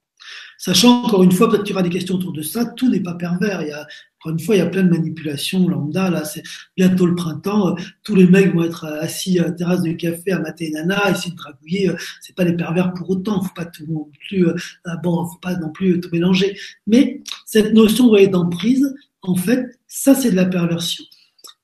[0.58, 3.02] Sachant, encore une fois, peut-être qu'il y aura des questions autour de ça, tout n'est
[3.02, 3.62] pas pervers.
[3.64, 3.86] Il y a,
[4.20, 6.10] encore une fois, il y a plein de manipulations lambda.
[6.10, 6.44] Là, c'est
[6.78, 7.72] bientôt le printemps.
[7.72, 11.12] Euh, tous les mecs vont être assis à la terrasse de café à mater nana,
[11.12, 11.90] essayer de dragouiller.
[11.90, 13.41] Euh, c'est pas des pervers pour autant.
[13.41, 14.56] Faut pas tout non plus, euh,
[15.04, 16.58] bon, faut pas non plus tout mélanger.
[16.88, 21.04] Mais cette notion, d'emprise, en fait, ça, c'est de la perversion.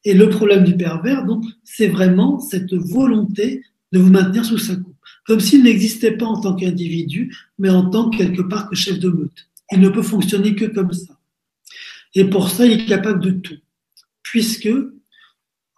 [0.03, 4.75] Et le problème du pervers, donc, c'est vraiment cette volonté de vous maintenir sous sa
[4.75, 4.98] coupe.
[5.25, 8.99] Comme s'il n'existait pas en tant qu'individu, mais en tant que quelque part que chef
[8.99, 9.47] de meute.
[9.71, 11.19] Il ne peut fonctionner que comme ça.
[12.15, 13.57] Et pour ça, il est capable de tout.
[14.23, 14.69] Puisque,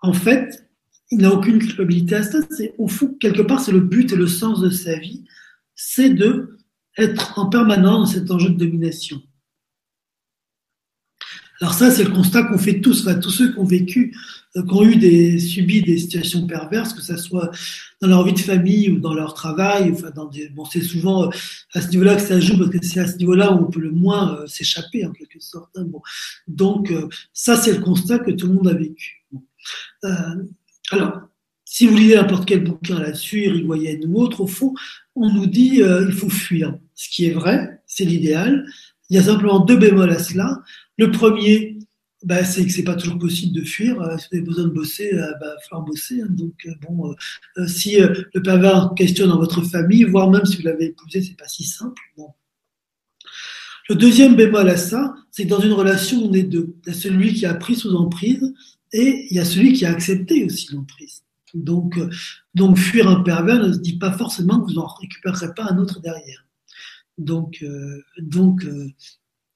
[0.01, 0.69] en fait,
[1.11, 2.39] il n'a aucune culpabilité à ça.
[2.77, 5.26] Au fond, quelque part, c'est le but et le sens de sa vie.
[5.76, 6.57] C'est de
[6.97, 9.22] être en permanence dans cet enjeu de domination.
[11.61, 14.17] Alors ça, c'est le constat qu'on fait tous, enfin, tous ceux qui ont vécu,
[14.57, 17.51] euh, qui ont eu des, subi des situations perverses, que ce soit
[18.01, 19.91] dans leur vie de famille ou dans leur travail.
[19.91, 21.29] Enfin, dans des, bon, c'est souvent euh,
[21.75, 23.79] à ce niveau-là que ça joue parce que c'est à ce niveau-là où on peut
[23.79, 25.69] le moins euh, s'échapper en quelque sorte.
[25.77, 26.01] Hein, bon.
[26.47, 26.91] Donc
[27.31, 29.23] ça, c'est le constat que tout le monde a vécu.
[30.89, 31.21] alors,
[31.63, 34.73] si vous lisez n'importe quel bouquin là-dessus, Irigoyen ou autre, au fond,
[35.15, 36.75] on nous dit il faut fuir.
[36.95, 38.65] Ce qui est vrai, c'est l'idéal.
[39.11, 40.63] Il y a simplement deux bémols à cela.
[41.02, 41.80] Le premier,
[42.23, 43.99] bah, c'est que c'est pas toujours possible de fuir.
[43.99, 46.22] Euh, si vous avez besoin de bosser, il euh, bah, falloir bosser.
[46.22, 46.28] Hein.
[46.30, 47.15] Donc euh, bon,
[47.65, 51.48] si le pervers questionne dans votre famille, voire même si vous l'avez épousé, c'est pas
[51.48, 51.99] si simple.
[53.90, 56.76] Le deuxième bémol à ça, c'est que dans une relation, on est deux.
[56.86, 58.53] Il y a celui qui a pris sous emprise
[58.94, 61.23] et il y a celui qui a accepté aussi l'emprise.
[61.56, 61.99] Donc,
[62.53, 65.80] donc fuir un pervers ne se dit pas forcément que vous n'en récupérerez pas un
[65.80, 66.45] autre derrière.
[67.18, 67.65] Donc,
[68.19, 68.64] donc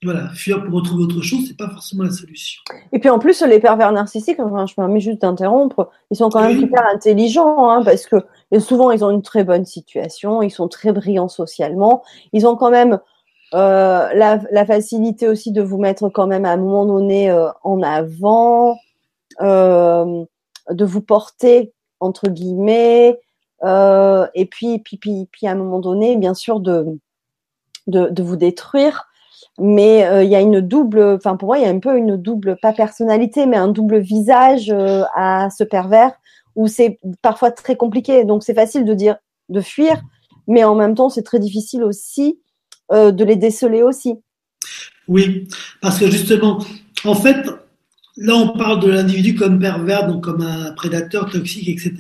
[0.03, 2.61] voilà, fuir pour retrouver autre chose, c'est pas forcément la solution.
[2.91, 6.29] Et puis en plus, les pervers narcissiques, enfin, je me permets juste d'interrompre, ils sont
[6.29, 8.17] quand même super intelligents, hein, parce que
[8.59, 12.03] souvent ils ont une très bonne situation, ils sont très brillants socialement,
[12.33, 12.99] ils ont quand même
[13.53, 17.81] euh, la, facilité aussi de vous mettre quand même à un moment donné euh, en
[17.81, 18.77] avant,
[19.41, 20.25] euh,
[20.69, 23.19] de vous porter entre guillemets,
[23.63, 26.99] et puis, puis, puis, puis, à un moment donné, bien sûr, de,
[27.87, 29.07] de, de vous détruire
[29.59, 31.97] mais euh, il y a une double, enfin pour moi il y a un peu
[31.97, 36.11] une double, pas personnalité, mais un double visage euh, à ce pervers
[36.55, 38.25] où c'est parfois très compliqué.
[38.25, 39.17] Donc c'est facile de dire
[39.49, 40.01] de fuir,
[40.47, 42.39] mais en même temps c'est très difficile aussi
[42.91, 44.15] euh, de les déceler aussi.
[45.07, 45.47] Oui,
[45.81, 46.59] parce que justement,
[47.03, 47.37] en fait,
[48.17, 51.93] Là, on parle de l'individu comme pervers, donc comme un prédateur toxique, etc.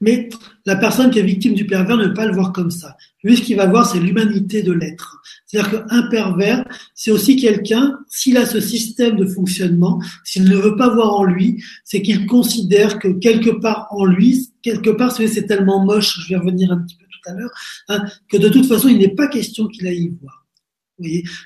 [0.00, 0.28] Mais
[0.64, 2.96] la personne qui est victime du pervers ne peut pas le voir comme ça.
[3.24, 5.20] Lui, ce qu'il va voir, c'est l'humanité de l'être.
[5.44, 6.64] C'est-à-dire qu'un pervers,
[6.94, 11.24] c'est aussi quelqu'un, s'il a ce système de fonctionnement, s'il ne veut pas voir en
[11.24, 16.28] lui, c'est qu'il considère que quelque part en lui, quelque part, c'est tellement moche, je
[16.28, 17.50] vais revenir un petit peu tout à l'heure,
[17.88, 20.45] hein, que de toute façon, il n'est pas question qu'il aille y voir.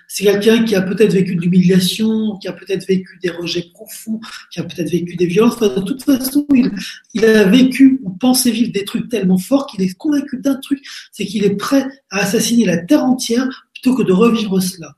[0.09, 4.21] C'est quelqu'un qui a peut-être vécu de l'humiliation, qui a peut-être vécu des rejets profonds,
[4.51, 5.59] qui a peut-être vécu des violences.
[5.59, 6.71] de toute façon, il,
[7.15, 10.85] il a vécu ou pensé vivre des trucs tellement forts qu'il est convaincu d'un truc,
[11.13, 14.95] c'est qu'il est prêt à assassiner la terre entière plutôt que de revivre cela.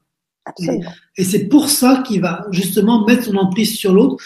[1.17, 4.23] Et, c'est pour ça qu'il va justement mettre son emprise sur l'autre.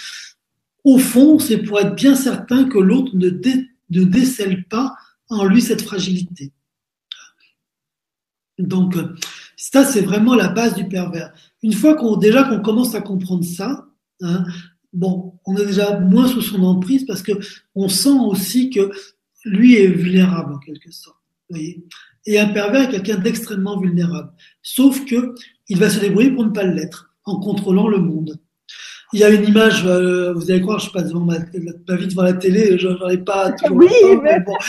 [0.85, 4.95] Au fond, c'est pour être bien certain que l'autre ne, ne décèle pas
[5.29, 6.53] en lui cette fragilité.
[8.59, 8.97] Donc,
[9.57, 11.33] ça, c'est vraiment la base du pervers.
[11.63, 13.87] Une fois qu'on déjà qu'on commence à comprendre ça,
[14.21, 14.45] hein,
[14.93, 17.33] bon, on est déjà moins sous son emprise parce que
[17.75, 18.91] on sent aussi que
[19.45, 21.17] lui est vulnérable en quelque sorte.
[21.49, 21.85] Voyez
[22.27, 24.33] et un pervers est quelqu'un d'extrêmement vulnérable.
[24.63, 25.35] Sauf que
[25.69, 28.39] il va se débrouiller pour ne pas l'être, en contrôlant le monde.
[29.13, 32.07] Il y a une image, euh, vous allez croire, je passe devant ma, ma vie
[32.09, 33.77] devant la télé, je n'en ai pas toujours.
[33.77, 33.89] Oui,
[34.23, 34.41] mais...
[34.41, 34.55] bon.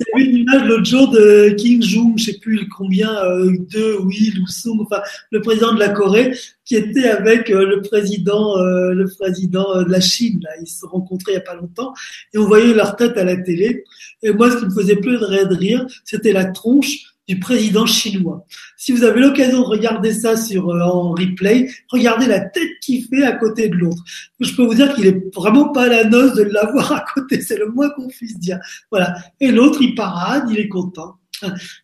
[0.00, 3.52] Il y avait une image l'autre jour de Kim Jong, je sais plus combien, euh,
[3.70, 5.00] deux, Will ou Sung, enfin
[5.30, 6.32] le président de la Corée,
[6.68, 10.38] qui était avec euh, le président, euh, le président euh, de la Chine.
[10.42, 10.50] Là.
[10.60, 11.94] Ils se sont rencontrés il y a pas longtemps
[12.34, 13.84] et on voyait leur tête à la télé.
[14.22, 18.44] Et moi, ce qui me faisait plus de rire, c'était la tronche du président chinois.
[18.76, 23.22] Si vous avez l'occasion de regarder ça sur en replay, regardez la tête qu'il fait
[23.22, 24.02] à côté de l'autre.
[24.40, 27.40] Je peux vous dire qu'il est vraiment pas à la noce de l'avoir à côté,
[27.42, 28.58] c'est le moins qu'on puisse dire.
[28.90, 29.14] Voilà.
[29.40, 31.16] Et l'autre, il parade, il est content.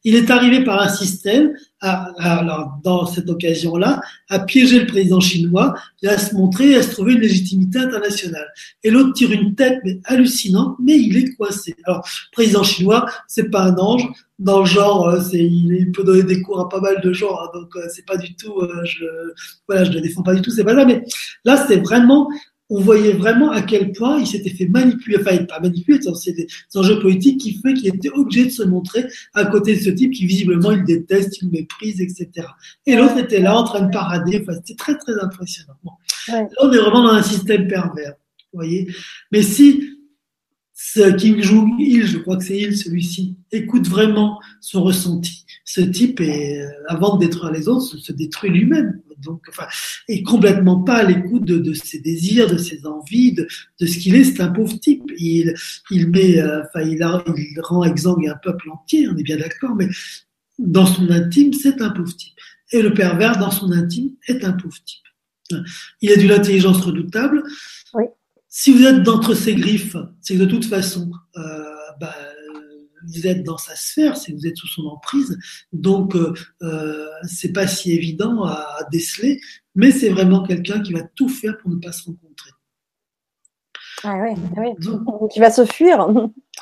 [0.05, 5.21] Il est arrivé par un système, à, alors dans cette occasion-là, à piéger le président
[5.21, 8.47] chinois et à se montrer, à se trouver une légitimité internationale.
[8.83, 11.75] Et l'autre tire une tête mais hallucinante, mais il est coincé.
[11.85, 14.07] Alors, président chinois, c'est pas un ange.
[14.41, 17.37] Dans le genre, euh, c'est, il peut donner des cours à pas mal de gens,
[17.39, 19.05] hein, donc euh, c'est pas du tout, euh, je,
[19.69, 20.85] voilà, je le défends pas du tout, c'est pas ça.
[20.85, 21.05] Mais
[21.45, 22.29] là, c'est vraiment
[22.75, 26.49] on voyait vraiment à quel point il s'était fait manipuler, enfin pas manipuler, c'est des
[26.75, 30.13] enjeux politiques qui fait qu'il était obligé de se montrer à côté de ce type
[30.13, 32.49] qui visiblement il déteste, il méprise, etc.
[32.87, 35.77] Et l'autre était là en train de parader, enfin c'était très très impressionnant.
[36.29, 38.15] Là on est vraiment dans un système pervers,
[38.53, 38.89] vous voyez.
[39.31, 39.91] Mais si
[40.73, 46.21] ce Kim Jong-il, je crois que c'est il celui-ci, écoute vraiment son ressenti, ce type
[46.21, 49.67] est, euh, avant de détruire les autres, se, se détruit lui-même donc, enfin,
[50.09, 53.47] est complètement pas à l'écoute de, ses désirs, de ses envies, de,
[53.81, 54.25] ce qu'il est.
[54.25, 55.11] C'est un pauvre type.
[55.19, 55.55] Il,
[55.91, 59.09] il met, euh, enfin, il, il rend exsangue un peuple entier.
[59.09, 59.89] On est bien d'accord, mais
[60.59, 62.39] dans son intime, c'est un pauvre type.
[62.73, 65.01] Et le pervers, dans son intime, est un pauvre type.
[66.01, 67.43] Il a d'une intelligence redoutable.
[67.95, 68.05] Oui.
[68.49, 71.65] Si vous êtes d'entre ses griffes, c'est que de toute façon, euh,
[72.01, 72.15] bah,
[73.07, 75.39] vous êtes dans sa sphère, c'est vous êtes sous son emprise,
[75.73, 76.33] donc euh,
[76.63, 79.41] euh, c'est pas si évident à, déceler,
[79.75, 82.34] mais c'est vraiment quelqu'un qui va tout faire pour ne pas se rencontrer.
[84.05, 84.75] Ah ouais, ah ouais.
[85.33, 86.07] qui va se fuir.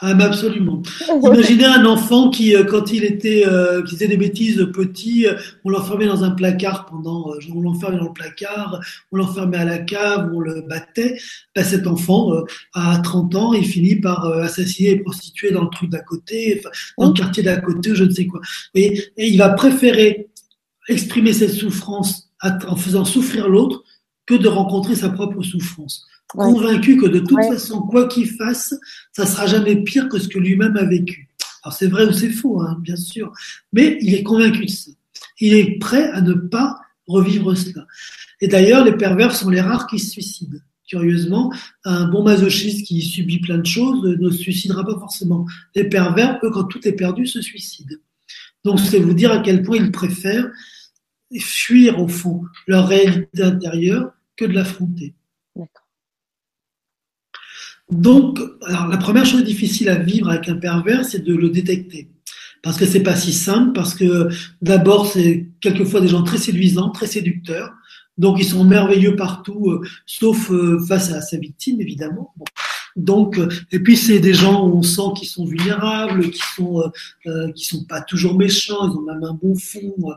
[0.01, 0.83] Ah bah absolument.
[1.23, 5.35] Imaginez un enfant qui, euh, quand il était, euh, qui faisait des bêtises petit, euh,
[5.65, 8.81] on l'enfermait dans un placard pendant, on l'enfermait dans le placard,
[9.13, 11.19] on l'enfermait à la cave, on le battait.
[11.55, 12.33] Bah, cet enfant,
[12.75, 16.63] à 30 ans, il finit par assassiner et prostituer dans le truc d'à côté,
[16.99, 18.41] dans le quartier d'à côté, je ne sais quoi.
[18.75, 20.31] Et, et il va préférer
[20.89, 23.85] exprimer cette souffrance en faisant souffrir l'autre
[24.27, 28.75] que de rencontrer sa propre souffrance convaincu que de toute façon, quoi qu'il fasse,
[29.13, 31.29] ça sera jamais pire que ce que lui-même a vécu.
[31.63, 33.33] Alors c'est vrai ou c'est faux, hein, bien sûr,
[33.73, 34.91] mais il est convaincu de ça.
[35.41, 37.87] Il est prêt à ne pas revivre cela.
[38.41, 40.59] Et d'ailleurs, les pervers sont les rares qui se suicident.
[40.89, 41.53] Curieusement,
[41.85, 45.47] un bon masochiste qui subit plein de choses ne se suicidera pas forcément.
[45.75, 47.97] Les pervers, eux, quand tout est perdu, se suicident.
[48.65, 50.51] Donc, c'est vous dire à quel point ils préfèrent
[51.41, 55.15] fuir, au fond, leur réalité intérieure que de l'affronter.
[57.91, 62.09] Donc, alors, la première chose difficile à vivre avec un pervers, c'est de le détecter.
[62.63, 64.29] Parce que c'est pas si simple, parce que
[64.63, 67.73] d'abord, c'est quelquefois des gens très séduisants, très séducteurs.
[68.19, 72.35] Donc, ils sont merveilleux partout, euh, sauf euh, face à sa victime, évidemment.
[72.97, 76.91] Donc, euh, et puis c'est des gens où on sent qu'ils sont vulnérables, qui sont
[77.55, 79.95] qui sont pas toujours méchants, ils ont même un bon fond.
[79.99, 80.15] Vous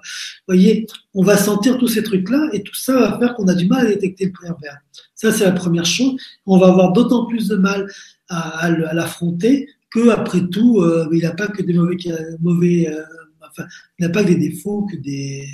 [0.47, 3.67] voyez, on va sentir tous ces trucs-là, et tout ça va faire qu'on a du
[3.67, 4.77] mal à détecter le pervers.
[5.15, 6.15] Ça, c'est la première chose.
[6.45, 7.89] On va avoir d'autant plus de mal
[8.29, 11.95] à, l'affronter que, après tout, euh, il n'a pas que des mauvais,
[12.41, 13.01] mauvais euh,
[13.49, 15.47] enfin, il n'a pas que des défauts, que des,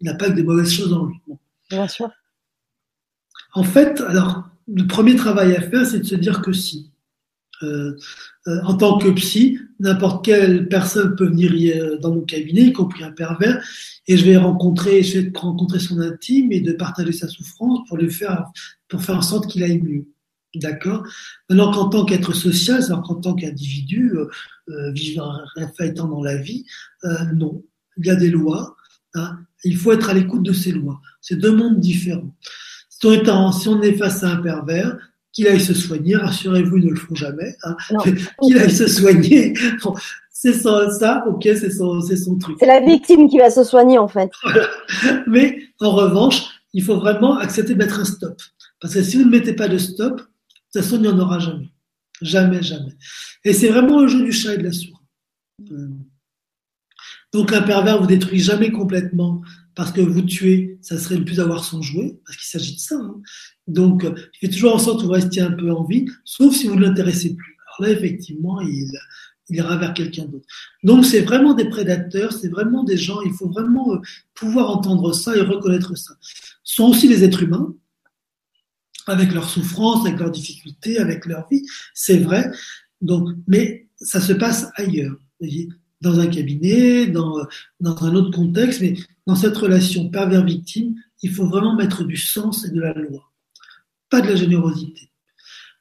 [0.00, 1.16] il n'a pas que des mauvaises choses en lui.
[1.70, 2.10] Bien sûr.
[3.54, 6.90] En fait, alors, le premier travail à faire, c'est de se dire que si.
[7.62, 7.96] Euh,
[8.64, 13.12] en tant que psy, n'importe quelle personne peut venir dans mon cabinet, y compris un
[13.12, 13.64] pervers,
[14.06, 19.50] et je vais rencontrer, son intime et de partager sa souffrance pour faire en sorte
[19.50, 20.06] qu'il aille mieux.
[20.54, 21.06] D'accord?
[21.48, 24.28] Maintenant qu'en tant qu'être social, c'est-à-dire qu'en tant qu'individu, euh,
[24.68, 25.32] euh vivant,
[25.80, 26.64] étant dans la vie,
[27.04, 27.62] euh, non.
[27.98, 28.76] Il y a des lois,
[29.16, 29.38] Hein.
[29.64, 31.00] Il faut être à l'écoute de ses lois.
[31.20, 32.34] C'est deux mondes différents.
[33.00, 34.96] Si on est face à un pervers,
[35.32, 37.54] qu'il aille se soigner, rassurez-vous, ils ne le font jamais.
[37.64, 37.76] Hein.
[38.42, 39.52] qu'il aille se soigner.
[40.30, 42.56] c'est ça, ok, c'est son, son truc.
[42.58, 44.30] C'est la victime qui va se soigner en fait.
[45.26, 46.42] Mais en revanche,
[46.72, 48.40] il faut vraiment accepter de mettre un stop.
[48.80, 51.18] Parce que si vous ne mettez pas de stop, de toute façon, il n'y en
[51.18, 51.68] aura jamais.
[52.22, 52.92] Jamais, jamais.
[53.44, 54.94] Et c'est vraiment le jeu du chat et de la souris.
[55.70, 55.88] Euh,
[57.32, 59.42] donc un pervers vous détruit jamais complètement
[59.76, 62.80] parce que vous tuez, ça serait ne plus avoir son jouet, parce qu'il s'agit de
[62.80, 62.96] ça.
[62.96, 63.20] Hein.
[63.68, 66.66] Donc il fait toujours en sorte que vous restiez un peu en vie, sauf si
[66.66, 67.56] vous ne l'intéressez plus.
[67.66, 68.90] Alors là, effectivement, il,
[69.50, 70.46] il ira vers quelqu'un d'autre.
[70.82, 73.98] Donc c'est vraiment des prédateurs, c'est vraiment des gens, il faut vraiment euh,
[74.34, 76.14] pouvoir entendre ça et reconnaître ça.
[76.64, 77.74] Ce sont aussi des êtres humains,
[79.06, 82.50] avec leurs souffrances, avec leurs difficultés, avec leur vie, c'est vrai.
[83.02, 85.16] Donc, mais ça se passe ailleurs.
[86.00, 87.46] Dans un cabinet, dans,
[87.80, 88.94] dans un autre contexte, mais
[89.26, 93.32] dans cette relation pervers-victime, il faut vraiment mettre du sens et de la loi,
[94.10, 95.10] pas de la générosité.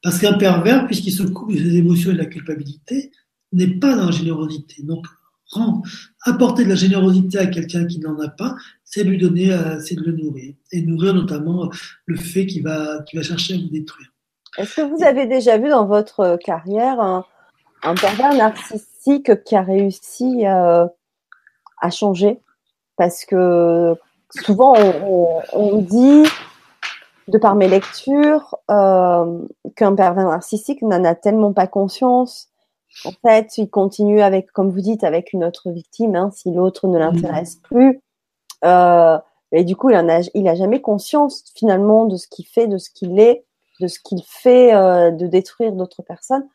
[0.01, 3.11] Parce qu'un pervers, puisqu'il se coupe des émotions et de la culpabilité,
[3.51, 4.83] n'est pas dans la générosité.
[4.83, 5.05] Donc,
[6.25, 9.95] apporter de la générosité à quelqu'un qui n'en a pas, c'est lui donner, euh, c'est
[9.95, 10.53] de le nourrir.
[10.71, 11.71] Et nourrir notamment
[12.05, 14.11] le fait qu'il va, qu'il va chercher à vous détruire.
[14.57, 17.25] Est-ce que vous avez déjà vu dans votre carrière un,
[17.83, 20.87] un pervers narcissique qui a réussi euh,
[21.81, 22.41] à changer.
[22.97, 23.95] Parce que
[24.31, 24.73] souvent
[25.53, 26.23] on, dit
[27.27, 29.39] de par mes lectures euh,
[29.75, 32.49] qu'un pervers narcissique n'en a tellement pas conscience.
[33.03, 36.87] En fait il continue avec comme vous dites avec une autre victime hein, si l'autre
[36.87, 37.61] ne l'intéresse mmh.
[37.63, 38.01] plus.
[38.63, 39.17] Euh,
[39.51, 42.67] et du coup il en a il a jamais conscience finalement de ce qu'il fait
[42.67, 43.45] de ce qu'il est
[43.81, 46.47] de ce qu'il fait de détruire d'autres personnes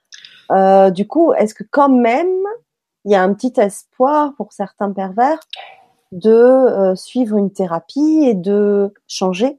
[0.50, 2.26] euh, du coup, est-ce que quand même,
[3.04, 5.38] il y a un petit espoir pour certains pervers
[6.12, 9.58] de euh, suivre une thérapie et de changer?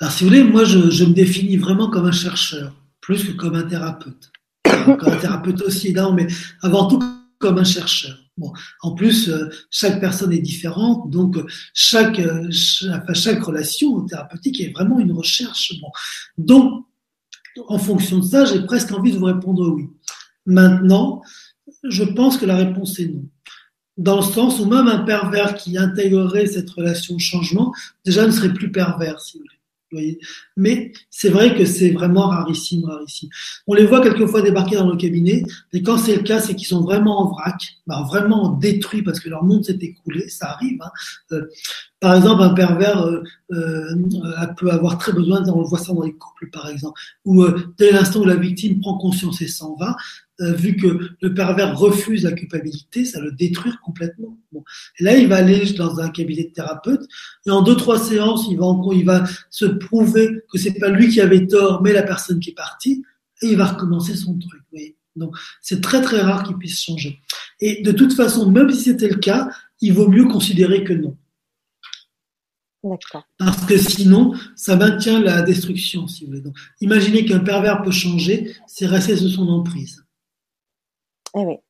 [0.00, 3.54] Alors, si vous voulez, moi, je, me définis vraiment comme un chercheur, plus que comme
[3.54, 4.30] un thérapeute.
[4.64, 6.26] comme un thérapeute aussi, non, mais
[6.62, 7.02] avant tout
[7.38, 8.16] comme un chercheur.
[8.36, 8.52] Bon,
[8.82, 11.38] en plus, euh, chaque personne est différente, donc
[11.72, 12.20] chaque,
[12.50, 15.72] chaque, relation thérapeutique est vraiment une recherche.
[15.80, 15.88] Bon.
[16.36, 16.84] Donc,
[17.68, 19.88] en fonction de ça, j'ai presque envie de vous répondre oui.
[20.46, 21.22] Maintenant,
[21.84, 23.28] je pense que la réponse est non.
[23.96, 27.74] Dans le sens où même un pervers qui intégrerait cette relation de changement,
[28.04, 29.56] déjà ne serait plus pervers, si vous voulez.
[30.56, 33.28] Mais c'est vrai que c'est vraiment rarissime, rarissime.
[33.66, 36.66] On les voit quelquefois débarquer dans le cabinet, mais quand c'est le cas, c'est qu'ils
[36.66, 40.28] sont vraiment en vrac, bah, vraiment détruits parce que leur monde s'est écroulé.
[40.28, 40.78] Ça arrive.
[40.82, 40.90] Hein.
[41.32, 41.46] Euh,
[42.00, 43.22] par exemple, un pervers euh,
[43.52, 43.94] euh,
[44.56, 47.44] peut avoir très besoin, on le voit ça dans les couples par exemple, où
[47.78, 49.96] dès l'instant où la victime prend conscience et s'en va,
[50.38, 54.38] vu que le pervers refuse la culpabilité, ça le détruit complètement.
[54.52, 54.62] Bon.
[54.98, 57.06] Et là, il va aller dans un cabinet de thérapeute
[57.46, 61.08] et en deux trois séances, il va il va se prouver que c'est pas lui
[61.08, 63.02] qui avait tort, mais la personne qui est partie,
[63.42, 64.62] et il va recommencer son truc.
[65.14, 67.18] Donc c'est très très rare qu'il puisse changer.
[67.60, 69.48] Et de toute façon, même si c'était le cas,
[69.80, 71.16] il vaut mieux considérer que non.
[73.38, 76.40] Parce que sinon, ça maintient la destruction, si vous voulez.
[76.40, 80.05] Donc, imaginez qu'un pervers peut changer, c'est rester sous son emprise.
[81.36, 81.60] Eh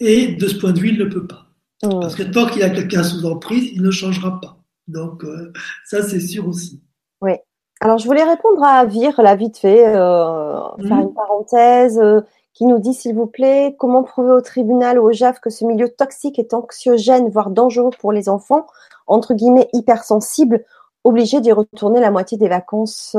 [0.00, 1.46] Et de ce point de vue, il ne peut pas.
[1.84, 2.00] Oh.
[2.00, 4.58] Parce que tant qu'il a quelqu'un sous emprise, il ne changera pas.
[4.88, 5.52] Donc, euh,
[5.84, 6.82] ça, c'est sûr aussi.
[7.20, 7.32] Oui.
[7.80, 11.02] Alors, je voulais répondre à Vire, la vite fait, euh, faire mhm.
[11.02, 12.22] une parenthèse, euh,
[12.54, 15.64] qui nous dit, s'il vous plaît, comment prouver au tribunal ou au JAF que ce
[15.64, 18.66] milieu toxique est anxiogène, voire dangereux pour les enfants,
[19.06, 20.64] entre guillemets hypersensibles,
[21.04, 23.16] obligés d'y retourner la moitié des vacances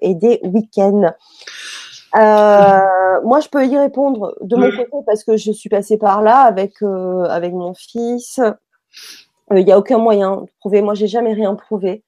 [0.00, 1.12] et des week-ends?
[2.16, 6.22] Euh, moi, je peux y répondre de mon côté parce que je suis passée par
[6.22, 8.40] là avec euh, avec mon fils.
[9.50, 10.82] Il euh, n'y a aucun moyen de prouver.
[10.82, 12.04] Moi, j'ai jamais rien prouvé.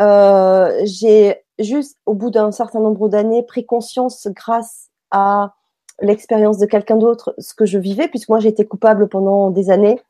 [0.00, 5.54] Euh, j'ai juste, au bout d'un certain nombre d'années, pris conscience grâce à
[6.00, 9.70] l'expérience de quelqu'un d'autre ce que je vivais, puisque moi, j'ai été coupable pendant des
[9.70, 10.00] années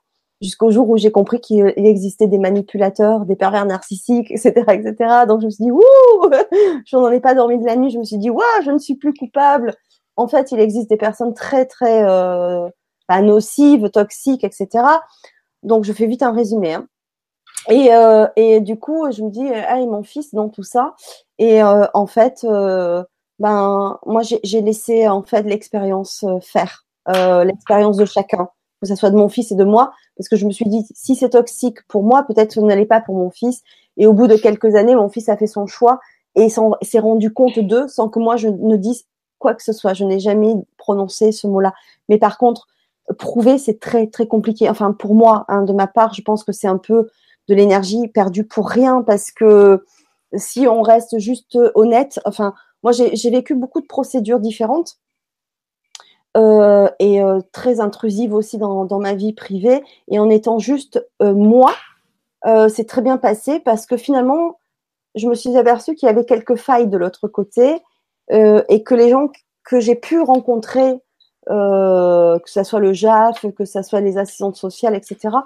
[0.40, 4.94] jusqu'au jour où j'ai compris qu'il existait des manipulateurs, des pervers narcissiques, etc., etc.
[5.28, 5.82] Donc je me suis dit, ouh,
[6.86, 7.90] je n'en ai pas dormi de la nuit.
[7.90, 9.74] Je me suis dit, waouh, je ne suis plus coupable.
[10.16, 12.68] En fait, il existe des personnes très, très euh,
[13.08, 14.84] bah, nocives, toxiques, etc.
[15.62, 16.74] Donc je fais vite un résumé.
[16.74, 16.86] Hein.
[17.68, 20.94] Et, euh, et du coup, je me dis, ah, et mon fils dans tout ça?
[21.38, 23.04] Et euh, en fait, euh,
[23.38, 28.48] ben moi, j'ai laissé en fait l'expérience euh, faire, euh, l'expérience de chacun
[28.80, 30.86] que ce soit de mon fils et de moi, parce que je me suis dit,
[30.94, 33.62] si c'est toxique pour moi, peut-être que ce n'allait pas pour mon fils.
[33.96, 36.00] Et au bout de quelques années, mon fils a fait son choix
[36.34, 39.04] et s'est rendu compte d'eux sans que moi je ne dise
[39.38, 39.94] quoi que ce soit.
[39.94, 41.74] Je n'ai jamais prononcé ce mot-là.
[42.08, 42.68] Mais par contre,
[43.18, 44.70] prouver, c'est très très compliqué.
[44.70, 47.10] Enfin, pour moi, hein, de ma part, je pense que c'est un peu
[47.48, 49.84] de l'énergie perdue pour rien parce que
[50.34, 54.98] si on reste juste honnête, enfin, moi j'ai vécu beaucoup de procédures différentes
[56.36, 59.82] euh, et euh, très intrusives aussi dans, dans, ma vie privée.
[60.08, 61.72] Et en étant juste euh, moi,
[62.68, 64.58] c'est très bien passé parce que finalement,
[65.14, 67.82] je me suis aperçue qu'il y avait quelques failles de l'autre côté
[68.30, 69.28] et que les gens
[69.62, 71.00] que j'ai pu rencontrer
[71.46, 75.36] que ce soit le JAF, que ce soit les assistantes sociales, etc.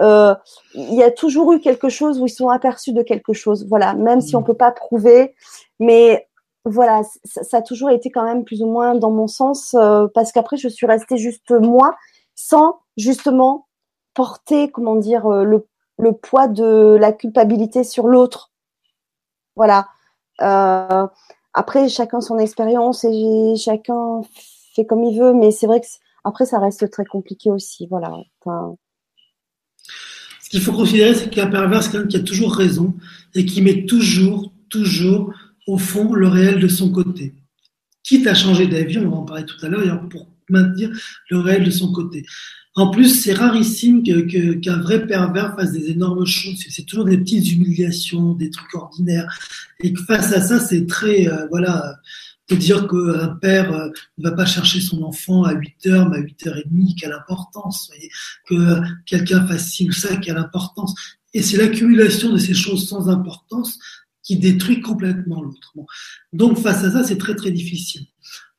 [0.00, 3.66] Il y a toujours eu quelque chose où ils sont aperçus de quelque chose.
[3.66, 4.44] Voilà, même si on mmh.
[4.44, 5.34] peut pas prouver,
[5.80, 6.28] mais
[6.64, 10.32] voilà, ça, a toujours été quand même plus ou moins dans mon sens, euh, parce
[10.32, 11.96] qu'après je suis restée juste moi,
[12.34, 13.68] sans justement
[14.14, 15.66] porter, comment dire, le,
[15.98, 18.50] le poids de la culpabilité sur l'autre.
[19.56, 19.88] Voilà.
[21.52, 24.22] après, chacun son expérience et chacun
[24.74, 25.86] fait comme il veut, mais c'est vrai que
[26.24, 28.10] après ça reste très compliqué aussi, voilà.
[30.42, 32.94] Ce qu'il faut considérer, c'est qu'un pervers, c'est quelqu'un qui a toujours raison
[33.34, 35.32] et qui met toujours, toujours
[35.66, 37.34] au fond le réel de son côté.
[38.02, 40.90] Quitte à changer d'avis, on va en parler tout à l'heure, pour maintenir
[41.30, 42.24] le réel de son côté.
[42.76, 46.58] En plus, c'est rarissime qu'un vrai pervers fasse des énormes choses.
[46.68, 49.32] C'est toujours des petites humiliations, des trucs ordinaires.
[49.80, 51.94] Et que face à ça, c'est très, euh, voilà,
[52.48, 53.88] de dire qu'un père euh,
[54.18, 56.96] ne va pas chercher son enfant à 8 heures, mais à 8 heures et demie,
[56.96, 58.10] quelle importance, voyez,
[58.48, 60.94] que quelqu'un fasse ci ou ça, quelle importance.
[61.32, 63.78] Et c'est l'accumulation de ces choses sans importance
[64.24, 65.72] qui détruit complètement l'autre.
[66.32, 68.06] Donc face à ça, c'est très très difficile.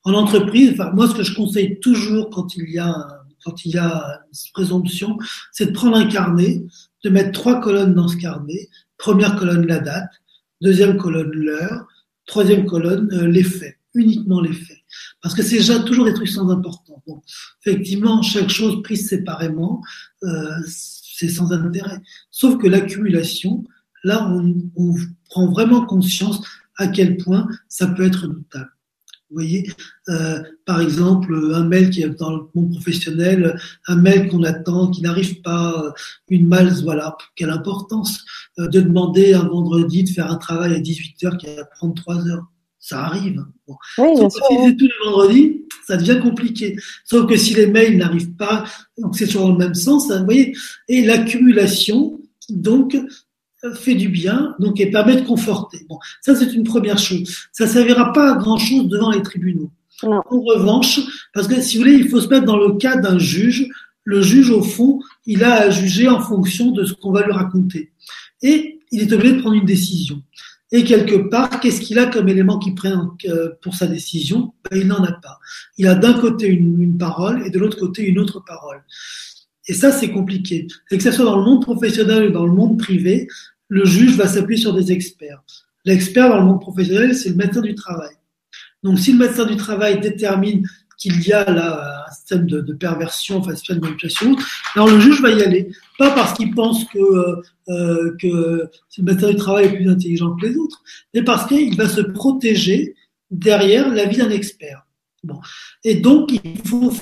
[0.04, 2.94] En entreprise, enfin, moi ce que je conseille toujours quand il y a
[3.44, 5.18] quand il y a une présomption,
[5.52, 6.64] c'est de prendre un carnet,
[7.04, 8.68] de mettre trois colonnes dans ce carnet.
[8.98, 10.10] Première colonne la date,
[10.60, 11.86] deuxième colonne l'heure,
[12.26, 14.78] troisième colonne euh, les faits uniquement les faits.
[15.22, 17.00] Parce que c'est déjà toujours des trucs sans importance.
[17.06, 17.20] Bon,
[17.64, 19.82] effectivement, chaque chose prise séparément,
[20.22, 22.00] euh, c'est sans intérêt.
[22.30, 23.64] Sauf que l'accumulation,
[24.06, 24.94] là, on, on,
[25.28, 26.40] prend vraiment conscience
[26.76, 28.70] à quel point ça peut être notable.
[29.28, 29.68] Vous voyez,
[30.08, 33.58] euh, par exemple, un mail qui est dans le monde professionnel,
[33.88, 35.92] un mail qu'on attend, qui n'arrive pas,
[36.28, 38.24] une malse, voilà, quelle importance
[38.60, 41.94] euh, de demander un vendredi de faire un travail à 18 heures qui va prendre
[41.94, 42.46] 3 heures
[42.78, 43.44] ça arrive.
[43.66, 43.74] Bon.
[43.98, 46.76] Oui, Sauf que si c'est tous les vendredis, ça devient compliqué.
[47.04, 48.64] Sauf que si les mails n'arrivent pas,
[48.96, 50.56] donc c'est toujours dans le même sens, hein, vous voyez.
[50.88, 52.96] Et l'accumulation, donc,
[53.74, 55.86] fait du bien, donc et permet de conforter.
[55.88, 57.46] Bon, ça c'est une première chose.
[57.52, 59.70] Ça ne servira pas à grand chose devant les tribunaux.
[60.02, 61.00] En revanche,
[61.32, 63.66] parce que si vous voulez, il faut se mettre dans le cas d'un juge.
[64.04, 67.32] Le juge, au fond, il a à juger en fonction de ce qu'on va lui
[67.32, 67.92] raconter.
[68.42, 70.22] Et il est obligé de prendre une décision.
[70.72, 74.52] Et quelque part, qu'est-ce qu'il a comme élément qui prend euh, pour sa décision?
[74.70, 75.38] Ben, Il n'en a pas.
[75.78, 78.82] Il a d'un côté une, parole et de l'autre côté une autre parole.
[79.68, 80.66] Et ça, c'est compliqué.
[80.90, 83.28] Et que ce soit dans le monde professionnel ou dans le monde privé,
[83.68, 85.42] le juge va s'appuyer sur des experts.
[85.84, 88.14] L'expert dans le monde professionnel, c'est le médecin du travail.
[88.82, 90.66] Donc, si le médecin du travail détermine
[90.98, 94.36] qu'il y a là un système de, perversion, enfin un système de manipulation,
[94.74, 95.68] alors le juge va y aller.
[95.98, 96.98] Pas parce qu'il pense que,
[97.68, 98.26] euh, que
[98.98, 100.82] le médecin du travail est plus intelligent que les autres,
[101.14, 102.94] mais parce qu'il va se protéger
[103.30, 104.86] derrière l'avis d'un expert.
[105.24, 105.40] Bon.
[105.84, 106.92] Et donc, il faut,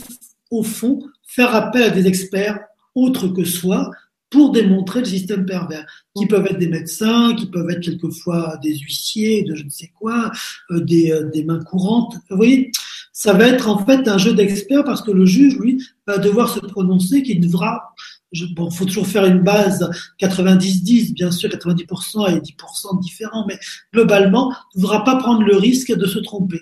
[0.51, 1.03] au fond,
[1.35, 2.61] faire appel à des experts
[2.95, 3.91] autres que soi
[4.31, 5.87] pour démontrer le système pervers,
[6.17, 9.93] qui peuvent être des médecins, qui peuvent être quelquefois des huissiers, de je ne sais
[9.97, 10.33] quoi,
[10.73, 12.17] euh, des, euh, des mains courantes.
[12.31, 12.73] Vous voyez,
[13.13, 16.49] ça va être en fait un jeu d'experts parce que le juge, lui, va devoir
[16.49, 17.95] se prononcer qu'il devra
[18.55, 19.89] bon, faut toujours faire une base
[20.21, 23.59] 90-10, bien sûr, 90% et 10% différents, mais
[23.93, 26.61] globalement, ne devra pas prendre le risque de se tromper.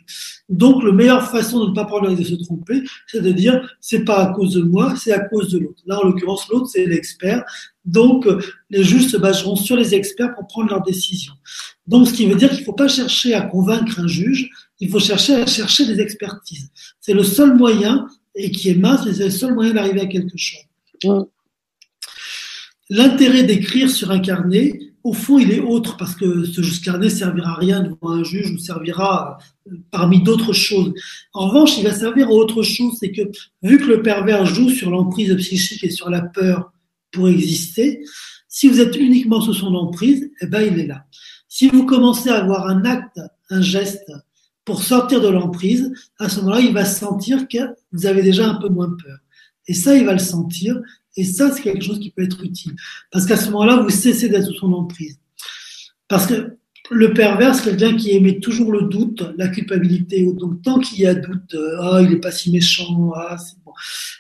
[0.49, 3.32] Donc, la meilleure façon de ne pas prendre le risque de se tromper, c'est de
[3.32, 5.82] dire, c'est pas à cause de moi, c'est à cause de l'autre.
[5.86, 7.43] Là, en l'occurrence, l'autre, c'est l'expert.
[7.85, 8.28] Donc,
[8.70, 11.35] les juges se baseront sur les experts pour prendre leurs décisions.
[11.86, 14.89] Donc, ce qui veut dire qu'il ne faut pas chercher à convaincre un juge, il
[14.89, 16.70] faut chercher à chercher des expertises.
[17.01, 20.36] C'est le seul moyen, et qui est mince, c'est le seul moyen d'arriver à quelque
[20.36, 20.62] chose.
[21.05, 21.23] Mmh.
[22.90, 27.52] L'intérêt d'écrire sur un carnet, au fond, il est autre parce que ce carnet servira
[27.52, 29.38] à rien devant un juge ou servira
[29.68, 30.92] euh, parmi d'autres choses.
[31.32, 33.22] En revanche, il va servir à autre chose, c'est que
[33.62, 36.72] vu que le pervers joue sur l'emprise psychique et sur la peur
[37.10, 38.04] pour exister,
[38.48, 41.06] si vous êtes uniquement sous son emprise, eh ben, il est là.
[41.48, 44.10] Si vous commencez à avoir un acte, un geste
[44.64, 47.59] pour sortir de l'emprise, à ce moment-là, il va sentir que
[47.92, 49.18] vous avez déjà un peu moins peur.
[49.66, 50.80] Et ça, il va le sentir
[51.16, 52.72] et ça, c'est quelque chose qui peut être utile.
[53.10, 55.18] Parce qu'à ce moment-là, vous cessez d'être sous son emprise.
[56.09, 56.56] Parce que
[56.90, 60.26] le pervers, c'est quelqu'un qui émet toujours le doute, la culpabilité.
[60.34, 63.56] Donc, tant qu'il y a doute, euh, ah, il n'est pas si méchant, ah, c'est
[63.64, 63.72] bon.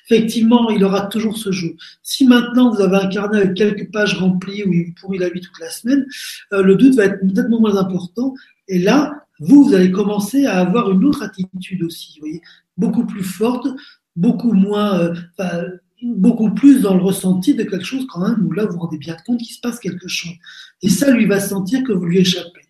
[0.08, 1.76] Effectivement, il aura toujours ce jeu.
[2.02, 5.40] Si maintenant vous avez un carnet avec quelques pages remplies où il pourrit la vie
[5.40, 6.06] toute la semaine,
[6.52, 8.34] euh, le doute va être nettement moins important.
[8.68, 12.42] Et là, vous, vous allez commencer à avoir une autre attitude aussi, vous voyez,
[12.76, 13.66] beaucoup plus forte,
[14.16, 14.98] beaucoup moins,
[15.40, 15.68] euh,
[16.02, 18.98] beaucoup plus dans le ressenti de quelque chose quand même où là vous vous rendez
[18.98, 20.32] bien compte qu'il se passe quelque chose.
[20.82, 22.60] Et ça, lui va sentir que vous lui échappez.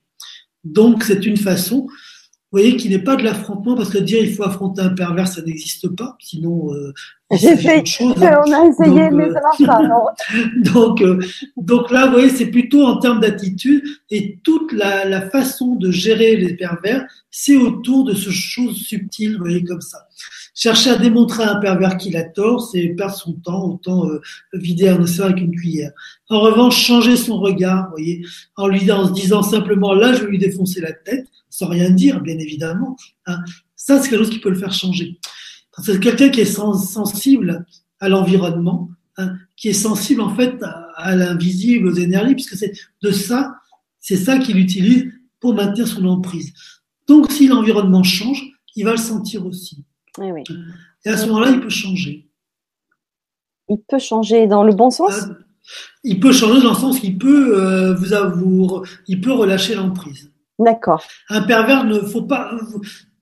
[0.64, 4.34] Donc c'est une façon, vous voyez, qui n'est pas de l'affrontement, parce que dire il
[4.34, 6.16] faut affronter un pervers, ça n'existe pas.
[6.20, 6.92] Sinon, euh,
[7.32, 9.82] j'ai fait, chose, on a essayé, mais ça marche pas.
[9.82, 10.04] Non.
[10.72, 11.18] donc, euh,
[11.56, 15.90] donc là, vous voyez, c'est plutôt en termes d'attitude et toute la, la, façon de
[15.90, 20.06] gérer les pervers, c'est autour de ce chose subtile, vous voyez, comme ça.
[20.54, 24.20] Chercher à démontrer à un pervers qu'il a tort, c'est perdre son temps, autant euh,
[24.52, 25.92] vider un océan avec une cuillère.
[26.28, 28.24] En revanche, changer son regard, voyez,
[28.56, 31.88] en lui en se disant simplement là, je vais lui défoncer la tête, sans rien
[31.90, 32.96] dire, bien évidemment.
[33.26, 33.38] Hein.
[33.76, 35.18] Ça, c'est quelque chose qui peut le faire changer.
[35.82, 37.64] C'est quelqu'un qui est sensible
[37.98, 40.62] à l'environnement, hein, qui est sensible en fait
[40.96, 42.72] à, l'invisible, aux énergies, puisque c'est
[43.02, 43.54] de ça,
[44.00, 45.10] c'est ça qu'il utilise
[45.40, 46.52] pour maintenir son emprise.
[47.08, 48.44] Donc, si l'environnement change,
[48.76, 49.82] il va le sentir aussi.
[50.20, 52.28] Et à ce moment-là, il peut changer.
[53.68, 55.12] Il peut changer dans le bon sens?
[55.12, 55.36] Ah,
[56.04, 60.30] Il peut changer dans le sens qu'il peut euh, vous avoir, il peut relâcher l'emprise.
[60.58, 61.02] D'accord.
[61.30, 62.52] Un pervers ne faut pas,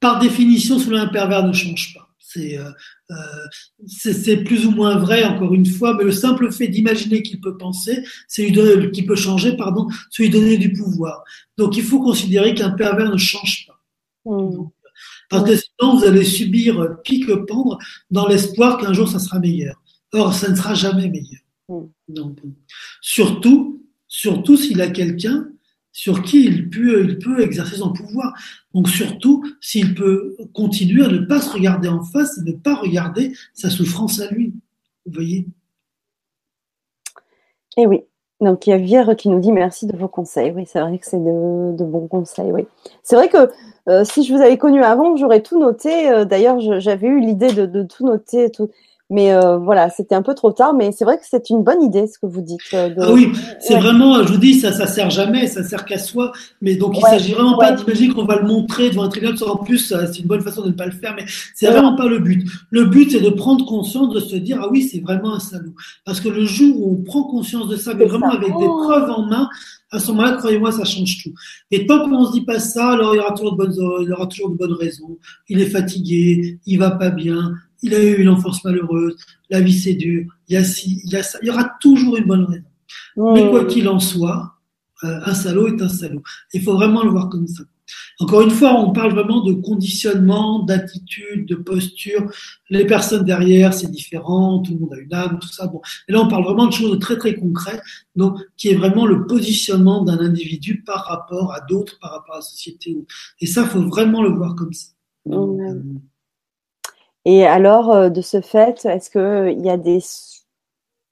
[0.00, 2.10] par définition, selon un pervers ne change pas.
[2.36, 2.70] Euh,
[3.10, 3.14] euh,
[3.86, 7.56] c'est plus ou moins vrai, encore une fois, mais le simple fait d'imaginer qu'il peut
[7.56, 11.24] penser, c'est lui donner, qu'il peut changer, pardon, c'est lui donner du pouvoir.
[11.56, 13.80] Donc il faut considérer qu'un pervers ne change pas.
[14.24, 14.68] Hmm.
[15.30, 17.78] Parce que sinon, vous allez subir pique-pendre
[18.10, 19.80] dans l'espoir qu'un jour, ça sera meilleur.
[20.12, 21.40] Or, ça ne sera jamais meilleur.
[22.08, 22.40] Donc,
[23.00, 25.48] surtout, surtout s'il a quelqu'un
[25.92, 28.34] sur qui il peut, il peut exercer son pouvoir.
[28.74, 32.76] Donc surtout s'il peut continuer à ne pas se regarder en face et ne pas
[32.76, 34.54] regarder sa souffrance à lui.
[35.06, 35.46] Vous voyez?
[37.76, 37.98] Eh oui.
[38.40, 40.50] Donc il y a Vire qui nous dit merci de vos conseils.
[40.50, 42.52] Oui, c'est vrai que c'est de, de, bons conseils.
[42.52, 42.66] Oui.
[43.02, 43.50] C'est vrai que
[43.88, 46.10] euh, si je vous avais connu avant, j'aurais tout noté.
[46.10, 48.50] Euh, d'ailleurs, j'avais eu l'idée de, tout noter.
[49.10, 50.72] Mais euh, voilà, c'était un peu trop tard.
[50.72, 52.60] Mais c'est vrai que c'est une bonne idée ce que vous dites.
[52.72, 56.32] Ah oui, c'est vraiment, je vous dis, ça, ça sert jamais, ça sert qu'à soi.
[56.62, 59.36] Mais donc, il s'agit vraiment pas d'imaginer qu'on va le montrer devant un tribunal.
[59.46, 61.14] En plus, c'est une bonne façon de ne pas le faire.
[61.16, 61.24] Mais
[61.54, 62.48] c'est vraiment pas le but.
[62.70, 65.74] Le but, c'est de prendre conscience, de se dire, ah oui, c'est vraiment un salaud.
[66.04, 68.84] Parce que le jour où on prend conscience de ça, mais vraiment avec des oh.
[68.84, 69.48] preuves en main,
[69.92, 71.32] à ce moment-là, croyez-moi, ça change tout.
[71.70, 73.74] Et tant qu'on ne se dit pas ça, alors il y aura toujours de bonnes,
[74.02, 75.18] il aura toujours de bonnes raisons.
[75.48, 79.16] Il est fatigué, il va pas bien, il a eu une enfance malheureuse,
[79.48, 81.38] la vie c'est dur, il y a ci, il y a ça.
[81.42, 82.64] Il y aura toujours une bonne raison.
[83.34, 84.54] Mais quoi qu'il en soit,
[85.04, 86.22] euh, un salaud est un salaud.
[86.52, 87.62] Il faut vraiment le voir comme ça.
[88.20, 92.30] Encore une fois, on parle vraiment de conditionnement, d'attitude, de posture.
[92.68, 95.66] Les personnes derrière, c'est différent, tout le monde a une âme, tout ça.
[95.66, 95.80] Bon.
[96.08, 97.82] Et là, on parle vraiment de choses très très concrètes,
[98.14, 102.38] donc qui est vraiment le positionnement d'un individu par rapport à d'autres, par rapport à
[102.38, 102.96] la société.
[103.40, 104.88] Et ça, faut vraiment le voir comme ça.
[105.28, 105.82] Euh,
[107.24, 110.00] Et alors, euh, de ce fait, est-ce qu'il y a des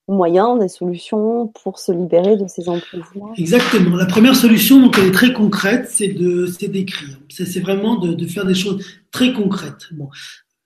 [0.09, 3.97] moyens, des solutions pour se libérer de ces emprises-là Exactement.
[3.97, 7.19] La première solution, donc, elle est très concrète, c'est d'écrire.
[7.29, 9.89] C'est, vraiment de, de, faire des choses très concrètes.
[9.93, 10.09] Bon.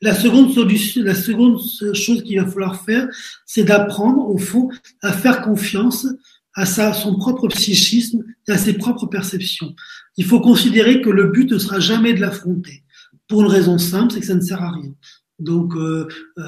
[0.01, 1.61] La seconde solution, la seconde
[1.95, 3.09] chose qu'il va falloir faire,
[3.47, 4.69] c'est d'apprendre, au fond,
[5.01, 6.07] à faire confiance
[6.55, 9.75] à sa, son propre psychisme et à ses propres perceptions.
[10.17, 12.83] Il faut considérer que le but ne sera jamais de l'affronter.
[13.29, 14.93] Pour une raison simple, c'est que ça ne sert à rien.
[15.43, 16.09] Donc, euh,
[16.39, 16.43] euh,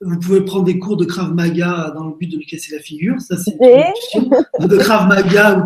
[0.00, 2.80] vous pouvez prendre des cours de Krav Maga dans le but de lui casser la
[2.80, 3.20] figure.
[3.20, 4.66] Ça, c'est une option.
[4.66, 5.64] De Krav Maga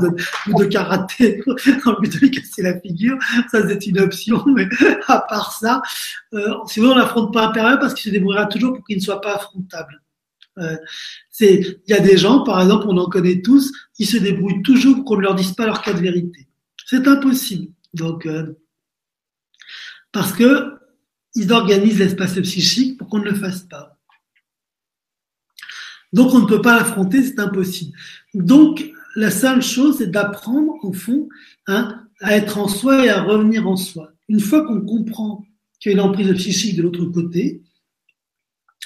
[0.48, 3.16] ou de, karaté dans le but de lui casser la figure.
[3.51, 4.44] Ça, c'est une option.
[4.55, 4.69] Mais
[5.06, 5.82] à part ça,
[6.35, 9.02] euh, sinon, on n'affronte pas un période parce qu'il se débrouillera toujours pour qu'il ne
[9.02, 10.02] soit pas affrontable.
[10.59, 10.77] Euh,
[11.40, 14.97] il y a des gens, par exemple, on en connaît tous, ils se débrouillent toujours
[14.97, 16.47] pour qu'on ne leur dise pas leur cas de vérité.
[16.86, 17.73] C'est impossible.
[17.94, 18.55] Donc, euh,
[20.12, 20.74] parce que
[21.35, 23.99] ils organisent l'espace psychique pour qu'on ne le fasse pas.
[26.13, 27.97] Donc on ne peut pas l'affronter, c'est impossible.
[28.35, 31.29] Donc la seule chose, c'est d'apprendre au fond
[31.67, 34.13] hein, à être en soi et à revenir en soi.
[34.29, 35.45] Une fois qu'on comprend
[35.81, 37.63] qu'il y a une emprise psychique de l'autre côté,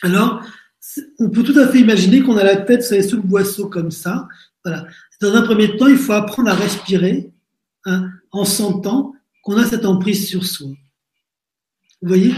[0.03, 0.43] alors
[1.19, 4.29] on peut tout à fait imaginer qu'on a la tête sous le boisseau comme ça.
[4.65, 4.87] Voilà.
[5.21, 7.31] Dans un premier temps, il faut apprendre à respirer
[7.87, 10.69] hein, en sentant qu'on a cette emprise sur soi.
[12.03, 12.35] Vous voyez?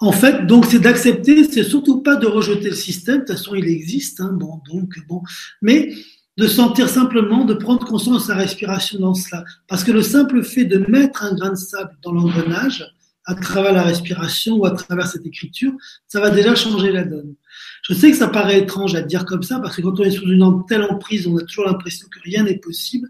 [0.00, 3.54] En fait, donc c'est d'accepter, c'est surtout pas de rejeter le système, de toute façon
[3.54, 5.22] il existe, hein, bon, donc bon,
[5.60, 5.94] mais
[6.36, 9.44] de sentir simplement, de prendre conscience de sa respiration dans cela.
[9.68, 12.84] Parce que le simple fait de mettre un grain de sable dans l'engrenage,
[13.24, 15.72] à travers la respiration ou à travers cette écriture,
[16.08, 17.34] ça va déjà changer la donne.
[17.82, 20.10] Je sais que ça paraît étrange à dire comme ça, parce que quand on est
[20.10, 23.08] sous une telle emprise, on a toujours l'impression que rien n'est possible.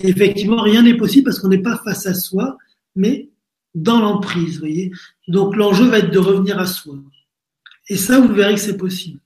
[0.00, 2.58] Et effectivement, rien n'est possible parce qu'on n'est pas face à soi,
[2.94, 3.30] mais
[3.74, 4.92] dans l'emprise, vous voyez.
[5.28, 6.96] Donc l'enjeu va être de revenir à soi.
[7.88, 9.20] Et ça, vous verrez que c'est possible.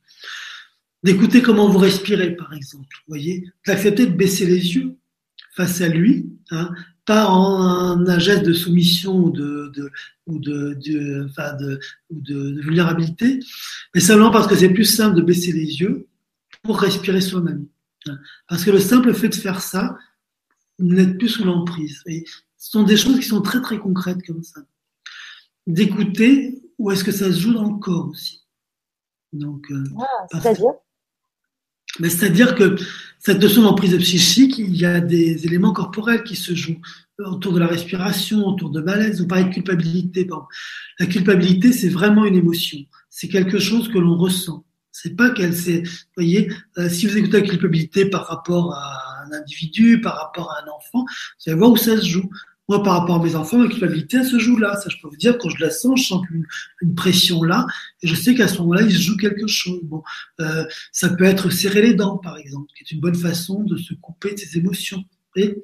[1.05, 3.49] D'écouter comment vous respirez, par exemple, voyez.
[3.67, 4.97] D'accepter de baisser les yeux
[5.55, 6.71] face à lui, hein,
[7.05, 9.91] pas en un geste de soumission ou de,
[12.61, 13.41] vulnérabilité,
[13.95, 16.07] mais simplement parce que c'est plus simple de baisser les yeux
[16.63, 17.67] pour respirer soi-même.
[18.49, 19.97] Parce que le simple fait de faire ça,
[20.79, 22.03] vous n'êtes plus sous l'emprise.
[22.59, 24.61] Ce sont des choses qui sont très très concrètes comme ça.
[25.67, 28.45] D'écouter, ou est-ce que ça se joue dans le corps aussi
[29.33, 30.73] Donc, euh, ah, c'est-à-dire?
[32.01, 32.77] Mais c'est-à-dire que
[33.19, 36.81] cette notion d'emprise psychique, il y a des éléments corporels qui se jouent
[37.19, 39.21] autour de la respiration, autour de malaise.
[39.21, 40.29] On parlait de culpabilité.
[40.99, 42.79] La culpabilité, c'est vraiment une émotion.
[43.11, 44.65] C'est quelque chose que l'on ressent.
[45.01, 45.85] C'est pas qu'elle c'est,
[46.17, 50.65] voyez, euh, si vous écoutez la culpabilité par rapport à un individu, par rapport à
[50.65, 52.29] un enfant, vous allez voir où ça se joue.
[52.69, 54.75] Moi, par rapport à mes enfants, la culpabilité, elle se joue là.
[54.77, 56.27] Ça, je peux vous dire, quand je la sens, je sens
[56.83, 57.65] une, pression là,
[58.03, 59.81] et je sais qu'à ce moment-là, il se joue quelque chose.
[59.85, 60.03] Bon,
[60.41, 63.77] euh, ça peut être serrer les dents, par exemple, qui est une bonne façon de
[63.77, 65.05] se couper de ses émotions.
[65.37, 65.63] Et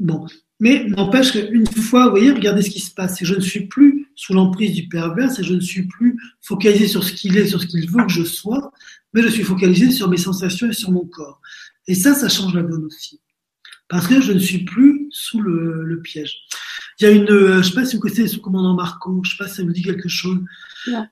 [0.00, 0.26] bon,
[0.58, 3.22] mais n'empêche qu'une fois, vous voyez, regardez ce qui se passe.
[3.22, 7.04] je ne suis plus sous l'emprise du pervers, et je ne suis plus focalisé sur
[7.04, 8.72] ce qu'il est, sur ce qu'il veut que je sois,
[9.12, 11.40] mais je suis focalisé sur mes sensations et sur mon corps.
[11.86, 13.20] Et ça, ça change la donne aussi
[13.88, 16.38] parce que je ne suis plus sous le, le piège.
[16.98, 19.30] Il y a une, euh, je sais pas si vous connaissez le sous-commandant Marco, je
[19.30, 20.38] sais pas si ça vous dit quelque chose.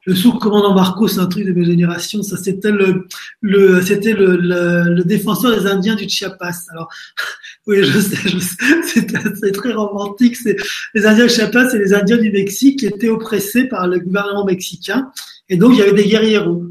[0.07, 2.23] Le sous-commandant Marco, c'est un truc de mes générations.
[2.23, 3.07] Ça, c'était le,
[3.41, 6.69] le c'était le, le, le, défenseur des Indiens du Chiapas.
[6.71, 6.89] Alors,
[7.67, 8.57] oui, je sais, je sais
[9.41, 10.37] c'est très romantique.
[10.37, 10.57] C'est
[10.95, 15.11] les Indiens Chiapas, c'est les Indiens du Mexique qui étaient oppressés par le gouvernement mexicain.
[15.49, 16.67] Et donc, il y avait des guerrieros.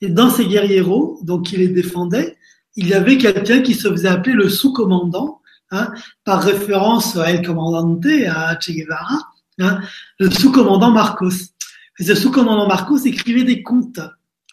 [0.00, 2.36] Et dans ces guerrieros, donc, qui les défendaient,
[2.76, 5.40] il y avait quelqu'un qui se faisait appeler le sous-commandant,
[5.70, 5.92] hein,
[6.24, 9.20] par référence à El Comandante, à Che Guevara,
[9.60, 9.80] hein,
[10.18, 11.52] le sous-commandant Marcos.
[12.00, 14.00] Et ce sous-commandant Marcos écrivait des contes.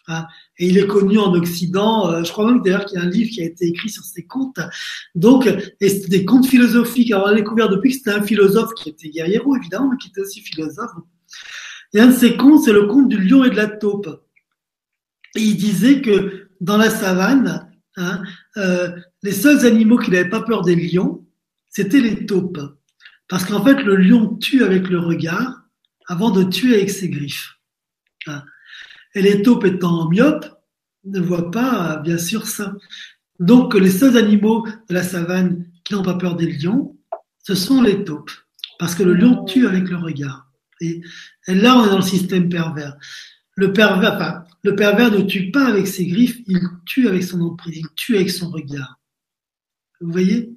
[0.08, 0.26] Hein,
[0.62, 2.10] et il est connu en Occident.
[2.10, 4.04] Euh, je crois même d'ailleurs qu'il y a un livre qui a été écrit sur
[4.04, 4.60] ses contes.
[5.14, 5.46] Donc,
[5.80, 7.10] et des contes philosophiques.
[7.10, 10.08] Alors, on a découvert depuis que c'était un philosophe qui était guerriero, évidemment, mais qui
[10.08, 10.92] était aussi philosophe.
[11.94, 14.08] Et un de ces contes, c'est le conte du lion et de la taupe.
[15.36, 18.22] Et il disait que dans la savane, Hein,
[18.56, 18.90] euh,
[19.22, 21.26] les seuls animaux qui n'avaient pas peur des lions,
[21.68, 22.60] c'était les taupes.
[23.28, 25.62] Parce qu'en fait, le lion tue avec le regard
[26.06, 27.58] avant de tuer avec ses griffes.
[28.26, 28.42] Hein.
[29.14, 30.46] Et les taupes étant myopes,
[31.04, 32.74] ne voient pas, bien sûr, ça.
[33.38, 36.96] Donc, les seuls animaux de la savane qui n'ont pas peur des lions,
[37.42, 38.30] ce sont les taupes.
[38.78, 40.50] Parce que le lion tue avec le regard.
[40.80, 41.00] Et,
[41.46, 42.96] et là, on est dans le système pervers.
[43.54, 47.40] Le pervers, enfin, le pervers ne tue pas avec ses griffes, il tue avec son
[47.40, 48.98] emprise, il tue avec son regard.
[50.00, 50.56] Vous voyez?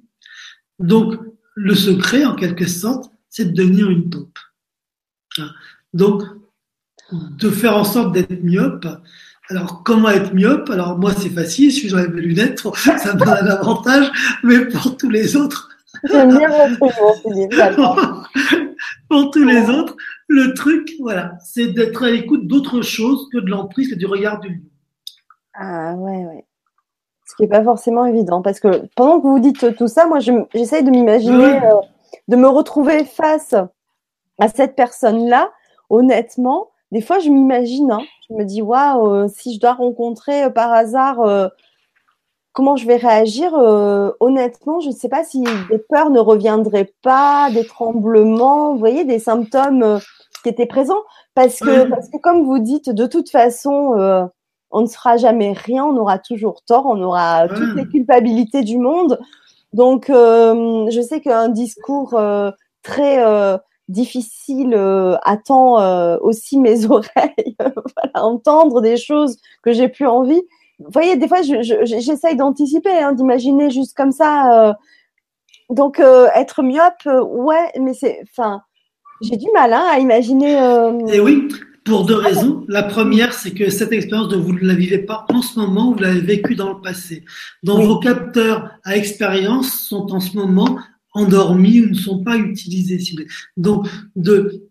[0.78, 1.14] Donc,
[1.54, 4.38] le secret, en quelque sorte, c'est de devenir une taupe.
[5.38, 5.50] Hein?
[5.92, 6.22] Donc,
[7.12, 8.86] de faire en sorte d'être myope.
[9.48, 10.70] Alors, comment être myope?
[10.70, 14.10] Alors, moi, c'est facile, je suis j'enlève mes lunettes, ça me donne un avantage,
[14.42, 15.68] mais pour tous les autres.
[19.08, 19.96] Pour tous les autres,
[20.28, 24.40] le truc, voilà, c'est d'être à l'écoute d'autre chose que de l'emprise et du regard
[24.40, 24.60] du lion.
[25.54, 26.44] Ah ouais, ouais.
[27.24, 30.18] Ce qui n'est pas forcément évident, parce que pendant que vous dites tout ça, moi,
[30.54, 31.80] j'essaye de m'imaginer, euh,
[32.28, 33.54] de me retrouver face
[34.38, 35.50] à cette personne-là.
[35.88, 38.02] Honnêtement, des fois, je m'imagine, hein.
[38.28, 41.50] je me dis, waouh, euh, si je dois rencontrer euh, par hasard
[42.52, 43.52] comment je vais réagir
[44.20, 49.04] Honnêtement, je ne sais pas si des peurs ne reviendraient pas, des tremblements, vous voyez,
[49.04, 50.00] des symptômes
[50.42, 51.02] qui était présent
[51.36, 54.24] parce que, parce que comme vous dites, de toute façon, euh,
[54.70, 58.78] on ne sera jamais rien, on aura toujours tort, on aura toutes les culpabilités du
[58.78, 59.20] monde.
[59.74, 62.50] Donc, euh, je sais qu'un discours euh,
[62.82, 63.22] très
[63.88, 64.74] difficile
[65.22, 70.42] attend aussi mes oreilles, voilà, entendre des choses que j'ai plus envie.
[70.78, 74.76] Vous voyez, des fois, j'essaye d'anticiper, hein, d'imaginer juste comme ça.
[75.70, 78.62] donc, être myope, ouais, mais c'est, enfin,
[79.20, 80.52] j'ai du mal hein, à imaginer.
[80.52, 81.48] Et euh, eh oui,
[81.84, 82.64] pour deux raisons.
[82.68, 85.98] La première, c'est que cette expérience, vous ne la vivez pas en ce moment, vous
[85.98, 87.24] l'avez vécue dans le passé.
[87.62, 90.78] Donc vos capteurs à expérience sont en ce moment
[91.16, 92.98] endormis ou ne sont pas utilisés.
[93.56, 94.62] Donc, de,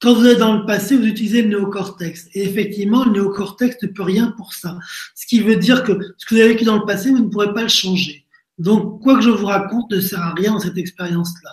[0.00, 2.28] quand vous êtes dans le passé, vous utilisez le néocortex.
[2.34, 4.78] Et effectivement, le néocortex ne peut rien pour ça.
[5.14, 7.28] Ce qui veut dire que ce que vous avez vécu dans le passé, vous ne
[7.28, 8.24] pourrez pas le changer.
[8.58, 11.50] Donc, quoi que je vous raconte ne sert à rien dans cette expérience-là.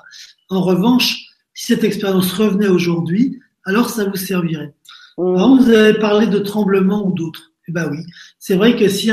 [0.49, 1.18] En revanche,
[1.53, 4.73] si cette expérience revenait aujourd'hui, alors ça vous servirait.
[5.18, 5.64] Mmh.
[5.64, 7.51] vous avez parlé de tremblement ou d'autres.
[7.68, 7.99] Eh ben oui,
[8.39, 9.11] c'est vrai que si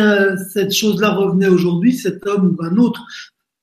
[0.52, 3.02] cette chose-là revenait aujourd'hui, cet homme ou un autre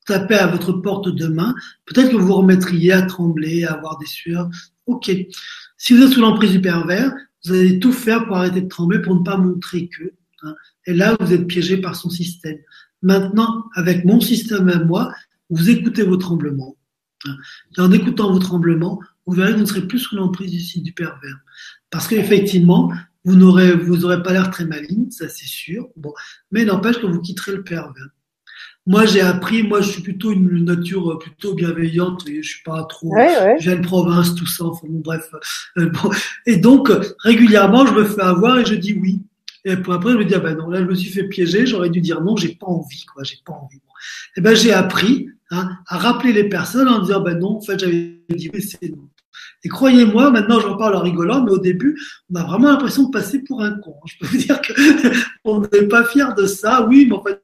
[0.04, 1.54] tapait à votre porte demain,
[1.86, 4.48] peut-être que vous vous remettriez à trembler, à avoir des sueurs.
[4.86, 5.10] Ok.
[5.76, 7.12] Si vous êtes sous l'emprise du pervers,
[7.44, 10.12] vous allez tout faire pour arrêter de trembler, pour ne pas montrer que.
[10.42, 10.54] Hein.
[10.86, 12.58] Et là, vous êtes piégé par son système.
[13.02, 15.12] Maintenant, avec mon système à moi,
[15.50, 16.76] vous écoutez vos tremblements.
[17.26, 17.36] Hein.
[17.76, 20.82] Et en écoutant vos tremblements, vous verrez que vous ne serez plus sous l'emprise du,
[20.82, 21.38] du pervers.
[21.90, 22.92] Parce qu'effectivement,
[23.24, 25.88] vous n'aurez vous aurez pas l'air très maligne, ça c'est sûr.
[25.96, 26.12] Bon,
[26.50, 28.08] mais n'empêche que vous quitterez le pervers.
[28.86, 32.84] Moi, j'ai appris, moi, je suis plutôt une nature plutôt bienveillante, et je suis pas
[32.84, 35.30] trop, ouais, j'ai une province, tout ça, enfin bon, bref.
[35.78, 36.10] Euh, bon.
[36.44, 36.90] Et donc,
[37.20, 39.22] régulièrement, je me fais avoir et je dis oui.
[39.64, 41.64] Et pour après, je me dis, ah ben non, là, je me suis fait piéger,
[41.64, 43.80] j'aurais dû dire non, j'ai pas envie, quoi, j'ai pas envie.
[44.36, 47.78] Et ben, j'ai appris, hein, à rappeler les personnes en disant, ben non, en fait,
[47.78, 49.08] j'avais dit oui, c'est non.
[49.64, 51.98] Et croyez-moi, maintenant j'en parle en rigolant, mais au début,
[52.30, 53.94] on a vraiment l'impression de passer pour un con.
[54.06, 54.60] Je peux vous dire
[55.42, 56.86] qu'on n'est pas fier de ça.
[56.86, 57.42] Oui, mais en fait,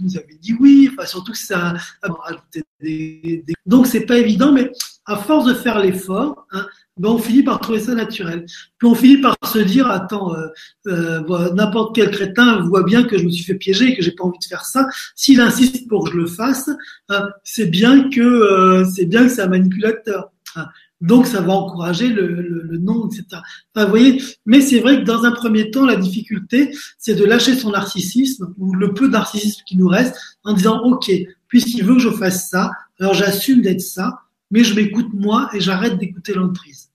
[0.00, 0.90] nous avez dit oui.
[0.92, 3.54] Enfin, surtout que ça a rajouté des, des...
[3.66, 4.70] Donc c'est pas évident, mais
[5.06, 6.66] à force de faire l'effort, hein,
[6.98, 8.44] ben on finit par trouver ça naturel.
[8.78, 10.48] Puis on finit par se dire, attends, euh,
[10.88, 14.12] euh, n'importe quel crétin voit bien que je me suis fait piéger et que j'ai
[14.12, 14.86] pas envie de faire ça.
[15.14, 16.68] S'il insiste pour que je le fasse,
[17.08, 20.30] hein, c'est bien que euh, c'est bien que c'est un manipulateur.
[20.56, 20.66] Hein.
[21.00, 23.40] Donc, ça va encourager le, le, le nom, etc.
[23.74, 27.24] Enfin, vous voyez, mais c'est vrai que dans un premier temps, la difficulté, c'est de
[27.24, 31.10] lâcher son narcissisme ou le peu de narcissisme qui nous reste en disant, OK,
[31.46, 35.60] puisqu'il veut que je fasse ça, alors j'assume d'être ça, mais je m'écoute moi et
[35.60, 36.90] j'arrête d'écouter l'emprise.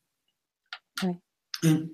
[1.63, 1.87] Hum.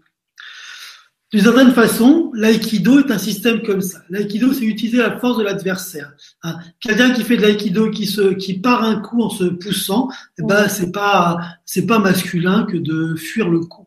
[1.32, 4.00] D'une certaine façon, l'aïkido est un système comme ça.
[4.10, 6.12] L'aïkido, c'est utiliser la force de l'adversaire.
[6.42, 6.58] Hein.
[6.80, 10.44] Quelqu'un qui fait de l'aïkido, qui se, qui part un coup en se poussant, eh
[10.44, 13.86] ben, c'est pas, c'est pas masculin que de fuir le coup.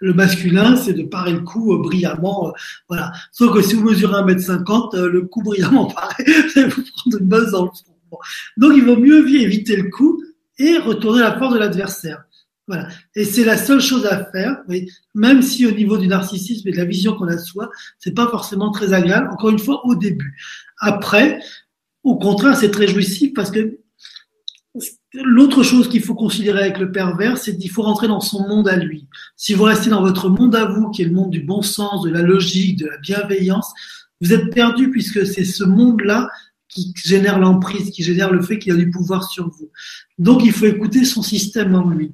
[0.00, 2.52] Le masculin, c'est de parer le coup euh, brillamment, euh,
[2.88, 3.12] voilà.
[3.32, 6.24] Sauf que si vous mesurez 1m50, euh, le coup brillamment paré,
[6.56, 8.18] vous prendre une base dans le front.
[8.58, 10.22] Donc, il vaut mieux éviter le coup
[10.58, 12.24] et retourner la force de l'adversaire.
[12.72, 12.88] Voilà.
[13.14, 14.62] Et c'est la seule chose à faire,
[15.14, 17.68] même si au niveau du narcissisme et de la vision qu'on a de soi,
[17.98, 20.38] c'est pas forcément très agréable, encore une fois, au début.
[20.78, 21.38] Après,
[22.02, 23.78] au contraire, c'est très jouissif parce que
[25.12, 28.66] l'autre chose qu'il faut considérer avec le pervers, c'est qu'il faut rentrer dans son monde
[28.70, 29.06] à lui.
[29.36, 32.02] Si vous restez dans votre monde à vous, qui est le monde du bon sens,
[32.02, 33.70] de la logique, de la bienveillance,
[34.22, 36.30] vous êtes perdu puisque c'est ce monde-là
[36.70, 39.70] qui génère l'emprise, qui génère le fait qu'il a du pouvoir sur vous.
[40.18, 42.12] Donc il faut écouter son système en lui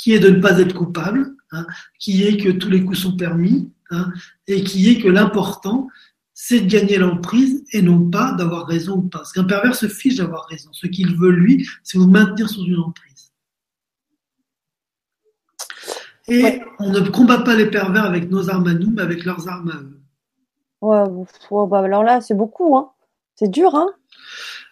[0.00, 1.66] qui est de ne pas être coupable, hein,
[1.98, 4.10] qui est que tous les coups sont permis, hein,
[4.46, 5.88] et qui est que l'important,
[6.32, 9.18] c'est de gagner l'emprise et non pas d'avoir raison ou pas.
[9.18, 10.70] Parce qu'un pervers se fiche d'avoir raison.
[10.72, 13.30] Ce qu'il veut, lui, c'est vous maintenir sous une emprise.
[16.28, 19.48] Et on ne combat pas les pervers avec nos armes à nous, mais avec leurs
[19.48, 20.00] armes à eux.
[20.80, 22.74] Ouais, bah alors là, c'est beaucoup.
[22.78, 22.90] Hein.
[23.34, 23.90] C'est dur, hein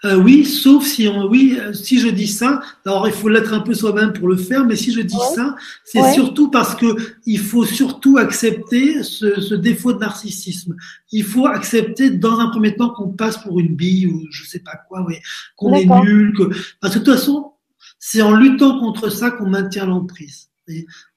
[0.04, 3.52] euh, oui, sauf si on, oui, euh, si je dis ça, alors il faut l'être
[3.52, 6.86] un peu soi-même pour le faire, mais si je dis ça, c'est surtout parce que
[7.26, 10.76] il faut surtout accepter ce, ce, défaut de narcissisme.
[11.10, 14.60] Il faut accepter dans un premier temps qu'on passe pour une bille ou je sais
[14.60, 15.16] pas quoi, oui,
[15.56, 16.44] qu'on est nul, que
[16.80, 17.52] parce que de toute façon,
[17.98, 20.48] c'est en luttant contre ça qu'on maintient l'emprise.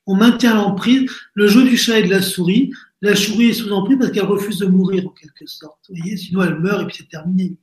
[0.06, 1.10] On maintient l'emprise.
[1.34, 2.72] Le jeu du chat et de la souris,
[3.02, 5.80] la souris est sous emprise parce qu'elle refuse de mourir en quelque sorte.
[5.90, 7.56] Voyez, sinon elle meurt et puis c'est terminé.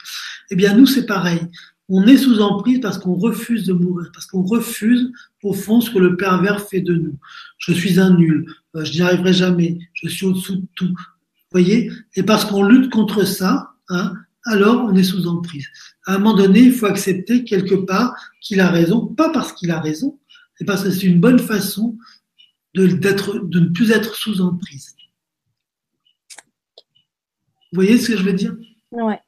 [0.50, 1.40] Eh bien, nous, c'est pareil.
[1.88, 5.10] On est sous emprise parce qu'on refuse de mourir, parce qu'on refuse,
[5.42, 7.16] au fond, ce que le pervers fait de nous.
[7.56, 8.46] Je suis un nul,
[8.76, 10.94] euh, je n'y arriverai jamais, je suis au-dessous de tout.
[11.56, 14.12] Et parce qu'on lutte contre ça, hein,
[14.44, 15.66] alors on est sous emprise.
[16.06, 19.70] À un moment donné, il faut accepter quelque part qu'il a raison, pas parce qu'il
[19.70, 20.18] a raison,
[20.58, 21.96] mais parce que c'est une bonne façon
[22.74, 24.94] de, de ne plus être sous emprise.
[27.72, 28.56] Vous voyez ce que je veux dire?
[28.92, 29.20] Ouais.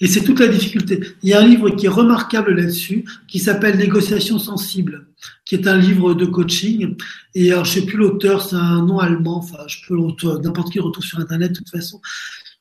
[0.00, 1.00] Et c'est toute la difficulté.
[1.22, 5.06] Il y a un livre qui est remarquable là-dessus, qui s'appelle Négociation sensible,
[5.44, 6.96] qui est un livre de coaching.
[7.36, 9.36] Et alors, je sais plus l'auteur, c'est un nom allemand.
[9.36, 9.96] Enfin, je peux
[10.40, 12.00] n'importe qui le retrouve sur Internet de toute façon.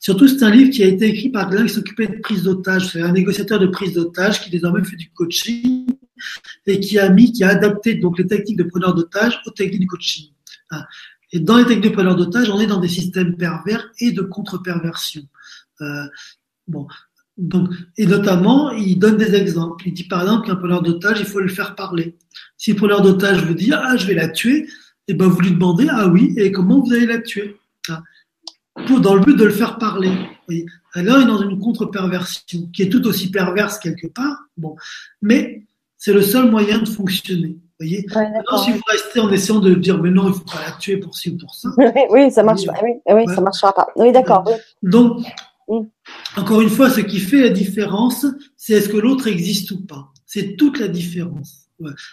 [0.02, 2.91] Surtout, c'est un livre qui a été écrit par quelqu'un qui s'occupait de prise d'otage.
[2.91, 5.86] C'est un négociateur de prise d'otage qui désormais fait du coaching
[6.65, 9.82] et qui a mis, qui a adapté donc les techniques de preneur d'otage aux techniques
[9.82, 10.32] du coaching.
[10.72, 10.84] Hein.
[11.32, 14.23] Et dans les techniques de preneur d'otage, on est dans des systèmes pervers et de
[14.23, 15.22] contre-perversion.
[15.82, 16.07] Euh,
[17.98, 19.88] et notamment, il donne des exemples.
[19.88, 22.18] Il dit par exemple qu'un preneur d'otage, il faut le faire parler.
[22.57, 24.68] Si le preneur d'otage vous dit ah je vais la tuer, et
[25.10, 27.61] eh ben vous lui demandez ah oui et comment vous allez la tuer?
[28.76, 28.99] Ah.
[28.99, 30.11] dans le but de le faire parler.
[30.48, 30.65] Voyez.
[30.95, 34.76] là, on est dans une contre-perversion qui est tout aussi perverse quelque part, bon,
[35.22, 35.65] mais
[35.98, 37.57] c'est le seul moyen de fonctionner.
[37.80, 38.06] Voyez
[38.64, 40.98] si vous restez en essayant de dire, mais non, il ne faut pas la tuer
[40.98, 41.69] pour ci ou pour ça.
[42.11, 42.73] oui, ça marche pas.
[42.84, 43.88] Oui, ça marchera pas.
[43.95, 44.43] Oui, d'accord.
[44.84, 45.23] Donc,
[46.38, 48.26] encore une fois, ce qui fait la différence,
[48.56, 50.11] c'est est-ce que l'autre existe ou pas.
[50.26, 51.69] C'est toute la différence.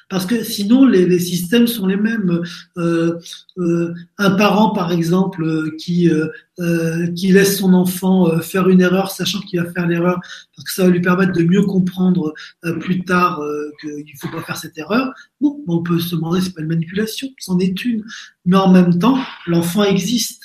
[0.09, 2.43] Parce que sinon, les, systèmes sont les mêmes.
[2.77, 3.19] Euh,
[3.59, 6.29] euh, un parent, par exemple, qui, euh,
[6.59, 10.21] laisse son enfant faire une erreur, sachant qu'il va faire l'erreur,
[10.55, 12.35] parce que ça va lui permettre de mieux comprendre
[12.81, 13.41] plus tard
[13.81, 15.13] qu'il ne faut pas faire cette erreur.
[15.41, 18.05] Bon, on peut se demander, c'est pas une manipulation, c'en est une.
[18.45, 20.43] Mais en même temps, l'enfant existe.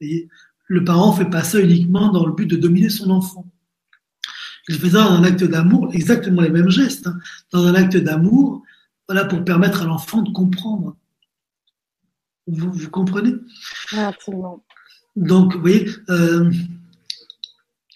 [0.00, 3.49] le parent fait pas ça uniquement dans le but de dominer son enfant.
[4.70, 7.08] Il faisait dans un acte d'amour exactement les mêmes gestes.
[7.08, 7.18] Hein.
[7.52, 8.62] Dans un acte d'amour,
[9.08, 10.96] voilà, pour permettre à l'enfant de comprendre.
[12.46, 13.34] Vous, vous comprenez?
[13.92, 14.64] Absolument.
[15.16, 16.52] Donc, vous voyez, euh,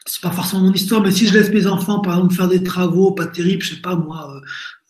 [0.05, 2.65] c'est pas forcément mon histoire, mais si je laisse mes enfants, par exemple, faire des
[2.65, 4.35] travaux pas terribles, je sais pas moi,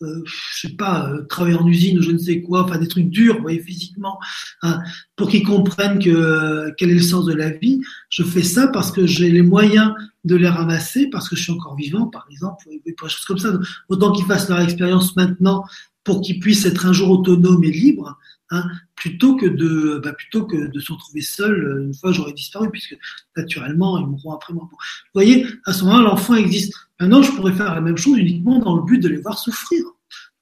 [0.01, 2.79] euh, euh je sais pas, euh, travailler en usine ou je ne sais quoi, enfin
[2.79, 4.17] des trucs durs, vous voyez, physiquement,
[4.63, 4.79] hein,
[5.15, 7.79] pour qu'ils comprennent que quel est le sens de la vie,
[8.09, 9.93] je fais ça parce que j'ai les moyens
[10.25, 13.37] de les ramasser, parce que je suis encore vivant, par exemple, ou des choses comme
[13.37, 13.53] ça.
[13.89, 15.63] Autant qu'ils fassent leur expérience maintenant
[16.03, 18.17] pour qu'ils puissent être un jour autonomes et libres,
[18.51, 18.63] Hein,
[18.95, 22.69] plutôt que de bah, plutôt que de se retrouver seul euh, une fois j'aurais disparu
[22.69, 22.95] puisque
[23.35, 24.69] naturellement ils mourront après moi.
[24.71, 24.77] Vous
[25.15, 26.71] voyez, à ce moment-là l'enfant existe.
[26.99, 29.83] Maintenant je pourrais faire la même chose uniquement dans le but de les voir souffrir.
[29.83, 29.93] Vous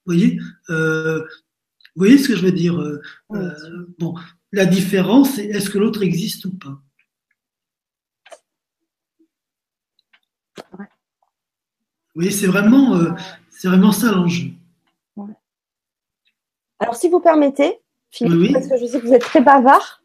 [0.05, 0.37] voyez,
[0.69, 1.25] euh, vous
[1.95, 2.99] voyez ce que je veux dire euh,
[3.99, 4.15] Bon,
[4.51, 6.81] la différence c'est est-ce que l'autre existe ou pas?
[12.29, 12.97] C'est vraiment
[13.49, 14.49] c'est vraiment ça l'enjeu.
[16.79, 17.79] Alors si vous permettez,
[18.19, 20.01] parce que je sais que vous êtes très bavard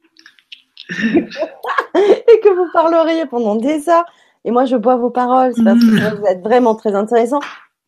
[0.91, 4.07] et que vous parleriez pendant des heures.
[4.45, 6.19] Et moi, je bois vos paroles, c'est parce que mm.
[6.19, 7.41] vous êtes vraiment très intéressant.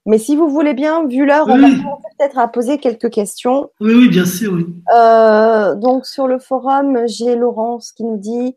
[0.06, 3.70] Mais si vous voulez bien, vu l'heure, on va peut-être à poser quelques questions.
[3.80, 4.66] Oui, oui, bien sûr, oui.
[4.94, 8.56] Euh, donc, sur le forum, j'ai Laurence qui nous dit.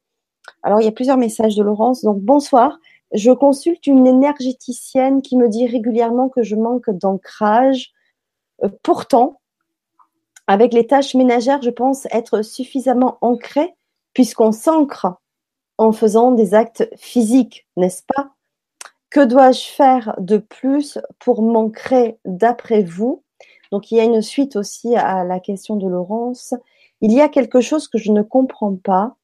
[0.64, 2.04] Alors, il y a plusieurs messages de Laurence.
[2.04, 2.78] Donc, bonsoir.
[3.14, 7.92] Je consulte une énergéticienne qui me dit régulièrement que je manque d'ancrage.
[8.64, 9.40] Euh, pourtant,
[10.48, 13.74] avec les tâches ménagères, je pense être suffisamment ancré
[14.14, 15.08] puisqu'on s'ancre
[15.78, 18.32] en faisant des actes physiques, n'est-ce pas?
[19.10, 23.24] Que dois-je faire de plus pour m'ancrer d'après vous?
[23.72, 26.54] Donc il y a une suite aussi à la question de Laurence.
[27.02, 29.16] Il y a quelque chose que je ne comprends pas.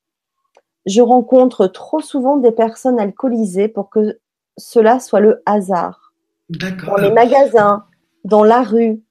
[0.85, 4.19] Je rencontre trop souvent des personnes alcoolisées pour que
[4.57, 6.13] cela soit le hasard.
[6.49, 7.85] Dans les magasins,
[8.23, 9.01] dans la rue,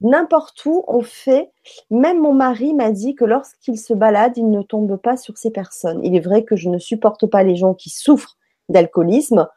[0.00, 1.50] n'importe où on fait.
[1.90, 5.50] Même mon mari m'a dit que lorsqu'il se balade, il ne tombe pas sur ces
[5.50, 6.00] personnes.
[6.04, 8.36] Il est vrai que je ne supporte pas les gens qui souffrent
[8.68, 9.48] d'alcoolisme.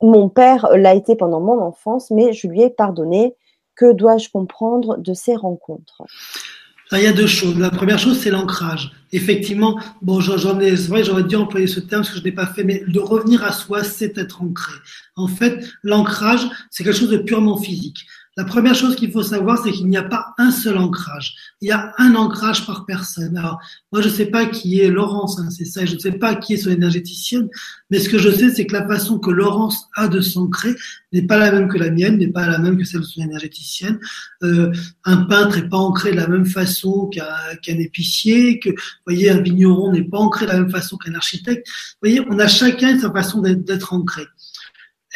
[0.00, 3.36] Mon père l'a été pendant mon enfance, mais je lui ai pardonné.
[3.74, 6.02] Que dois-je comprendre de ces rencontres?
[6.96, 7.58] Il y a deux choses.
[7.58, 8.92] La première chose, c'est l'ancrage.
[9.12, 12.32] Effectivement, bon, j'en ai, c'est vrai, j'aurais dû employer ce terme parce que je n'ai
[12.32, 14.74] pas fait, mais de revenir à soi, c'est être ancré.
[15.16, 18.06] En fait, l'ancrage, c'est quelque chose de purement physique.
[18.38, 21.34] La première chose qu'il faut savoir, c'est qu'il n'y a pas un seul ancrage.
[21.60, 23.36] Il y a un ancrage par personne.
[23.36, 23.58] Alors,
[23.90, 25.84] moi, je ne sais pas qui est Laurence, hein, c'est ça.
[25.84, 27.48] Je ne sais pas qui est son énergéticienne,
[27.90, 30.72] mais ce que je sais, c'est que la façon que Laurence a de s'ancrer
[31.12, 33.22] n'est pas la même que la mienne, n'est pas la même que celle de son
[33.22, 33.98] énergéticienne.
[34.44, 39.30] Euh, un peintre n'est pas ancré de la même façon qu'un épicier, que, vous voyez,
[39.30, 41.66] un vigneron n'est pas ancré de la même façon qu'un architecte.
[41.66, 44.22] Vous voyez, on a chacun sa façon d'être ancré.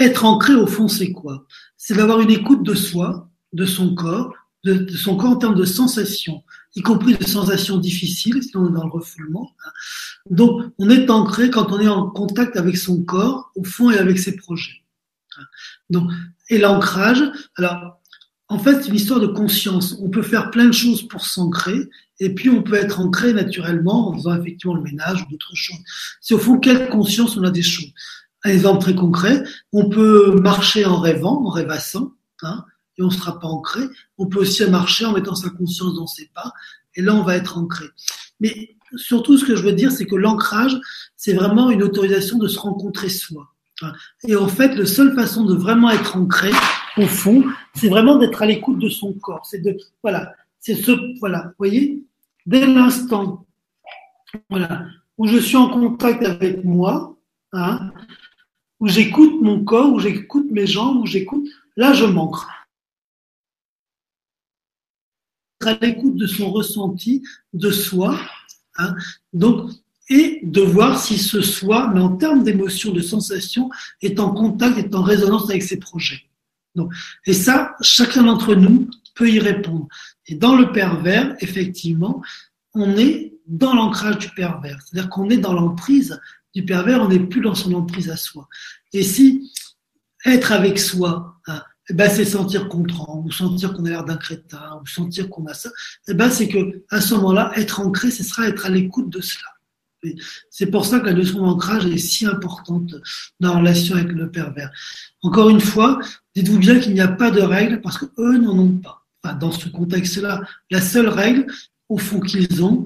[0.01, 1.47] Être ancré, au fond, c'est quoi?
[1.85, 4.33] C'est d'avoir une écoute de soi, de son corps,
[4.63, 6.45] de, son corps en termes de sensations,
[6.77, 9.51] y compris de sensations difficiles, si on est dans le refoulement.
[9.67, 9.71] Hein.
[10.31, 13.99] Donc, on est ancré quand on est en contact avec son corps, au fond, et
[13.99, 14.85] avec ses projets.
[15.37, 15.43] Hein.
[15.91, 16.09] Donc,
[16.51, 17.25] et l'ancrage,
[17.57, 18.01] alors,
[18.47, 19.97] en fait, c'est une histoire de conscience.
[20.01, 21.89] On peut faire plein de choses pour s'ancrer,
[22.21, 25.83] et puis on peut être ancré naturellement en faisant effectivement le ménage ou d'autres choses.
[26.21, 27.93] C'est au fond quelle conscience on a des choses.
[28.45, 29.43] Un exemple très concret,
[29.73, 32.13] on peut marcher en rêvant, en rêvassant,
[32.43, 32.65] hein,
[32.99, 33.83] et on ne sera pas ancré.
[34.19, 36.53] On peut aussi marcher en mettant sa conscience dans ses pas,
[36.97, 37.87] et là on va être ancré.
[38.41, 40.77] Mais surtout, ce que je veux dire, c'est que l'ancrage,
[41.17, 43.49] c'est vraiment une autorisation de se rencontrer soi.
[43.83, 43.93] Hein.
[44.27, 46.51] Et en fait, la seule façon de vraiment être ancré,
[46.97, 47.45] au fond,
[47.75, 49.47] c'est vraiment d'être à l'écoute de son corps.
[49.47, 52.03] C'est de, voilà, c'est ce, voilà, vous voyez,
[52.47, 53.47] dès l'instant,
[54.51, 54.87] voilà,
[55.19, 57.17] où je suis en contact avec moi,
[57.53, 57.93] hein,
[58.83, 62.51] où j'écoute mon corps, où j'écoute mes jambes, où j'écoute, là je m'ancre.
[65.65, 67.23] À l'écoute de son ressenti,
[67.53, 68.19] de soi.
[68.79, 68.97] Hein.
[69.33, 69.71] Donc,
[70.09, 74.77] et de voir si ce soi, mais en termes d'émotion, de sensation, est en contact,
[74.77, 76.25] est en résonance avec ses projets.
[76.75, 76.93] Donc,
[77.25, 79.87] et ça, chacun d'entre nous peut y répondre.
[80.27, 82.21] Et dans le pervers, effectivement,
[82.75, 84.81] on est dans l'ancrage du pervers.
[84.83, 86.21] C'est-à-dire qu'on est dans l'emprise
[86.55, 88.49] du pervers, on n'est plus dans son emprise à soi.
[88.93, 89.53] Et si
[90.25, 94.05] être avec soi, hein, eh ben, c'est sentir qu'on tremble, ou sentir qu'on a l'air
[94.05, 95.71] d'un crétin, ou sentir qu'on a ça,
[96.09, 99.21] eh ben, c'est que à ce moment-là, être ancré, ce sera être à l'écoute de
[99.21, 99.49] cela.
[100.51, 102.97] C'est pour ça que la notion d'ancrage est si importante
[103.39, 104.71] dans la relation avec le pervers.
[105.23, 106.01] Encore une fois,
[106.35, 109.05] dites-vous bien qu'il n'y a pas de règle parce qu'eux n'en ont pas.
[109.35, 111.47] dans ce contexte-là, la seule règle,
[111.89, 112.83] au fond, qu'ils ont,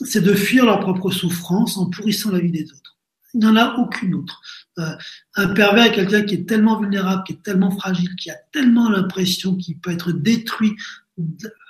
[0.00, 2.95] c'est de fuir leur propre souffrance en pourrissant la vie des autres.
[3.36, 4.40] Il n'y en a aucune autre.
[4.78, 4.96] Euh,
[5.34, 8.88] un pervers est quelqu'un qui est tellement vulnérable, qui est tellement fragile, qui a tellement
[8.88, 10.74] l'impression qu'il peut être détruit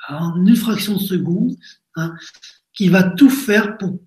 [0.09, 1.57] en une fraction de seconde,
[1.97, 2.15] hein,
[2.73, 3.99] qu'il va tout faire pour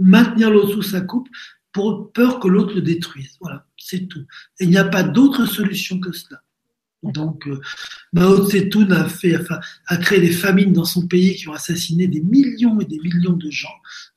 [0.00, 1.28] maintenir l'autre sous sa coupe
[1.72, 3.36] pour peur que l'autre le détruise.
[3.40, 4.26] Voilà, c'est tout.
[4.58, 6.42] Et il n'y a pas d'autre solution que cela.
[7.02, 7.60] Donc, euh,
[8.12, 12.20] Mao Tse-tung a, enfin, a créé des famines dans son pays qui ont assassiné des
[12.20, 13.68] millions et des millions de gens.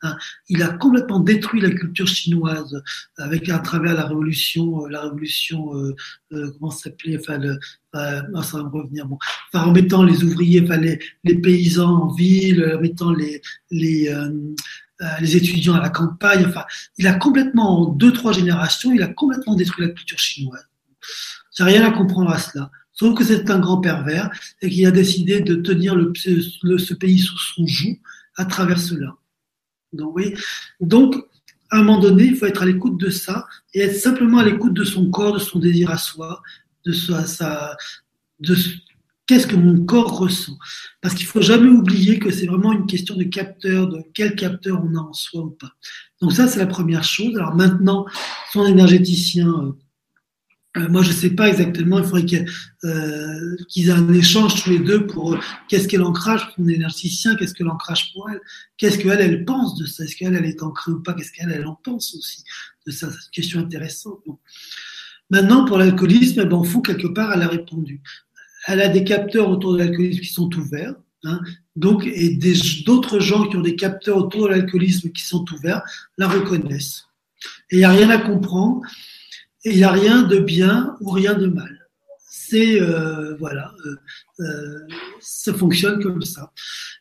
[0.01, 0.17] Hein.
[0.49, 2.83] Il a complètement détruit la culture chinoise
[3.17, 5.95] avec à travers la révolution, euh, la révolution, euh,
[6.33, 7.57] euh, comment s'appelait, enfin, le,
[7.95, 9.05] euh, ça va me revenir.
[9.05, 9.17] Bon,
[9.53, 13.41] enfin, en mettant les ouvriers, enfin, les, les paysans en ville, en mettant les,
[13.71, 14.29] les euh,
[15.01, 16.45] euh, les étudiants à la campagne.
[16.47, 16.65] Enfin,
[16.97, 20.67] il a complètement, en deux, trois générations, il a complètement détruit la culture chinoise.
[21.55, 22.71] J'ai rien à comprendre à cela.
[22.91, 24.29] Sauf que c'est un grand pervers
[24.61, 27.99] et qu'il a décidé de tenir ce pays sous son joug
[28.35, 29.15] à travers cela.
[29.93, 30.35] Donc, oui.
[30.79, 31.15] Donc,
[31.69, 34.45] à un moment donné, il faut être à l'écoute de ça et être simplement à
[34.45, 36.41] l'écoute de son corps, de son désir à soi,
[36.85, 37.75] de sa,
[38.39, 38.55] de
[39.25, 40.57] qu'est-ce que mon corps ressent.
[41.01, 44.83] Parce qu'il faut jamais oublier que c'est vraiment une question de capteur, de quel capteur
[44.83, 45.71] on a en soi ou pas.
[46.21, 47.35] Donc ça, c'est la première chose.
[47.37, 48.05] Alors maintenant,
[48.51, 49.75] son énergéticien,
[50.77, 52.45] euh, euh, moi je sais pas exactement, il faudrait
[52.83, 55.37] euh, qu'ils aient un échange tous les deux pour
[55.67, 58.39] qu'est-ce qu'est l'ancrage pour son énergéticien, qu'est-ce que l'ancrage pour elle,
[58.77, 61.51] qu'est-ce qu'elle, elle pense de ça, est-ce qu'elle, elle est ancrée ou pas, qu'est-ce qu'elle,
[61.51, 62.43] elle en pense aussi
[62.85, 64.19] de ça, c'est une question intéressante.
[65.29, 68.01] Maintenant, pour l'alcoolisme, eh ben, fond, quelque part, elle a répondu
[68.65, 70.95] elle a des capteurs autour de l'alcoolisme qui sont ouverts.
[71.25, 71.39] Hein,
[71.75, 72.37] donc, et
[72.85, 75.81] d'autres gens qui ont des capteurs autour de l'alcoolisme qui sont ouverts
[76.17, 77.05] la reconnaissent.
[77.69, 78.81] Et il n'y a rien à comprendre,
[79.65, 81.79] et il n'y a rien de bien ou rien de mal.
[82.27, 83.95] C'est euh, voilà, euh,
[84.41, 84.79] euh,
[85.19, 86.51] ça fonctionne comme ça.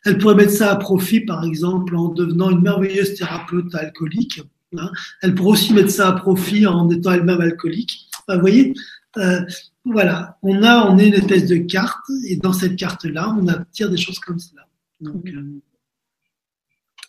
[0.05, 4.41] Elle pourrait mettre ça à profit, par exemple, en devenant une merveilleuse thérapeute alcoolique.
[4.77, 4.89] Hein.
[5.21, 8.07] Elle pourrait aussi mettre ça à profit en étant elle-même alcoolique.
[8.27, 8.73] vous voyez,
[9.17, 9.41] euh,
[9.85, 13.89] voilà, on a, on est une espèce de carte, et dans cette carte-là, on attire
[13.89, 14.67] des choses comme cela.
[15.03, 15.61] Euh,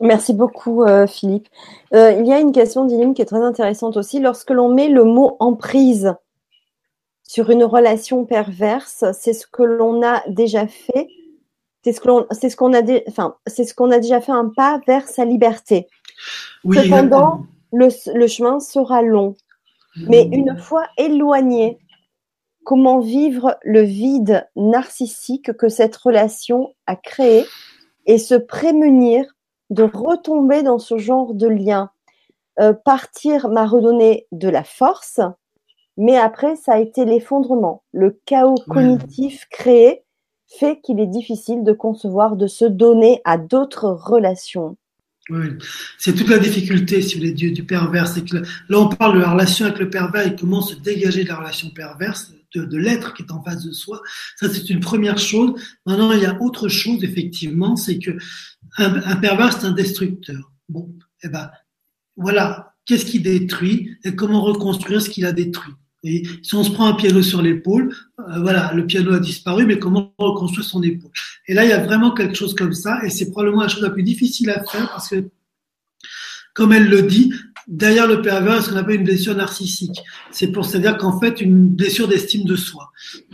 [0.01, 1.49] Merci beaucoup, euh, Philippe.
[1.95, 4.19] Euh, il y a une question d'Ilim qui est très intéressante aussi.
[4.19, 6.15] Lorsque l'on met le mot emprise
[7.23, 11.09] sur une relation perverse, c'est ce que l'on a déjà fait.
[11.85, 15.07] C'est ce qu'on, ce a, enfin, c'est ce qu'on a déjà fait un pas vers
[15.07, 15.87] sa liberté.
[16.65, 19.37] Cependant, le, le, chemin sera long.
[20.09, 21.79] Mais une fois éloigné
[22.65, 27.45] comment vivre le vide narcissique que cette relation a créé
[28.07, 29.34] et se prémunir
[29.75, 31.91] de retomber dans ce genre de lien.
[32.61, 35.21] Euh, partir m'a redonné de la force,
[35.97, 37.83] mais après, ça a été l'effondrement.
[37.93, 40.05] Le chaos cognitif créé
[40.59, 44.77] fait qu'il est difficile de concevoir, de se donner à d'autres relations.
[45.31, 45.47] Oui,
[45.99, 48.07] c'est toute la difficulté, vous voulez, du, du pervers.
[48.07, 48.37] C'est que
[48.69, 51.37] là, on parle de la relation avec le pervers et comment se dégager de la
[51.37, 54.01] relation perverse de, l'être qui est en face de soi.
[54.37, 55.55] Ça, c'est une première chose.
[55.87, 58.13] Maintenant, il y a autre chose, effectivement, c'est que
[58.79, 60.53] un, pervers, c'est un destructeur.
[60.69, 61.51] Bon, eh ben,
[62.17, 65.75] voilà, qu'est-ce qui détruit et comment reconstruire ce qu'il a détruit?
[66.07, 69.65] Et si on se prend un piano sur l'épaule, euh, voilà, le piano a disparu,
[69.65, 71.11] mais comment reconstruire son épaule?
[71.49, 73.83] Et là, il y a vraiment quelque chose comme ça, et c'est probablement la chose
[73.83, 75.31] la plus difficile à faire parce que,
[76.53, 77.33] comme elle le dit,
[77.67, 80.03] derrière le pervers ce qu'on appelle une blessure narcissique.
[80.31, 82.91] C'est pour c'est-à-dire qu'en fait une blessure d'estime de soi.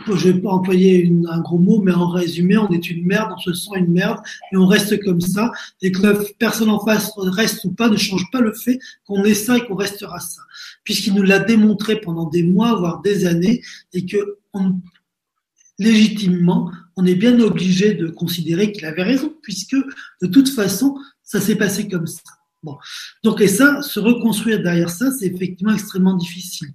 [0.06, 3.40] Je vais pas employer un gros mot, mais en résumé, on est une merde, on
[3.40, 4.18] se sent une merde
[4.52, 5.52] et on reste comme ça.
[5.82, 9.24] Et que la personne en face reste ou pas ne change pas le fait qu'on
[9.24, 10.42] est ça et qu'on restera ça,
[10.84, 13.62] puisqu'il nous l'a démontré pendant des mois, voire des années,
[13.92, 14.38] et que
[15.78, 19.76] légitimement, on est bien obligé de considérer qu'il avait raison, puisque
[20.22, 22.20] de toute façon, ça s'est passé comme ça.
[22.62, 22.76] Bon.
[23.24, 26.68] Donc, et ça, se reconstruire derrière ça, c'est effectivement extrêmement difficile.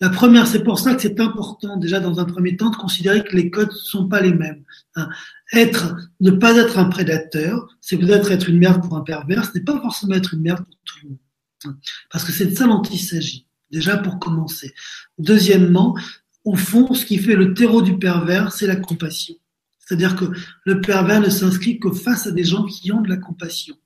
[0.00, 3.22] La première, c'est pour ça que c'est important déjà dans un premier temps de considérer
[3.22, 4.64] que les codes ne sont pas les mêmes.
[4.96, 5.08] Hein.
[5.52, 9.58] Être, ne pas être un prédateur, c'est peut-être être une merde pour un pervers, ce
[9.58, 11.18] n'est pas forcément être une merde pour tout le monde.
[11.66, 11.76] Hein.
[12.10, 14.74] Parce que c'est de ça dont il s'agit, déjà pour commencer.
[15.18, 15.96] Deuxièmement,
[16.44, 19.34] au fond, ce qui fait le terreau du pervers, c'est la compassion.
[19.78, 20.24] C'est-à-dire que
[20.64, 23.76] le pervers ne s'inscrit que face à des gens qui ont de la compassion.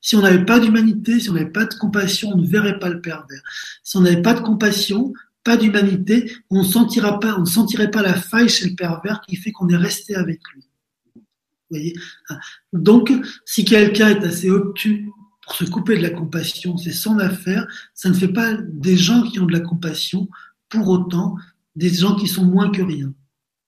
[0.00, 2.88] Si on n'avait pas d'humanité, si on n'avait pas de compassion, on ne verrait pas
[2.88, 3.42] le pervers.
[3.82, 5.12] Si on n'avait pas de compassion,
[5.44, 9.52] pas d'humanité, on ne pas, on sentirait pas la faille chez le pervers qui fait
[9.52, 10.64] qu'on est resté avec lui.
[11.14, 11.22] Vous
[11.70, 11.94] voyez?
[12.72, 13.12] Donc,
[13.44, 15.08] si quelqu'un est assez obtus
[15.42, 17.66] pour se couper de la compassion, c'est son affaire.
[17.94, 20.28] Ça ne fait pas des gens qui ont de la compassion
[20.68, 21.36] pour autant
[21.76, 23.12] des gens qui sont moins que rien.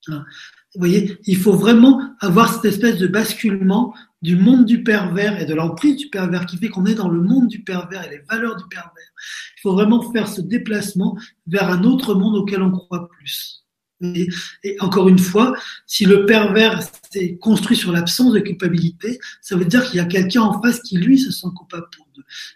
[0.09, 5.47] Vous voyez, il faut vraiment avoir cette espèce de basculement du monde du pervers et
[5.47, 8.23] de l'emprise du pervers qui fait qu'on est dans le monde du pervers et les
[8.31, 9.13] valeurs du pervers.
[9.59, 11.17] Il faut vraiment faire ce déplacement
[11.47, 13.62] vers un autre monde auquel on croit plus.
[14.03, 15.55] Et, encore une fois,
[15.87, 20.05] si le pervers s'est construit sur l'absence de culpabilité, ça veut dire qu'il y a
[20.05, 22.07] quelqu'un en face qui lui se sent coupable pour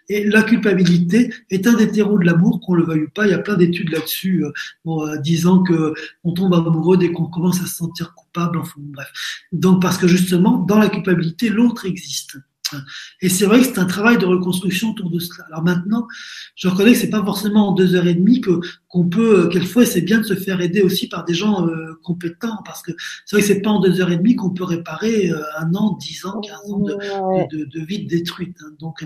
[0.09, 3.25] et la culpabilité est un des terreaux de l'amour, qu'on le veuille ou pas.
[3.25, 4.51] Il y a plein d'études là-dessus, euh,
[4.87, 5.93] euh, disant que
[6.23, 8.59] on tombe amoureux dès qu'on commence à se sentir coupable.
[8.59, 9.11] Enfin, bref.
[9.51, 12.37] Donc, parce que justement, dans la culpabilité, l'autre existe.
[13.21, 15.45] Et c'est vrai que c'est un travail de reconstruction autour de cela.
[15.51, 16.07] Alors maintenant,
[16.55, 19.45] je reconnais que c'est pas forcément en deux heures et demie que qu'on peut.
[19.45, 22.81] Euh, quelquefois, c'est bien de se faire aider aussi par des gens euh, compétents, parce
[22.81, 22.91] que
[23.25, 25.73] c'est vrai que c'est pas en deux heures et demie qu'on peut réparer euh, un
[25.75, 26.93] an, dix ans, quinze ans de,
[27.55, 28.57] de, de, vie détruite.
[28.61, 28.71] Hein.
[28.79, 29.05] Donc,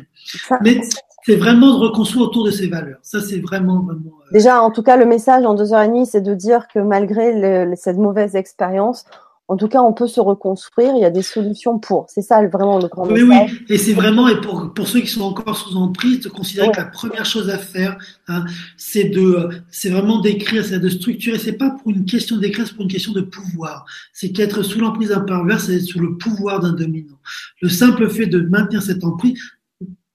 [0.62, 0.82] mais
[1.24, 3.00] c'est vraiment de reconstruire autour de ces valeurs.
[3.02, 4.12] Ça, c'est vraiment, vraiment.
[4.32, 6.80] Déjà, en tout cas, le message en deux heures et demie, c'est de dire que
[6.80, 9.06] malgré cette mauvaise expérience,
[9.52, 10.94] en tout cas, on peut se reconstruire.
[10.96, 12.06] Il y a des solutions pour.
[12.08, 13.52] C'est ça vraiment le grand oui, message.
[13.52, 16.72] Oui, et c'est vraiment, et pour, pour ceux qui sont encore sous emprise, de considérer
[16.72, 17.98] que la première chose à faire,
[18.30, 18.46] hein,
[18.78, 21.38] c'est de, c'est vraiment d'écrire, c'est de structurer.
[21.38, 23.86] C'est pas pour une question d'écrire, c'est pour une question de pouvoir.
[24.14, 27.20] C'est qu'être sous l'emprise d'un pervers, c'est être sous le pouvoir d'un dominant.
[27.62, 29.38] Le simple fait de maintenir cette emprise,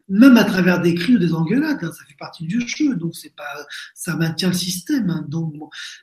[0.09, 3.15] même à travers des cris ou des engueulades, hein, ça fait partie du jeu, donc
[3.15, 3.45] c'est pas,
[3.95, 5.53] ça maintient le système, hein, donc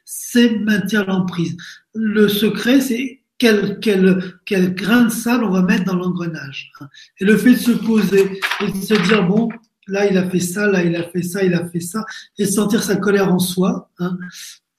[0.05, 1.55] c'est maintenir l'emprise.
[1.95, 3.22] Le secret, c'est
[3.81, 6.71] quel, grain de sable on va mettre dans l'engrenage.
[6.79, 6.87] Hein.
[7.19, 9.49] Et le fait de se poser et de se dire, bon,
[9.87, 12.05] là il a fait ça, là il a fait ça, il a fait ça,
[12.37, 14.17] et sentir sa colère en soi, hein,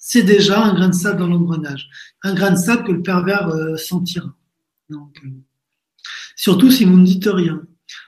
[0.07, 1.89] c'est déjà un grain de sable dans l'engrenage.
[2.23, 4.35] Un grain de sable que le pervers euh, sentira.
[4.91, 5.29] Donc, euh,
[6.37, 7.63] surtout si vous ne dites rien.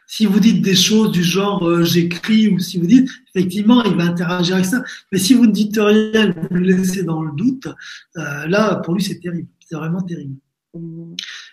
[0.06, 3.94] Si vous dites des choses du genre euh, j'écris ou si vous dites effectivement il
[3.94, 7.32] va interagir avec ça, mais si vous ne dites rien, vous le laissez dans le
[7.34, 7.66] doute,
[8.14, 10.36] là pour lui c'est terrible, c'est vraiment terrible.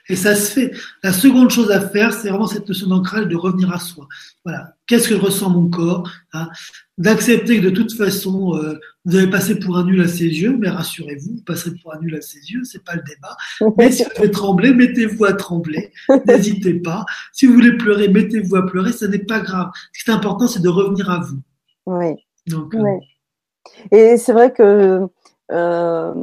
[0.09, 0.71] Et ça se fait.
[1.01, 4.07] La seconde chose à faire, c'est vraiment cette notion d'ancrage, de revenir à soi.
[4.43, 4.75] Voilà.
[4.85, 6.49] Qu'est-ce que ressent mon corps hein?
[6.97, 10.57] D'accepter que de toute façon, euh, vous avez passé pour un nul à ses yeux,
[10.59, 13.35] mais rassurez-vous, vous passerez pour un nul à ses yeux, c'est pas le débat.
[13.77, 15.91] Mais si vous voulez trembler, mettez-vous à trembler.
[16.27, 17.05] N'hésitez pas.
[17.31, 18.91] Si vous voulez pleurer, mettez-vous à pleurer.
[18.91, 19.71] Ce n'est pas grave.
[19.93, 21.39] Ce qui est important, c'est de revenir à vous.
[21.85, 22.15] Oui.
[22.47, 22.99] Donc, oui.
[23.91, 25.07] Et c'est vrai que
[25.51, 26.13] euh,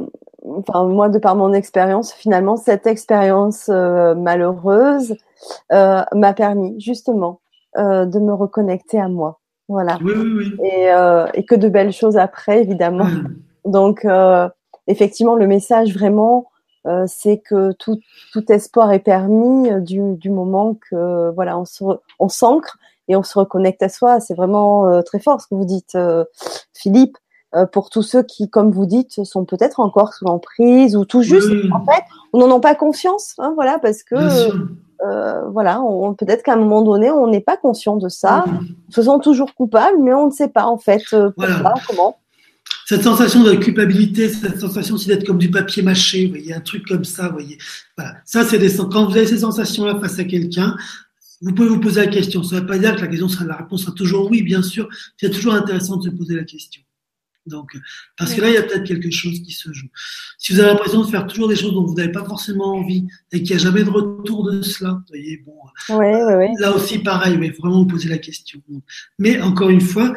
[0.45, 5.15] enfin moi de par mon expérience, finalement cette expérience euh, malheureuse
[5.71, 7.41] euh, m'a permis justement
[7.77, 9.39] euh, de me reconnecter à moi.
[9.67, 9.97] Voilà.
[10.03, 10.69] Oui, oui, oui.
[10.69, 10.89] Et,
[11.33, 13.07] et, que de belles choses après, évidemment.
[13.65, 14.05] Donc
[14.87, 16.47] effectivement, le message vraiment,
[17.05, 17.97] c'est que tout,
[18.33, 21.85] tout espoir est permis du, du moment que voilà, on se,
[22.19, 24.19] on s'ancre et on se reconnecte à soi.
[24.19, 25.97] C'est vraiment très fort ce que vous dites,
[26.73, 27.17] Philippe.
[27.53, 31.21] Euh, pour tous ceux qui, comme vous dites, sont peut-être encore sous emprise ou tout
[31.21, 35.81] juste, en fait, on n'en a pas conscience, hein, voilà, parce que euh, voilà,
[36.17, 38.45] peut-être qu'à un moment donné, on n'est pas conscient de ça,
[38.89, 41.31] se faisant toujours coupable, mais on ne sait pas en fait euh,
[41.87, 42.17] comment.
[42.85, 46.61] Cette sensation de culpabilité, cette sensation aussi d'être comme du papier mâché, vous voyez, un
[46.61, 47.57] truc comme ça, vous voyez.
[47.97, 48.15] Voilà.
[48.25, 50.75] Ça, c'est des quand vous avez ces sensations-là face à quelqu'un,
[51.41, 52.43] vous pouvez vous poser la question.
[52.43, 54.61] Ça ne veut pas dire que la question sera, la réponse sera toujours oui, bien
[54.61, 54.87] sûr.
[55.17, 56.81] C'est toujours intéressant de se poser la question.
[57.47, 57.75] Donc,
[58.17, 59.87] parce que là, il y a peut-être quelque chose qui se joue.
[60.37, 63.07] Si vous avez l'impression de faire toujours des choses dont vous n'avez pas forcément envie
[63.31, 65.53] et qu'il n'y a jamais de retour de cela, vous voyez, bon,
[66.59, 68.61] là aussi pareil, mais vraiment vous poser la question.
[69.17, 70.13] Mais encore une fois,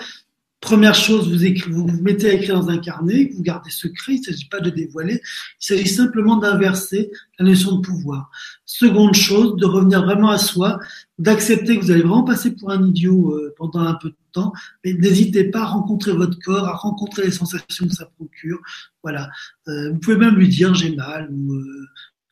[0.65, 4.21] Première chose, vous, vous vous mettez à écrire dans un carnet, vous gardez secret, il
[4.21, 8.31] ne s'agit pas de dévoiler, il s'agit simplement d'inverser la notion de pouvoir.
[8.65, 10.79] Seconde chose, de revenir vraiment à soi,
[11.19, 14.55] d'accepter que vous allez vraiment passer pour un idiot euh, pendant un peu de temps,
[14.83, 18.59] mais n'hésitez pas à rencontrer votre corps, à rencontrer les sensations que ça procure.
[19.03, 19.29] Voilà.
[19.69, 21.87] Euh, vous pouvez même lui dire j'ai mal ou euh,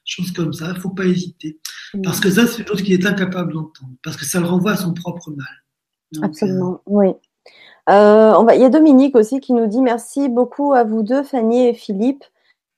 [0.07, 1.59] choses comme ça, il faut pas hésiter.
[2.03, 4.73] Parce que ça, c'est une chose qu'il est incapable d'entendre, parce que ça le renvoie
[4.73, 6.23] à son propre mal.
[6.23, 7.09] Absolument, oui.
[7.91, 11.67] Euh, il y a Dominique aussi qui nous dit merci beaucoup à vous deux, Fanny
[11.67, 12.25] et Philippe,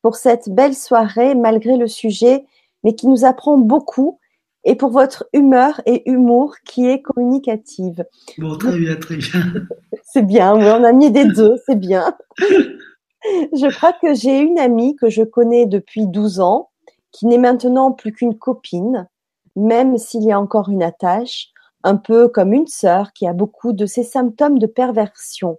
[0.02, 2.46] pour cette belle soirée malgré le sujet,
[2.82, 4.18] mais qui nous apprend beaucoup
[4.64, 8.04] et pour votre humeur et humour qui est communicative.
[8.38, 9.42] Bon, très bien, très bien.
[10.02, 12.16] c'est bien, oui, on a mis des deux, c'est bien.
[12.38, 16.70] je crois que j'ai une amie que je connais depuis 12 ans,
[17.12, 19.06] qui n'est maintenant plus qu'une copine,
[19.54, 21.50] même s'il y a encore une attache,
[21.84, 25.58] un peu comme une sœur qui a beaucoup de ces symptômes de perversion.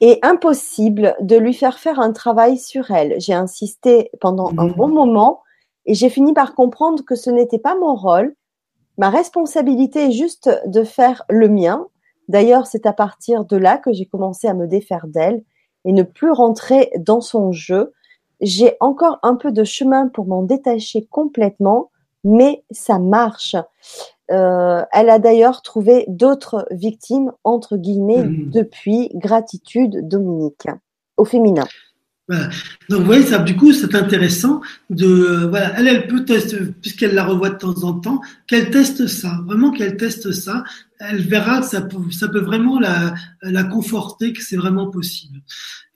[0.00, 3.16] Et impossible de lui faire faire un travail sur elle.
[3.18, 4.74] J'ai insisté pendant un mmh.
[4.74, 5.42] bon moment
[5.86, 8.36] et j'ai fini par comprendre que ce n'était pas mon rôle.
[8.96, 11.88] Ma responsabilité est juste de faire le mien.
[12.28, 15.42] D'ailleurs, c'est à partir de là que j'ai commencé à me défaire d'elle
[15.84, 17.92] et ne plus rentrer dans son jeu.
[18.40, 21.90] J'ai encore un peu de chemin pour m'en détacher complètement,
[22.24, 23.56] mais ça marche.
[24.30, 28.50] Euh, elle a d'ailleurs trouvé d'autres victimes, entre guillemets, mmh.
[28.50, 30.66] depuis gratitude Dominique,
[31.16, 31.66] au féminin.
[32.28, 32.50] Voilà.
[32.90, 37.14] Donc, vous voyez, ça, du coup, c'est intéressant de, voilà, elle, elle peut tester, puisqu'elle
[37.14, 40.62] la revoit de temps en temps, qu'elle teste ça, vraiment qu'elle teste ça.
[41.00, 45.40] Elle verra que ça peut, ça peut vraiment la, la conforter, que c'est vraiment possible.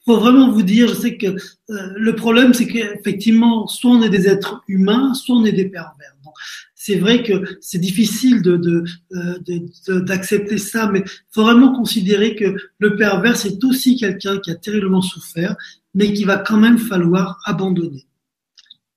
[0.05, 1.37] Faut vraiment vous dire, je sais que euh,
[1.97, 6.12] le problème, c'est qu'effectivement, soit on est des êtres humains, soit on est des pervers
[6.85, 12.97] c'est vrai que c'est difficile de, euh, d'accepter ça, mais faut vraiment considérer que le
[12.97, 15.55] pervers, c'est aussi quelqu'un qui a terriblement souffert,
[15.95, 18.05] mais qui va quand même falloir abandonner.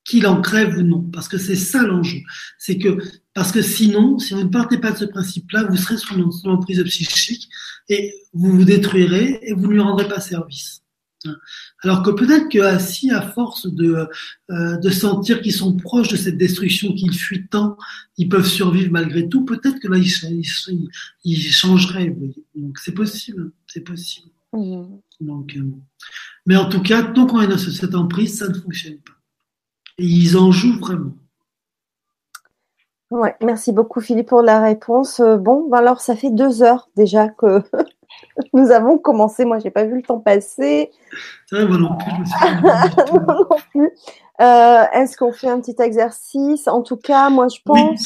[0.04, 2.22] Qu'il en crève ou non, parce que c'est ça l'enjeu.
[2.58, 2.98] C'est que,
[3.36, 6.84] parce que sinon, si vous ne partez pas de ce principe-là, vous serez sur l'emprise
[6.86, 7.48] psychique
[7.88, 10.82] et vous vous détruirez et vous ne lui rendrez pas service.
[11.84, 14.08] Alors que peut-être que si à force de,
[14.52, 17.78] euh, de sentir qu'ils sont proches de cette destruction qu'ils fuient tant,
[18.18, 20.44] ils peuvent survivre malgré tout, peut-être que là ils,
[21.24, 22.16] ils, changeraient.
[22.56, 24.30] Donc c'est possible, c'est possible.
[24.54, 24.86] Mmh.
[25.22, 25.64] Donc, euh,
[26.46, 29.14] mais en tout tant qu'on est dans cette emprise, ça ne fonctionne pas.
[29.98, 31.14] Et ils en jouent vraiment.
[33.12, 35.20] Ouais, merci beaucoup Philippe pour la réponse.
[35.20, 37.62] Euh, bon, ben alors ça fait deux heures déjà que
[38.54, 39.46] nous avons commencé.
[39.46, 40.92] Moi, j'ai pas vu le temps passer.
[41.48, 43.14] C'est vrai, moi non plus.
[43.28, 43.92] non plus.
[44.42, 46.68] Euh, est-ce qu'on fait un petit exercice?
[46.68, 48.06] En tout cas, moi, je pense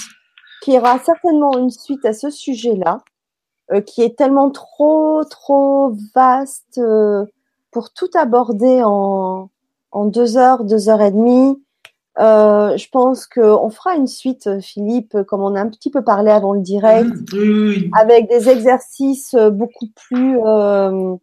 [0.62, 3.00] qu'il y aura certainement une suite à ce sujet-là,
[3.72, 7.26] euh, qui est tellement trop, trop vaste euh,
[7.72, 9.50] pour tout aborder en,
[9.92, 11.62] en deux heures, deux heures et demie.
[12.20, 16.32] Euh, je pense qu'on fera une suite, Philippe, comme on a un petit peu parlé
[16.32, 17.10] avant le direct,
[17.98, 21.16] avec des exercices beaucoup plus euh,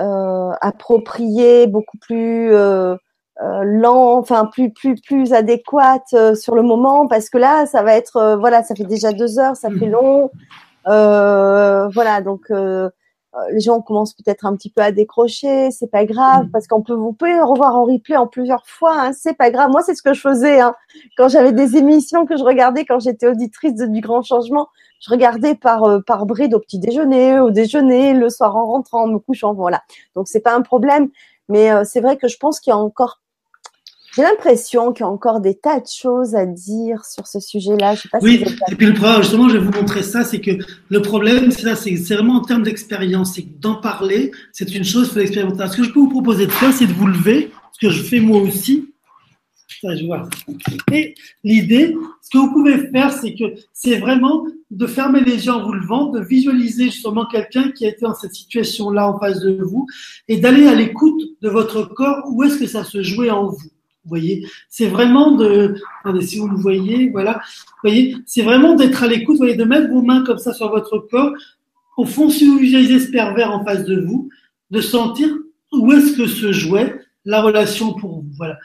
[0.00, 2.96] euh, appropriés, beaucoup plus euh,
[3.42, 7.94] euh, lents, enfin plus plus plus adéquates sur le moment, parce que là, ça va
[7.94, 10.30] être, voilà, ça fait déjà deux heures, ça fait long,
[10.86, 12.90] voilà, donc euh,
[13.52, 16.50] les gens commencent peut-être un petit peu à décrocher, c'est pas grave mm.
[16.50, 19.70] parce qu'on peut vous pouvez revoir en replay en plusieurs fois, hein, c'est pas grave.
[19.70, 20.74] Moi, c'est ce que je faisais hein.
[21.16, 24.68] quand j'avais des émissions que je regardais quand j'étais auditrice du Grand Changement.
[25.00, 29.04] Je regardais par euh, par bride au petit déjeuner, au déjeuner, le soir en rentrant,
[29.04, 29.82] en me couchant, voilà.
[30.14, 31.08] Donc c'est pas un problème,
[31.48, 33.20] mais euh, c'est vrai que je pense qu'il y a encore
[34.14, 37.94] j'ai l'impression qu'il y a encore des tas de choses à dire sur ce sujet-là.
[37.94, 40.40] Je sais pas oui, et puis le problème, justement, je vais vous montrer ça, c'est
[40.40, 40.52] que
[40.88, 45.08] le problème, c'est ça, c'est vraiment en termes d'expérience, c'est d'en parler, c'est une chose,
[45.08, 45.66] il faut l'expérimenter.
[45.68, 48.02] Ce que je peux vous proposer de faire, c'est de vous lever, ce que je
[48.02, 48.86] fais moi aussi.
[49.80, 50.28] Ça, je vois.
[50.92, 55.52] Et l'idée, ce que vous pouvez faire, c'est que c'est vraiment de fermer les yeux
[55.52, 59.40] en vous levant, de visualiser justement quelqu'un qui a été dans cette situation-là en face
[59.40, 59.86] de vous
[60.28, 63.70] et d'aller à l'écoute de votre corps, où est-ce que ça se jouait en vous.
[64.04, 68.74] Vous voyez, c'est vraiment de, attendez, si vous le voyez, voilà, vous voyez, c'est vraiment
[68.74, 71.32] d'être à l'écoute, vous voyez, de mettre vos mains comme ça sur votre corps.
[71.98, 74.30] Au fond, si vous visualisez ce pervers en face de vous,
[74.70, 75.28] de sentir
[75.72, 78.56] où est-ce que se jouait la relation pour vous, voilà.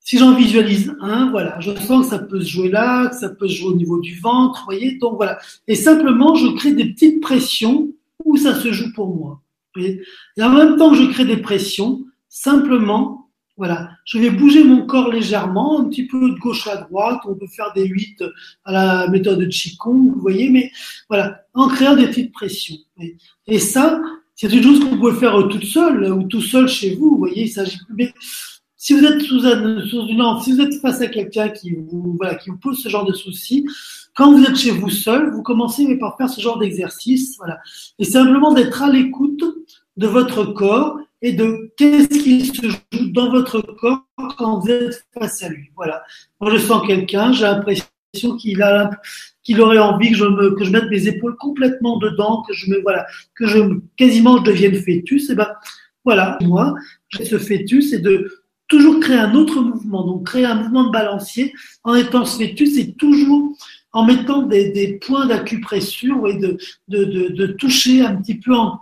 [0.00, 3.30] Si j'en visualise un, voilà, je sens que ça peut se jouer là, que ça
[3.30, 5.38] peut se jouer au niveau du ventre, vous voyez, donc voilà.
[5.66, 7.88] Et simplement, je crée des petites pressions
[8.24, 9.40] où ça se joue pour moi.
[9.74, 10.02] Vous voyez
[10.36, 13.21] et en même temps que je crée des pressions, simplement,
[13.56, 17.20] voilà, je vais bouger mon corps légèrement, un petit peu de gauche à droite.
[17.26, 18.24] On peut faire des 8
[18.64, 20.70] à la méthode de Qigong, vous voyez, mais
[21.08, 22.78] voilà, en créant des petites pressions.
[23.46, 24.00] Et ça,
[24.34, 27.10] c'est une chose que vous pouvez faire toute seule ou tout seul chez vous.
[27.10, 27.78] Vous voyez, il s'agit.
[27.94, 28.12] Mais
[28.76, 30.08] si vous êtes sous, un, sous
[30.42, 33.12] si vous êtes face à quelqu'un qui vous, voilà, qui vous pose ce genre de
[33.12, 33.66] soucis,
[34.16, 37.58] quand vous êtes chez vous seul, vous commencez par faire ce genre d'exercice, voilà,
[37.98, 39.44] et simplement d'être à l'écoute
[39.96, 44.04] de votre corps et de qu'est-ce qui se joue dans votre corps
[44.36, 45.70] quand vous êtes face à lui.
[45.76, 46.02] Voilà.
[46.40, 47.86] Moi, je sens quelqu'un, j'ai l'impression
[48.38, 48.90] qu'il a
[49.42, 52.70] qu'il aurait envie que je me que je mette mes épaules complètement dedans, que je
[52.70, 53.58] me voilà, que je
[53.96, 55.30] quasiment je devienne fœtus.
[55.30, 55.48] Et ben
[56.04, 56.74] voilà, moi,
[57.08, 58.28] j'ai ce fœtus et de
[58.68, 61.52] toujours créer un autre mouvement, donc créer un mouvement de balancier
[61.84, 63.56] en étant ce fœtus et toujours
[63.92, 66.56] en mettant des, points d'acupression et de,
[66.88, 68.80] de, de, toucher un petit peu en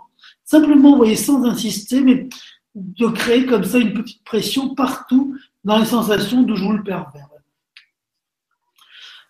[0.51, 2.27] simplement, vous voyez, sans insister, mais
[2.75, 7.27] de créer comme ça une petite pression partout dans les sensations d'où joue le pervers.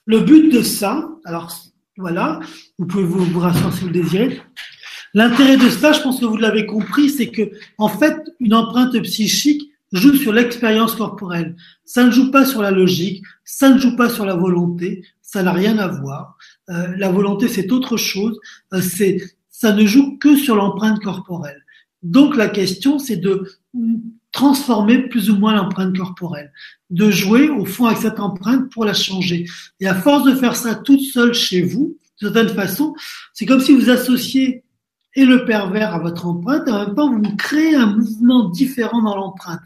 [0.06, 1.52] Le but de ça, alors
[1.98, 2.40] voilà,
[2.80, 4.42] vous pouvez vous, rasseoir si vous le désirez.
[5.14, 9.00] L'intérêt de ça, je pense que vous l'avez compris, c'est que en fait, une empreinte
[9.04, 11.56] psychique joue sur l'expérience corporelle.
[11.86, 15.44] Ça ne joue pas sur la logique, ça ne joue pas sur la volonté, ça
[15.44, 16.38] n'a rien à voir.
[16.70, 18.40] Euh, la volonté, c'est autre chose.
[18.74, 19.18] Euh, c'est,
[19.62, 21.64] ça ne joue que sur l'empreinte corporelle.
[22.02, 23.48] Donc la question, c'est de
[24.32, 26.52] transformer plus ou moins l'empreinte corporelle,
[26.90, 29.46] de jouer au fond avec cette empreinte pour la changer.
[29.80, 32.96] Et à force de faire ça toute seule chez vous, de certaine façon,
[33.34, 34.64] c'est comme si vous associez
[35.14, 39.04] et le pervers à votre empreinte, et en même temps, vous créez un mouvement différent
[39.04, 39.62] dans l'empreinte.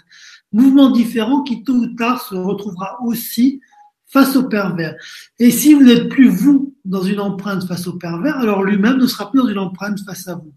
[0.51, 3.61] Mouvement différent qui, tôt ou tard, se retrouvera aussi
[4.07, 4.95] face au pervers.
[5.39, 9.07] Et si vous n'êtes plus vous dans une empreinte face au pervers, alors lui-même ne
[9.07, 10.53] sera plus dans une empreinte face à vous.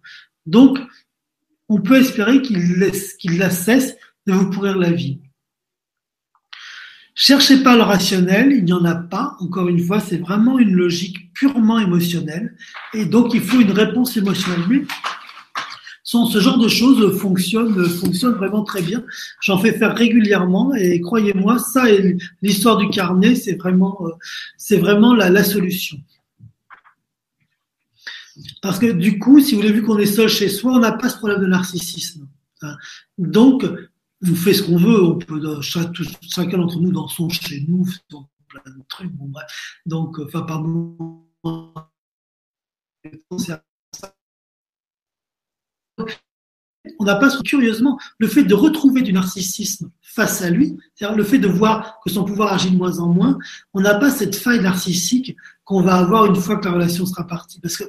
[0.47, 0.79] Donc,
[1.69, 3.97] on peut espérer qu'il la cesse
[4.27, 5.21] de vous pourrir la vie.
[7.15, 9.37] Cherchez pas le rationnel, il n'y en a pas.
[9.41, 12.57] Encore une fois, c'est vraiment une logique purement émotionnelle.
[12.95, 14.65] Et donc, il faut une réponse émotionnelle.
[14.69, 14.83] Mais
[16.05, 19.03] ce genre de choses fonctionne, fonctionne vraiment très bien.
[19.43, 24.11] J'en fais faire régulièrement et croyez-moi, ça et l'histoire du carnet, c'est vraiment, euh,
[24.57, 25.99] c'est vraiment la solution.
[28.63, 30.93] Parce que du coup, si vous voulez, vu qu'on est seul chez soi, on n'a
[30.93, 32.29] pas ce problème de narcissisme.
[32.63, 32.77] Hein.
[33.19, 33.65] Donc,
[34.23, 38.29] on fait ce qu'on veut, on peut, chacun d'entre nous dans son chez nous, faisant
[38.49, 39.47] plein de trucs, bon bref.
[39.87, 41.25] Donc, enfin, pardon.
[46.99, 51.25] On n'a pas, curieusement, le fait de retrouver du narcissisme face à lui, c'est-à-dire le
[51.25, 53.39] fait de voir que son pouvoir agit de moins en moins,
[53.75, 55.37] on n'a pas cette faille narcissique
[55.69, 57.61] qu'on va avoir une fois que la relation sera partie.
[57.61, 57.85] Parce que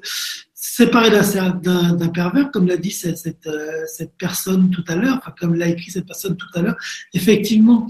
[0.54, 5.70] séparé d'un pervers, comme l'a dit euh, cette, personne tout à l'heure, enfin, comme l'a
[5.70, 6.76] écrit cette personne tout à l'heure,
[7.14, 7.88] effectivement,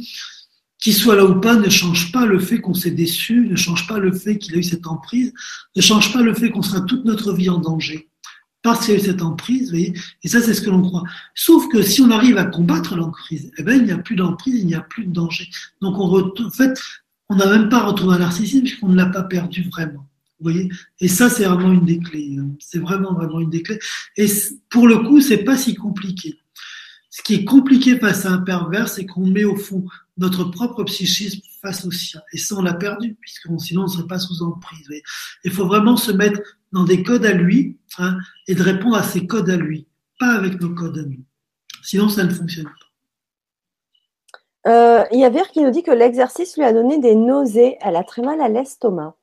[0.78, 3.88] qu'il soit là ou pas ne change pas le fait qu'on s'est déçu, ne change
[3.88, 5.34] pas le fait qu'il a eu cette emprise,
[5.76, 8.10] ne change pas le fait qu'on sera toute notre vie en danger.
[8.61, 9.94] Parce qu'il y a eu cette emprise, vous voyez,
[10.24, 11.03] et ça c'est ce que l'on croit.
[11.34, 14.60] Sauf que si on arrive à combattre l'emprise, eh ben, il n'y a plus d'emprise,
[14.60, 15.49] il n'y a plus de danger.
[15.82, 16.80] Donc on en fait,
[17.30, 20.07] on n'a même pas retrouvé un narcissisme puisqu'on ne l'a pas perdu vraiment.
[20.39, 20.69] Vous voyez?
[20.99, 22.38] Et ça, c'est vraiment une des clés.
[22.39, 22.49] Hein.
[22.60, 23.80] C'est vraiment, vraiment une des clés.
[24.18, 24.27] Et
[24.69, 26.39] pour le coup, c'est pas si compliqué.
[27.10, 29.85] Ce qui est compliqué face à un pervers, c'est qu'on met au fond
[30.18, 32.22] notre propre psychisme face au sien.
[32.31, 34.88] Et ça, on l'a perdu, puisque sinon, on ne serait pas sous emprise.
[35.43, 36.39] Il faut vraiment se mettre
[36.72, 39.88] dans des codes à lui hein, et de répondre à ces codes à lui,
[40.19, 41.23] pas avec nos codes à nous.
[41.84, 42.89] Sinon, ça ne fonctionne pas.
[44.68, 47.77] Euh, il y a Vert qui nous dit que l'exercice lui a donné des nausées.
[47.81, 49.15] Elle a très mal à l'estomac.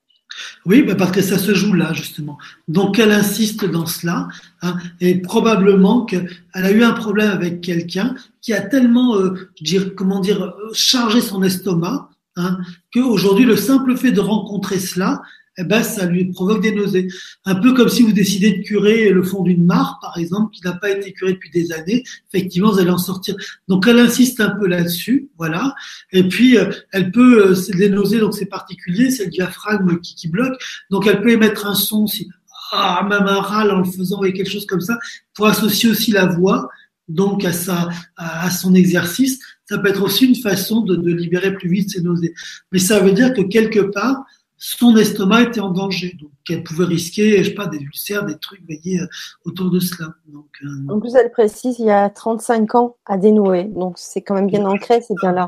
[0.64, 2.38] Oui, bah, parce que ça se joue là, justement.
[2.68, 4.28] Donc, elle insiste dans cela,
[4.62, 9.50] hein, et probablement qu'elle a eu un problème avec quelqu'un qui a tellement, euh,
[9.96, 12.58] comment dire, chargé son estomac, hein,
[12.92, 15.22] qu'aujourd'hui, le simple fait de rencontrer cela,
[15.58, 17.08] eh ben, ça lui provoque des nausées.
[17.44, 20.62] Un peu comme si vous décidez de curer le fond d'une mare, par exemple, qui
[20.62, 22.04] n'a pas été curé depuis des années.
[22.32, 23.34] Effectivement, vous allez en sortir.
[23.68, 25.74] Donc, elle insiste un peu là-dessus, voilà.
[26.12, 29.98] Et puis, euh, elle peut, euh, c'est des nausées, donc c'est particulier, c'est le diaphragme
[30.00, 30.60] qui, qui, bloque.
[30.90, 32.28] Donc, elle peut émettre un son, si,
[32.72, 34.98] ah, même un râle en le faisant, ou quelque chose comme ça,
[35.34, 36.68] pour associer aussi la voix,
[37.08, 39.38] donc à sa, à, son exercice.
[39.68, 42.34] Ça peut être aussi une façon de, de libérer plus vite ses nausées.
[42.72, 44.24] Mais ça veut dire que quelque part,
[44.68, 46.16] son estomac était en danger.
[46.20, 49.06] Donc, elle pouvait risquer, je sais pas, des ulcères, des trucs, voyez, euh,
[49.44, 50.08] autour de cela.
[50.26, 53.64] Donc, euh, En plus, elle précise, il y a 35 ans à dénouer.
[53.64, 55.46] Donc, c'est quand même bien ancré, c'est bien là.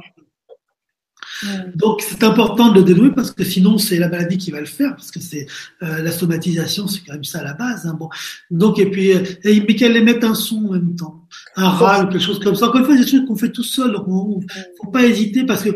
[1.75, 4.67] Donc c'est important de le dénouer parce que sinon c'est la maladie qui va le
[4.67, 5.47] faire parce que c'est
[5.83, 7.87] euh, la somatisation c'est quand même ça à la base.
[7.87, 8.09] Hein, bon
[8.51, 12.23] donc et puis et, mais qu'elle émette un son en même temps, un râle quelque
[12.23, 12.67] chose comme ça.
[12.67, 14.41] Encore une fois des choses qu'on fait tout seul donc on,
[14.83, 15.71] faut pas hésiter parce que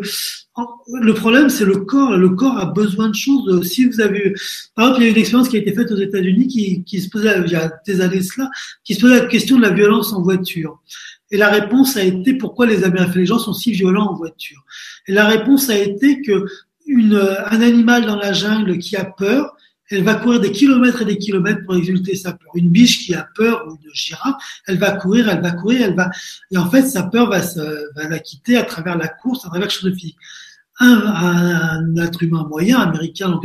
[1.01, 2.17] le problème, c'est le corps.
[2.17, 3.67] Le corps a besoin de choses.
[3.67, 4.35] Si vous avez,
[4.75, 7.01] par exemple, il y a une expérience qui a été faite aux États-Unis qui, qui
[7.01, 8.51] se posait, il y a des années cela,
[8.85, 10.83] qui se posait la question de la violence en voiture.
[11.31, 14.63] Et la réponse a été pourquoi les Américains, les gens sont si violents en voiture.
[15.09, 16.45] Et la réponse a été que
[16.87, 19.57] une, un animal dans la jungle qui a peur,
[19.91, 22.51] elle va courir des kilomètres et des kilomètres pour exulter sa peur.
[22.55, 24.37] Une biche qui a peur ou une girafe,
[24.67, 26.11] elle va courir, elle va courir, elle va,
[26.51, 27.61] et en fait, sa peur va, se,
[27.95, 30.17] va la quitter à travers la course, à travers quelque chose physique.
[30.81, 33.39] un, être humain moyen, américain,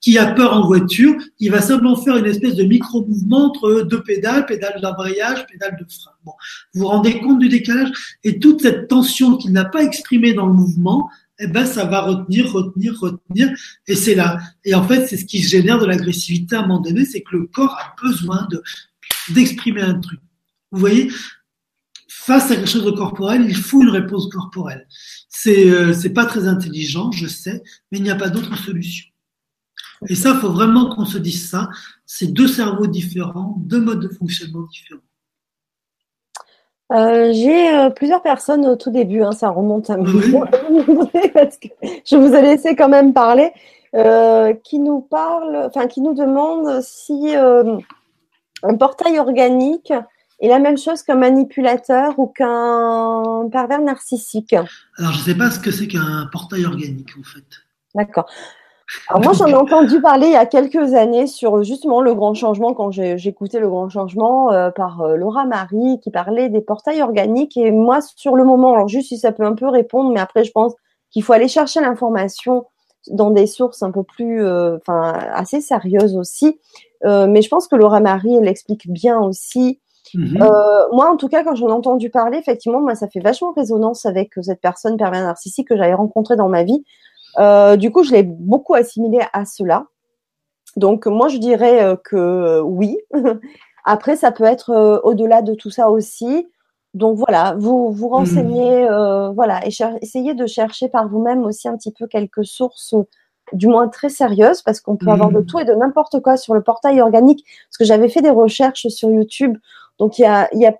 [0.00, 4.02] qui a peur en voiture, il va simplement faire une espèce de micro-mouvement entre deux
[4.02, 6.12] pédales, pédale d'embrayage, pédale de frein.
[6.24, 6.32] Bon,
[6.74, 7.90] vous vous rendez compte du décalage?
[8.24, 11.08] Et toute cette tension qu'il n'a pas exprimée dans le mouvement,
[11.44, 13.50] eh ben, ça va retenir, retenir, retenir,
[13.86, 14.38] et c'est là.
[14.64, 17.36] Et en fait, c'est ce qui génère de l'agressivité à un moment donné, c'est que
[17.36, 18.62] le corps a besoin de
[19.30, 20.20] d'exprimer un truc.
[20.70, 21.10] Vous voyez,
[22.08, 24.86] face à quelque chose de corporel, il faut une réponse corporelle.
[25.28, 29.06] C'est euh, c'est pas très intelligent, je sais, mais il n'y a pas d'autre solution.
[30.08, 31.68] Et ça, faut vraiment qu'on se dise ça.
[32.06, 35.02] C'est deux cerveaux différents, deux modes de fonctionnement différents.
[36.92, 40.46] Euh, j'ai euh, plusieurs personnes au tout début, hein, ça remonte un peu,
[41.34, 41.68] parce que
[42.04, 43.52] je vous ai laissé quand même parler,
[44.64, 49.92] qui nous parlent, enfin qui nous demandent si un portail organique
[50.40, 55.50] est la même chose qu'un manipulateur ou qu'un pervers narcissique Alors, je ne sais pas
[55.50, 57.44] ce que c'est qu'un portail organique, en fait.
[57.94, 58.26] D'accord.
[59.08, 62.34] Alors moi, j'en ai entendu parler il y a quelques années sur justement le grand
[62.34, 66.60] changement, quand j'ai écouté le grand changement euh, par euh, Laura Marie qui parlait des
[66.60, 67.56] portails organiques.
[67.56, 70.44] Et moi, sur le moment, alors juste si ça peut un peu répondre, mais après,
[70.44, 70.74] je pense
[71.10, 72.66] qu'il faut aller chercher l'information
[73.08, 76.58] dans des sources un peu plus, euh, enfin, assez sérieuses aussi.
[77.04, 79.78] mais je pense que Laura Marie, elle explique bien aussi
[80.14, 80.38] Mhm.
[80.92, 84.04] Moi, en tout cas, quand j'en ai entendu parler, effectivement, moi, ça fait vachement résonance
[84.04, 86.84] avec cette personne pervers narcissique que j'avais rencontrée dans ma vie.
[87.38, 89.86] Euh, du coup, je l'ai beaucoup assimilé à cela.
[90.76, 92.98] Donc, moi, je dirais euh, que oui.
[93.84, 96.48] Après, ça peut être au-delà de tout ça aussi.
[96.94, 98.12] Donc voilà, vous vous mhm.
[98.12, 98.86] renseignez,
[99.34, 99.70] voilà, et
[100.02, 102.94] essayez de chercher par vous-même aussi un petit peu quelques sources
[103.52, 105.46] du moins très sérieuses, parce qu'on peut avoir de mhm.
[105.46, 107.44] tout et de n'importe quoi sur le portail organique.
[107.68, 109.56] Parce que j'avais fait des recherches sur YouTube
[110.02, 110.74] donc il y a, y, a,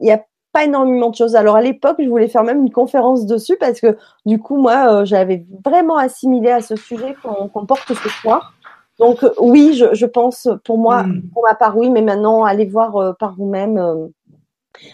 [0.00, 1.36] y a pas énormément de choses.
[1.36, 3.96] Alors à l'époque, je voulais faire même une conférence dessus parce que
[4.26, 8.54] du coup, moi, euh, j'avais vraiment assimilé à ce sujet qu'on porte ce soir.
[8.98, 11.22] Donc euh, oui, je, je, pense pour moi, hmm.
[11.32, 14.10] pour ma part, oui, mais maintenant, allez voir euh, par vous-même.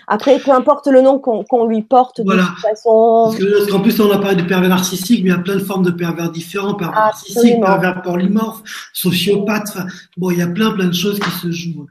[0.08, 3.32] Après, peu importe le nom qu'on lui porte, de toute façon.
[3.38, 5.60] Parce qu'en plus, on a parlé de pervers narcissique, mais il y a plein de
[5.60, 6.74] formes de pervers différents.
[6.74, 8.62] Pervers narcissique, pervers polymorphe,
[8.92, 9.76] sociopathe.
[10.16, 11.86] bon, il y a plein, plein de choses qui se jouent.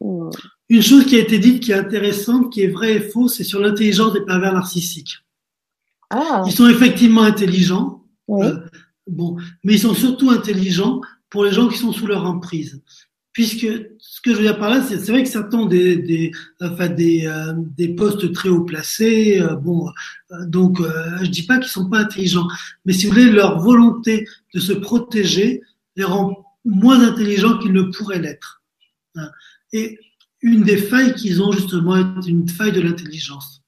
[0.00, 0.30] Hmm.
[0.70, 3.44] Une chose qui a été dite qui est intéressante, qui est vraie et fausse, c'est
[3.44, 5.18] sur l'intelligence des pervers narcissiques.
[6.10, 6.44] Ah.
[6.46, 8.60] Ils sont effectivement intelligents, euh,
[9.08, 12.80] bon, mais ils sont surtout intelligents pour les gens qui sont sous leur emprise.
[13.32, 13.66] Puisque
[13.98, 16.30] ce que je veux dire par là, c'est, vrai que certains ont des, des,
[16.60, 19.40] enfin des, euh, des postes très haut placés.
[19.40, 19.90] Euh, bon,
[20.46, 22.46] donc je dis pas qu'ils sont pas intelligents,
[22.84, 24.24] mais si vous voulez, leur volonté
[24.54, 25.62] de se protéger
[25.96, 28.62] les rend moins intelligents qu'ils ne pourraient l'être.
[29.16, 29.30] Hein.
[29.72, 29.98] Et
[30.42, 33.62] une des failles qu'ils ont justement est une faille de l'intelligence.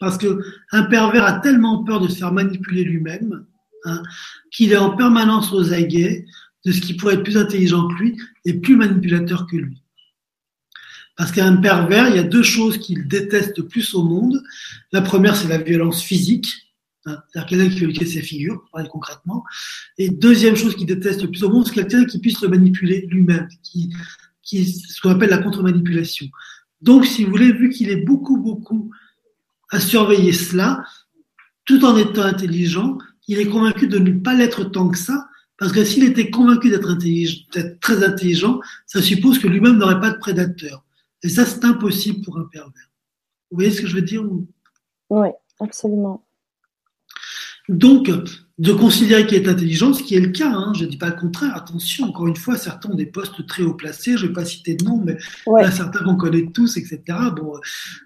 [0.00, 0.40] Parce que
[0.72, 3.46] un pervers a tellement peur de se faire manipuler lui-même
[3.84, 4.02] hein,
[4.50, 6.26] qu'il est en permanence aux aguets
[6.64, 9.82] de ce qui pourrait être plus intelligent que lui et plus manipulateur que lui.
[11.16, 14.42] Parce qu'un pervers, il y a deux choses qu'il déteste plus au monde.
[14.92, 16.74] La première, c'est la violence physique,
[17.06, 19.42] hein, c'est-à-dire quelqu'un qui veut lui ses figures, pour parler concrètement.
[19.96, 23.48] Et deuxième chose qu'il déteste plus au monde, c'est quelqu'un qui puisse le manipuler lui-même,
[23.62, 23.94] qui
[24.46, 26.26] qui ce qu'on appelle la contre-manipulation.
[26.80, 28.90] Donc, si vous voulez, vu qu'il est beaucoup, beaucoup
[29.70, 30.82] à surveiller cela,
[31.64, 32.96] tout en étant intelligent,
[33.28, 35.28] il est convaincu de ne pas l'être tant que ça,
[35.58, 36.96] parce que s'il était convaincu d'être
[37.80, 40.84] très intelligent, ça suppose que lui-même n'aurait pas de prédateur.
[41.22, 42.90] Et ça, c'est impossible pour un pervers.
[43.50, 44.22] Vous voyez ce que je veux dire
[45.10, 45.28] Oui,
[45.60, 46.25] absolument.
[47.68, 48.10] Donc,
[48.58, 51.08] de considérer qu'il est intelligent, ce qui est le cas, hein, je ne dis pas
[51.10, 54.28] le contraire, attention, encore une fois, certains ont des postes très haut placés, je ne
[54.28, 57.02] vais pas citer de nom, mais il y a certains qu'on connaît tous, etc.
[57.36, 57.60] Bon, euh,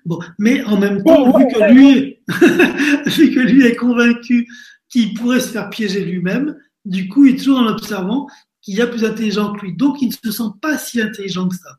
[0.07, 2.19] bon, mais en même temps, vu, que lui,
[3.07, 4.49] vu que lui est convaincu
[4.89, 8.27] qu'il pourrait se faire piéger lui-même, du coup, il est toujours en observant
[8.63, 11.49] qu'il y a plus intelligent que lui, donc il ne se sent pas si intelligent
[11.49, 11.79] que ça.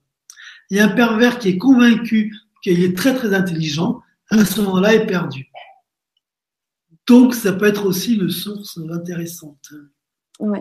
[0.69, 2.33] Il y a un pervers qui est convaincu
[2.63, 5.50] qu'il est très très intelligent, à ce moment-là, est perdu.
[7.11, 9.69] Donc, ça peut être aussi une source intéressante.
[10.39, 10.59] Oui.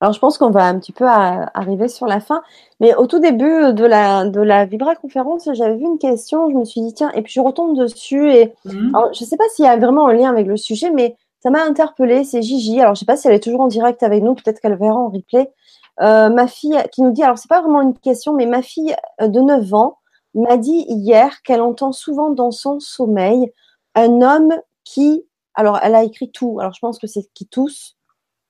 [0.00, 2.42] Alors, je pense qu'on va un petit peu arriver sur la fin.
[2.80, 6.48] Mais au tout début de la, de la Vibra conférence, j'avais vu une question.
[6.48, 8.32] Je me suis dit, tiens, et puis je retombe dessus.
[8.32, 8.92] Et mhm.
[9.12, 11.50] je ne sais pas s'il y a vraiment un lien avec le sujet, mais ça
[11.50, 12.24] m'a interpellée.
[12.24, 12.80] C'est Gigi.
[12.80, 14.34] Alors, je ne sais pas si elle est toujours en direct avec nous.
[14.34, 15.52] Peut-être qu'elle verra en replay.
[16.00, 18.96] Euh, ma fille qui nous dit, alors, c'est pas vraiment une question, mais ma fille
[19.20, 19.98] euh, de 9 ans
[20.34, 23.52] m'a dit hier qu'elle entend souvent dans son sommeil
[23.94, 25.24] un homme qui
[25.54, 26.58] alors, elle a écrit tout.
[26.60, 27.96] Alors, je pense que c'est qui tousse,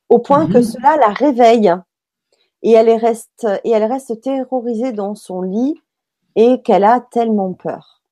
[0.09, 0.63] au point que mhm.
[0.63, 1.75] cela la réveille.
[2.63, 5.75] Et elle reste, et elle reste terrorisée dans son lit
[6.35, 8.03] et qu'elle a tellement peur.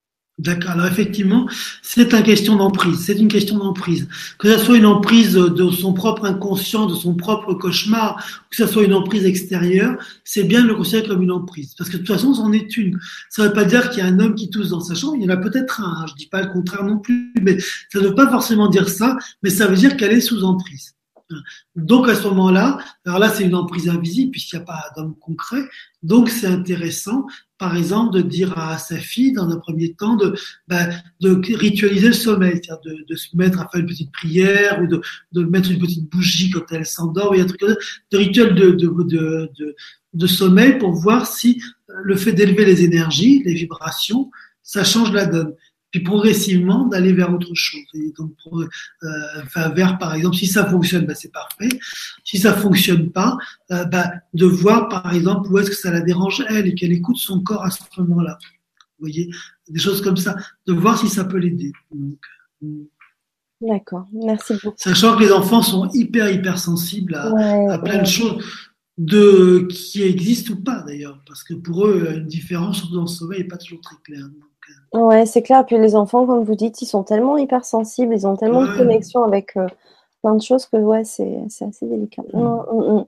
[0.42, 0.72] D'accord.
[0.72, 1.48] Alors effectivement,
[1.82, 2.98] c'est une question d'emprise.
[3.06, 4.08] C'est une question d'emprise.
[4.38, 8.20] Que ce soit une emprise de son propre inconscient, de son propre cauchemar,
[8.50, 11.76] que ce soit une emprise extérieure, c'est bien de le considérer comme une emprise.
[11.78, 12.98] Parce que de toute façon, c'en est une.
[13.30, 15.14] Ça ne veut pas dire qu'il y a un homme qui tousse dans sa chambre.
[15.16, 16.02] Il y en a peut-être un.
[16.02, 16.06] Hein.
[16.08, 17.58] Je dis pas le contraire non plus, mais
[17.92, 19.16] ça ne veut pas forcément dire ça.
[19.44, 20.94] Mais ça veut dire qu'elle est sous emprise.
[21.76, 25.14] Donc à ce moment-là, alors là c'est une emprise invisible puisqu'il n'y a pas d'homme
[25.20, 25.62] concret.
[26.02, 27.26] Donc c'est intéressant,
[27.58, 30.34] par exemple, de dire à sa fille dans un premier temps de,
[30.68, 30.90] ben,
[31.22, 35.70] ritualiser le sommeil, c'est-à-dire de, se mettre à faire une petite prière ou de, mettre
[35.70, 39.76] une petite bougie quand elle s'endort, un truc de rituel de, de, de,
[40.14, 44.30] de sommeil pour voir si le fait d'élever les énergies, les vibrations,
[44.62, 45.54] ça change la donne
[45.92, 47.82] puis progressivement d'aller vers autre chose.
[47.94, 48.66] Et donc, euh,
[49.42, 51.68] enfin, vers, par exemple, si ça fonctionne, ben, c'est parfait.
[52.24, 53.36] Si ça fonctionne pas,
[53.70, 56.92] euh, ben, de voir, par exemple, où est-ce que ça la dérange elle et qu'elle
[56.92, 58.38] écoute son corps à ce moment-là.
[58.98, 59.30] Vous voyez,
[59.68, 60.34] des choses comme ça,
[60.66, 61.72] de voir si ça peut l'aider.
[61.94, 62.66] Euh,
[63.60, 64.76] D'accord, merci beaucoup.
[64.78, 68.42] Sachant que les enfants sont hyper, hyper sensibles à, à plein de choses
[68.98, 73.40] de qui existent ou pas d'ailleurs, parce que pour eux, une différence dans le sommeil
[73.40, 74.26] n'est pas toujours très claire.
[74.92, 75.64] Ouais, c'est clair.
[75.64, 79.24] Puis les enfants, comme vous dites, ils sont tellement hypersensibles, ils ont tellement de connexion
[79.24, 79.66] avec euh,
[80.22, 82.22] plein de choses que ouais, c'est assez délicat.
[82.32, 82.40] Mm.
[82.40, 83.04] Mm, mm,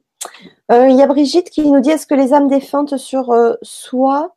[0.72, 3.54] euh, il y a Brigitte qui nous dit est-ce que les âmes défuntes sur euh,
[3.62, 4.34] soi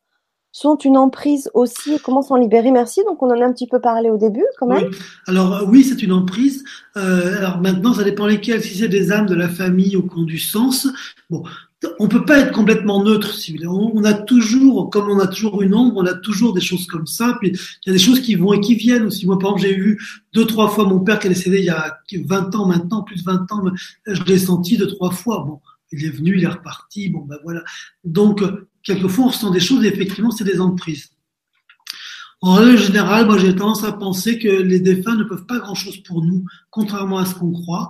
[0.51, 2.71] sont une emprise aussi Comment s'en libérer?
[2.71, 3.03] Merci.
[3.05, 4.89] Donc, on en a un petit peu parlé au début, quand même.
[5.27, 6.63] Alors, oui, c'est une emprise.
[6.95, 8.63] alors maintenant, ça dépend lesquelles.
[8.63, 10.87] Si c'est des âmes de la famille ou qui ont du sens,
[11.29, 11.43] bon,
[11.99, 13.33] on peut pas être complètement neutre.
[13.33, 16.87] Si on, a toujours, comme on a toujours une ombre, on a toujours des choses
[16.87, 17.37] comme ça.
[17.39, 19.25] Puis il y a des choses qui vont et qui viennent aussi.
[19.25, 20.01] Moi, par exemple, j'ai vu
[20.33, 23.17] deux, trois fois mon père qui est décédé il y a 20 ans maintenant, plus
[23.17, 23.63] de 20 ans.
[24.05, 25.43] Je l'ai senti deux, trois fois.
[25.47, 25.59] Bon,
[25.91, 27.09] il est venu, il est reparti.
[27.09, 27.63] Bon, ben voilà.
[28.03, 28.43] Donc,
[28.81, 31.11] quelquefois, on ressent des choses et effectivement, c'est des emprises.
[32.41, 35.97] En règle générale, moi, j'ai tendance à penser que les défunts ne peuvent pas grand-chose
[35.97, 37.89] pour nous, contrairement à ce qu'on croit,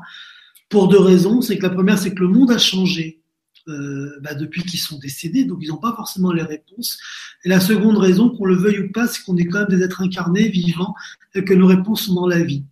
[0.69, 1.41] pour deux raisons.
[1.41, 3.21] C'est que la première, c'est que le monde a changé
[3.67, 6.99] euh, bah, depuis qu'ils sont décédés, donc ils n'ont pas forcément les réponses.
[7.43, 9.83] Et la seconde raison, qu'on le veuille ou pas, c'est qu'on est quand même des
[9.83, 10.95] êtres incarnés, vivants,
[11.35, 12.63] et que nos réponses sont dans la vie.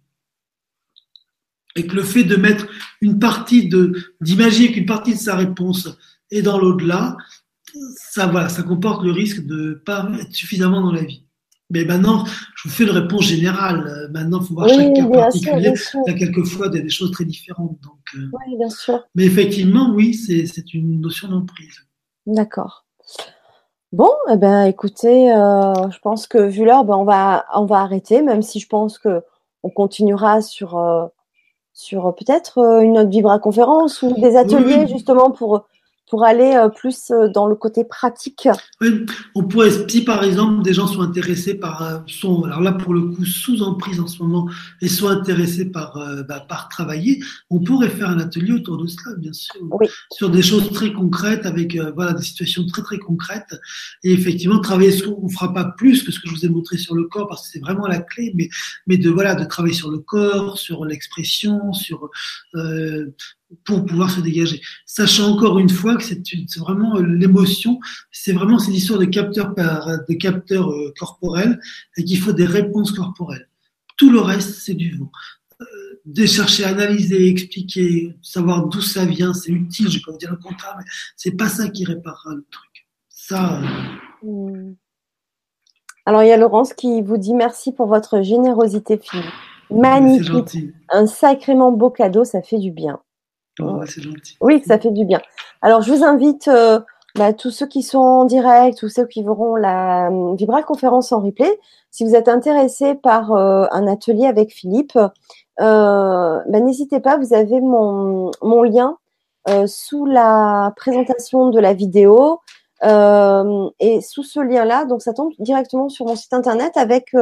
[1.75, 2.67] Et que le fait de mettre
[3.01, 5.89] une partie de, d'imaginer qu'une partie de sa réponse
[6.31, 7.17] est dans l'au-delà,
[7.97, 11.24] ça, voilà, ça comporte le risque de pas être suffisamment dans la vie.
[11.71, 12.25] Mais maintenant,
[12.55, 13.87] je vous fais une réponse générale.
[13.87, 15.73] Euh, maintenant, il faut voir chaque cas particulier.
[16.05, 17.77] Il y a quelquefois des, choses très différentes.
[17.81, 19.03] Donc, euh, oui, bien sûr.
[19.15, 21.79] Mais effectivement, oui, c'est une notion d'emprise.
[22.27, 22.85] D'accord.
[23.91, 27.79] Bon, eh ben, écoutez, euh, je pense que vu l'heure, ben, on, va, on va
[27.79, 29.23] arrêter, même si je pense que
[29.63, 30.79] on continuera sur,
[31.73, 35.65] sur peut-être une autre Vibra conférence ou des ateliers justement pour
[36.09, 38.47] pour aller euh, plus euh, dans le côté pratique.
[38.81, 42.73] Oui, on pourrait, si par exemple des gens sont intéressés par, euh, sont, alors là
[42.73, 44.47] pour le coup sous emprise en ce moment,
[44.81, 49.15] et sont intéressés par, bah, par travailler, on pourrait faire un atelier autour de cela,
[49.17, 49.87] bien sûr, oui.
[50.11, 53.55] sur des choses très concrètes, avec voilà des situations très très concrètes,
[54.03, 56.77] et effectivement travailler sur, on fera pas plus que ce que je vous ai montré
[56.77, 58.49] sur le corps, parce que c'est vraiment la clé, mais
[58.87, 62.09] mais de voilà de travailler sur le corps, sur l'expression, sur
[62.55, 63.13] euh,
[63.63, 64.61] pour pouvoir se dégager.
[64.85, 66.19] Sachant encore une fois que c'est
[66.57, 67.79] vraiment euh, l'émotion,
[68.11, 71.59] c'est vraiment cette histoire de capteurs, de capteurs euh, corporels
[71.97, 73.47] et qu'il faut des réponses corporelles.
[73.97, 75.11] Tout le reste, c'est du vent.
[75.61, 75.65] Euh,
[76.05, 80.31] de chercher à analyser, expliquer, savoir d'où ça vient, c'est utile, je peux pas dire
[80.31, 80.83] le contraire, mais
[81.15, 82.87] c'est pas ça qui réparera le truc.
[83.09, 83.61] Ça.
[84.21, 84.73] Hmm.
[86.05, 89.23] Alors il y a Laurence qui vous dit merci pour votre générosité fine.
[89.71, 90.73] Magnifique.
[90.89, 92.99] Un sacrément beau cadeau, ça fait du bien.
[93.61, 93.81] Oh,
[94.41, 95.21] oui, ça fait du bien.
[95.61, 96.79] Alors, je vous invite, euh,
[97.15, 101.11] bah, tous ceux qui sont en direct, tous ceux qui verront la euh, Vibra conférence
[101.11, 101.59] en replay,
[101.89, 104.97] si vous êtes intéressé par euh, un atelier avec Philippe,
[105.57, 108.97] bah, n'hésitez pas, vous avez mon, mon lien
[109.67, 112.41] sous la présentation de la vidéo.
[112.83, 117.13] et sous ce lien-là, donc ça tombe directement sur mon site internet avec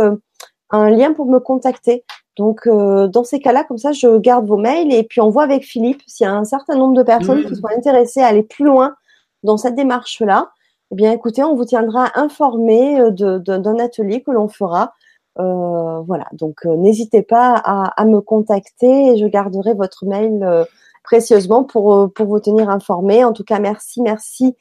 [0.72, 2.04] un lien pour me contacter.
[2.36, 5.44] Donc, euh, dans ces cas-là, comme ça, je garde vos mails et puis on voit
[5.44, 8.44] avec Philippe s'il y a un certain nombre de personnes qui sont intéressées à aller
[8.44, 8.96] plus loin
[9.44, 10.52] dans cette démarche-là.
[10.92, 14.94] Eh bien, écoutez, on vous tiendra informé euh, d'un atelier que l'on fera.
[15.40, 20.66] Euh, voilà, donc n'hésitez pas à, me contacter et je garderai votre mail
[21.04, 23.24] précieusement pour, pour vous tenir informé.
[23.24, 24.56] En tout cas, merci, merci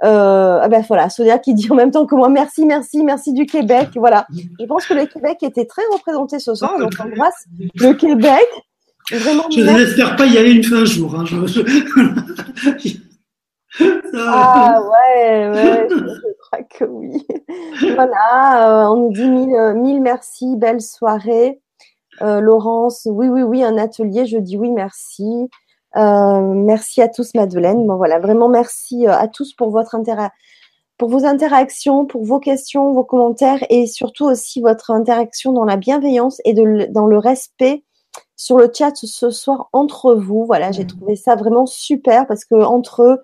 [0.00, 3.46] ah ben voilà, Sonia qui dit en même temps que moi merci, merci, merci du
[3.46, 3.90] Québec.
[3.94, 4.26] Voilà,
[4.58, 8.46] je pense que le Québec était très représenté ce soir, donc embrasse le Québec.
[9.10, 11.14] Vraiment, je n'espère pas y aller une fin un jour.
[11.14, 11.24] Hein.
[14.14, 17.26] ah ouais, ouais, je crois que oui.
[17.94, 21.60] voilà, on nous dit mille, mille merci, belle soirée.
[22.20, 25.48] Laurence, oui, oui, oui, un atelier, je dis oui, merci.
[25.96, 27.86] Merci à tous, Madeleine.
[27.86, 30.30] Bon, voilà, vraiment merci à tous pour votre intérêt
[31.02, 35.76] pour vos interactions, pour vos questions, vos commentaires et surtout aussi votre interaction dans la
[35.76, 37.82] bienveillance et de, dans le respect
[38.36, 40.44] sur le chat ce soir entre vous.
[40.46, 43.18] Voilà, j'ai trouvé ça vraiment super parce que entre eux,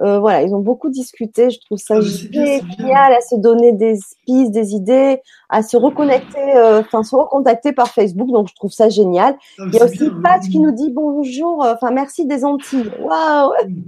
[0.00, 1.50] euh, voilà, ils ont beaucoup discuté.
[1.50, 6.56] Je trouve ça ah, génial à se donner des pistes, des idées, à se reconnecter,
[6.56, 8.30] euh, enfin se recontacter par Facebook.
[8.30, 9.36] Donc je trouve ça génial.
[9.58, 12.90] Ah, Il y a aussi Pat qui nous dit bonjour, euh, enfin merci des Antilles.
[13.00, 13.82] Waouh, mm.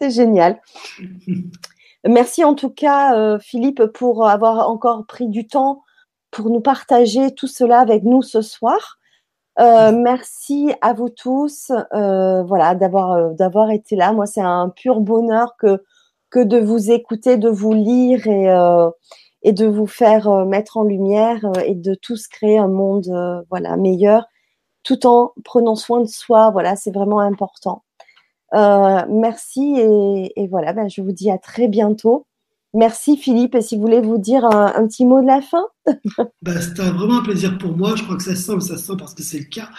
[0.00, 0.60] c'est génial.
[2.08, 5.82] Merci en tout cas, euh, Philippe, pour avoir encore pris du temps
[6.30, 8.98] pour nous partager tout cela avec nous ce soir.
[9.58, 14.12] Euh, merci à vous tous, euh, voilà, d'avoir d'avoir été là.
[14.12, 15.82] Moi, c'est un pur bonheur que
[16.30, 18.48] que de vous écouter, de vous lire et
[19.42, 24.26] et de vous faire mettre en lumière et de tous créer un monde voilà meilleur,
[24.82, 26.50] tout en prenant soin de soi.
[26.50, 27.82] Voilà, c'est vraiment important.
[28.54, 29.76] Euh, merci
[30.36, 32.26] et, voilà, ben, je vous dis à très bientôt.
[32.76, 35.66] Merci Philippe, et si vous voulez vous dire un, petit mot de la fin?
[36.42, 39.14] Ben, C'était vraiment un plaisir pour moi, je crois que ça sent, ça sent parce
[39.14, 39.70] que c'est le cas.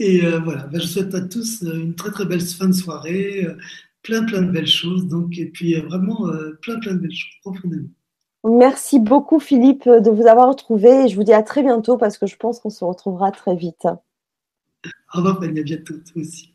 [0.00, 2.72] Et euh, voilà, ben, je souhaite à tous euh, une très très belle fin de
[2.72, 3.46] soirée,
[4.02, 6.26] plein plein de belles choses, donc, et puis vraiment
[6.60, 7.88] plein plein de belles choses, profondément.
[8.42, 12.18] Merci beaucoup Philippe de vous avoir retrouvé et je vous dis à très bientôt parce
[12.18, 13.86] que je pense qu'on se retrouvera très vite.
[15.14, 16.49] Au revoir Fanny, à bientôt, toi aussi.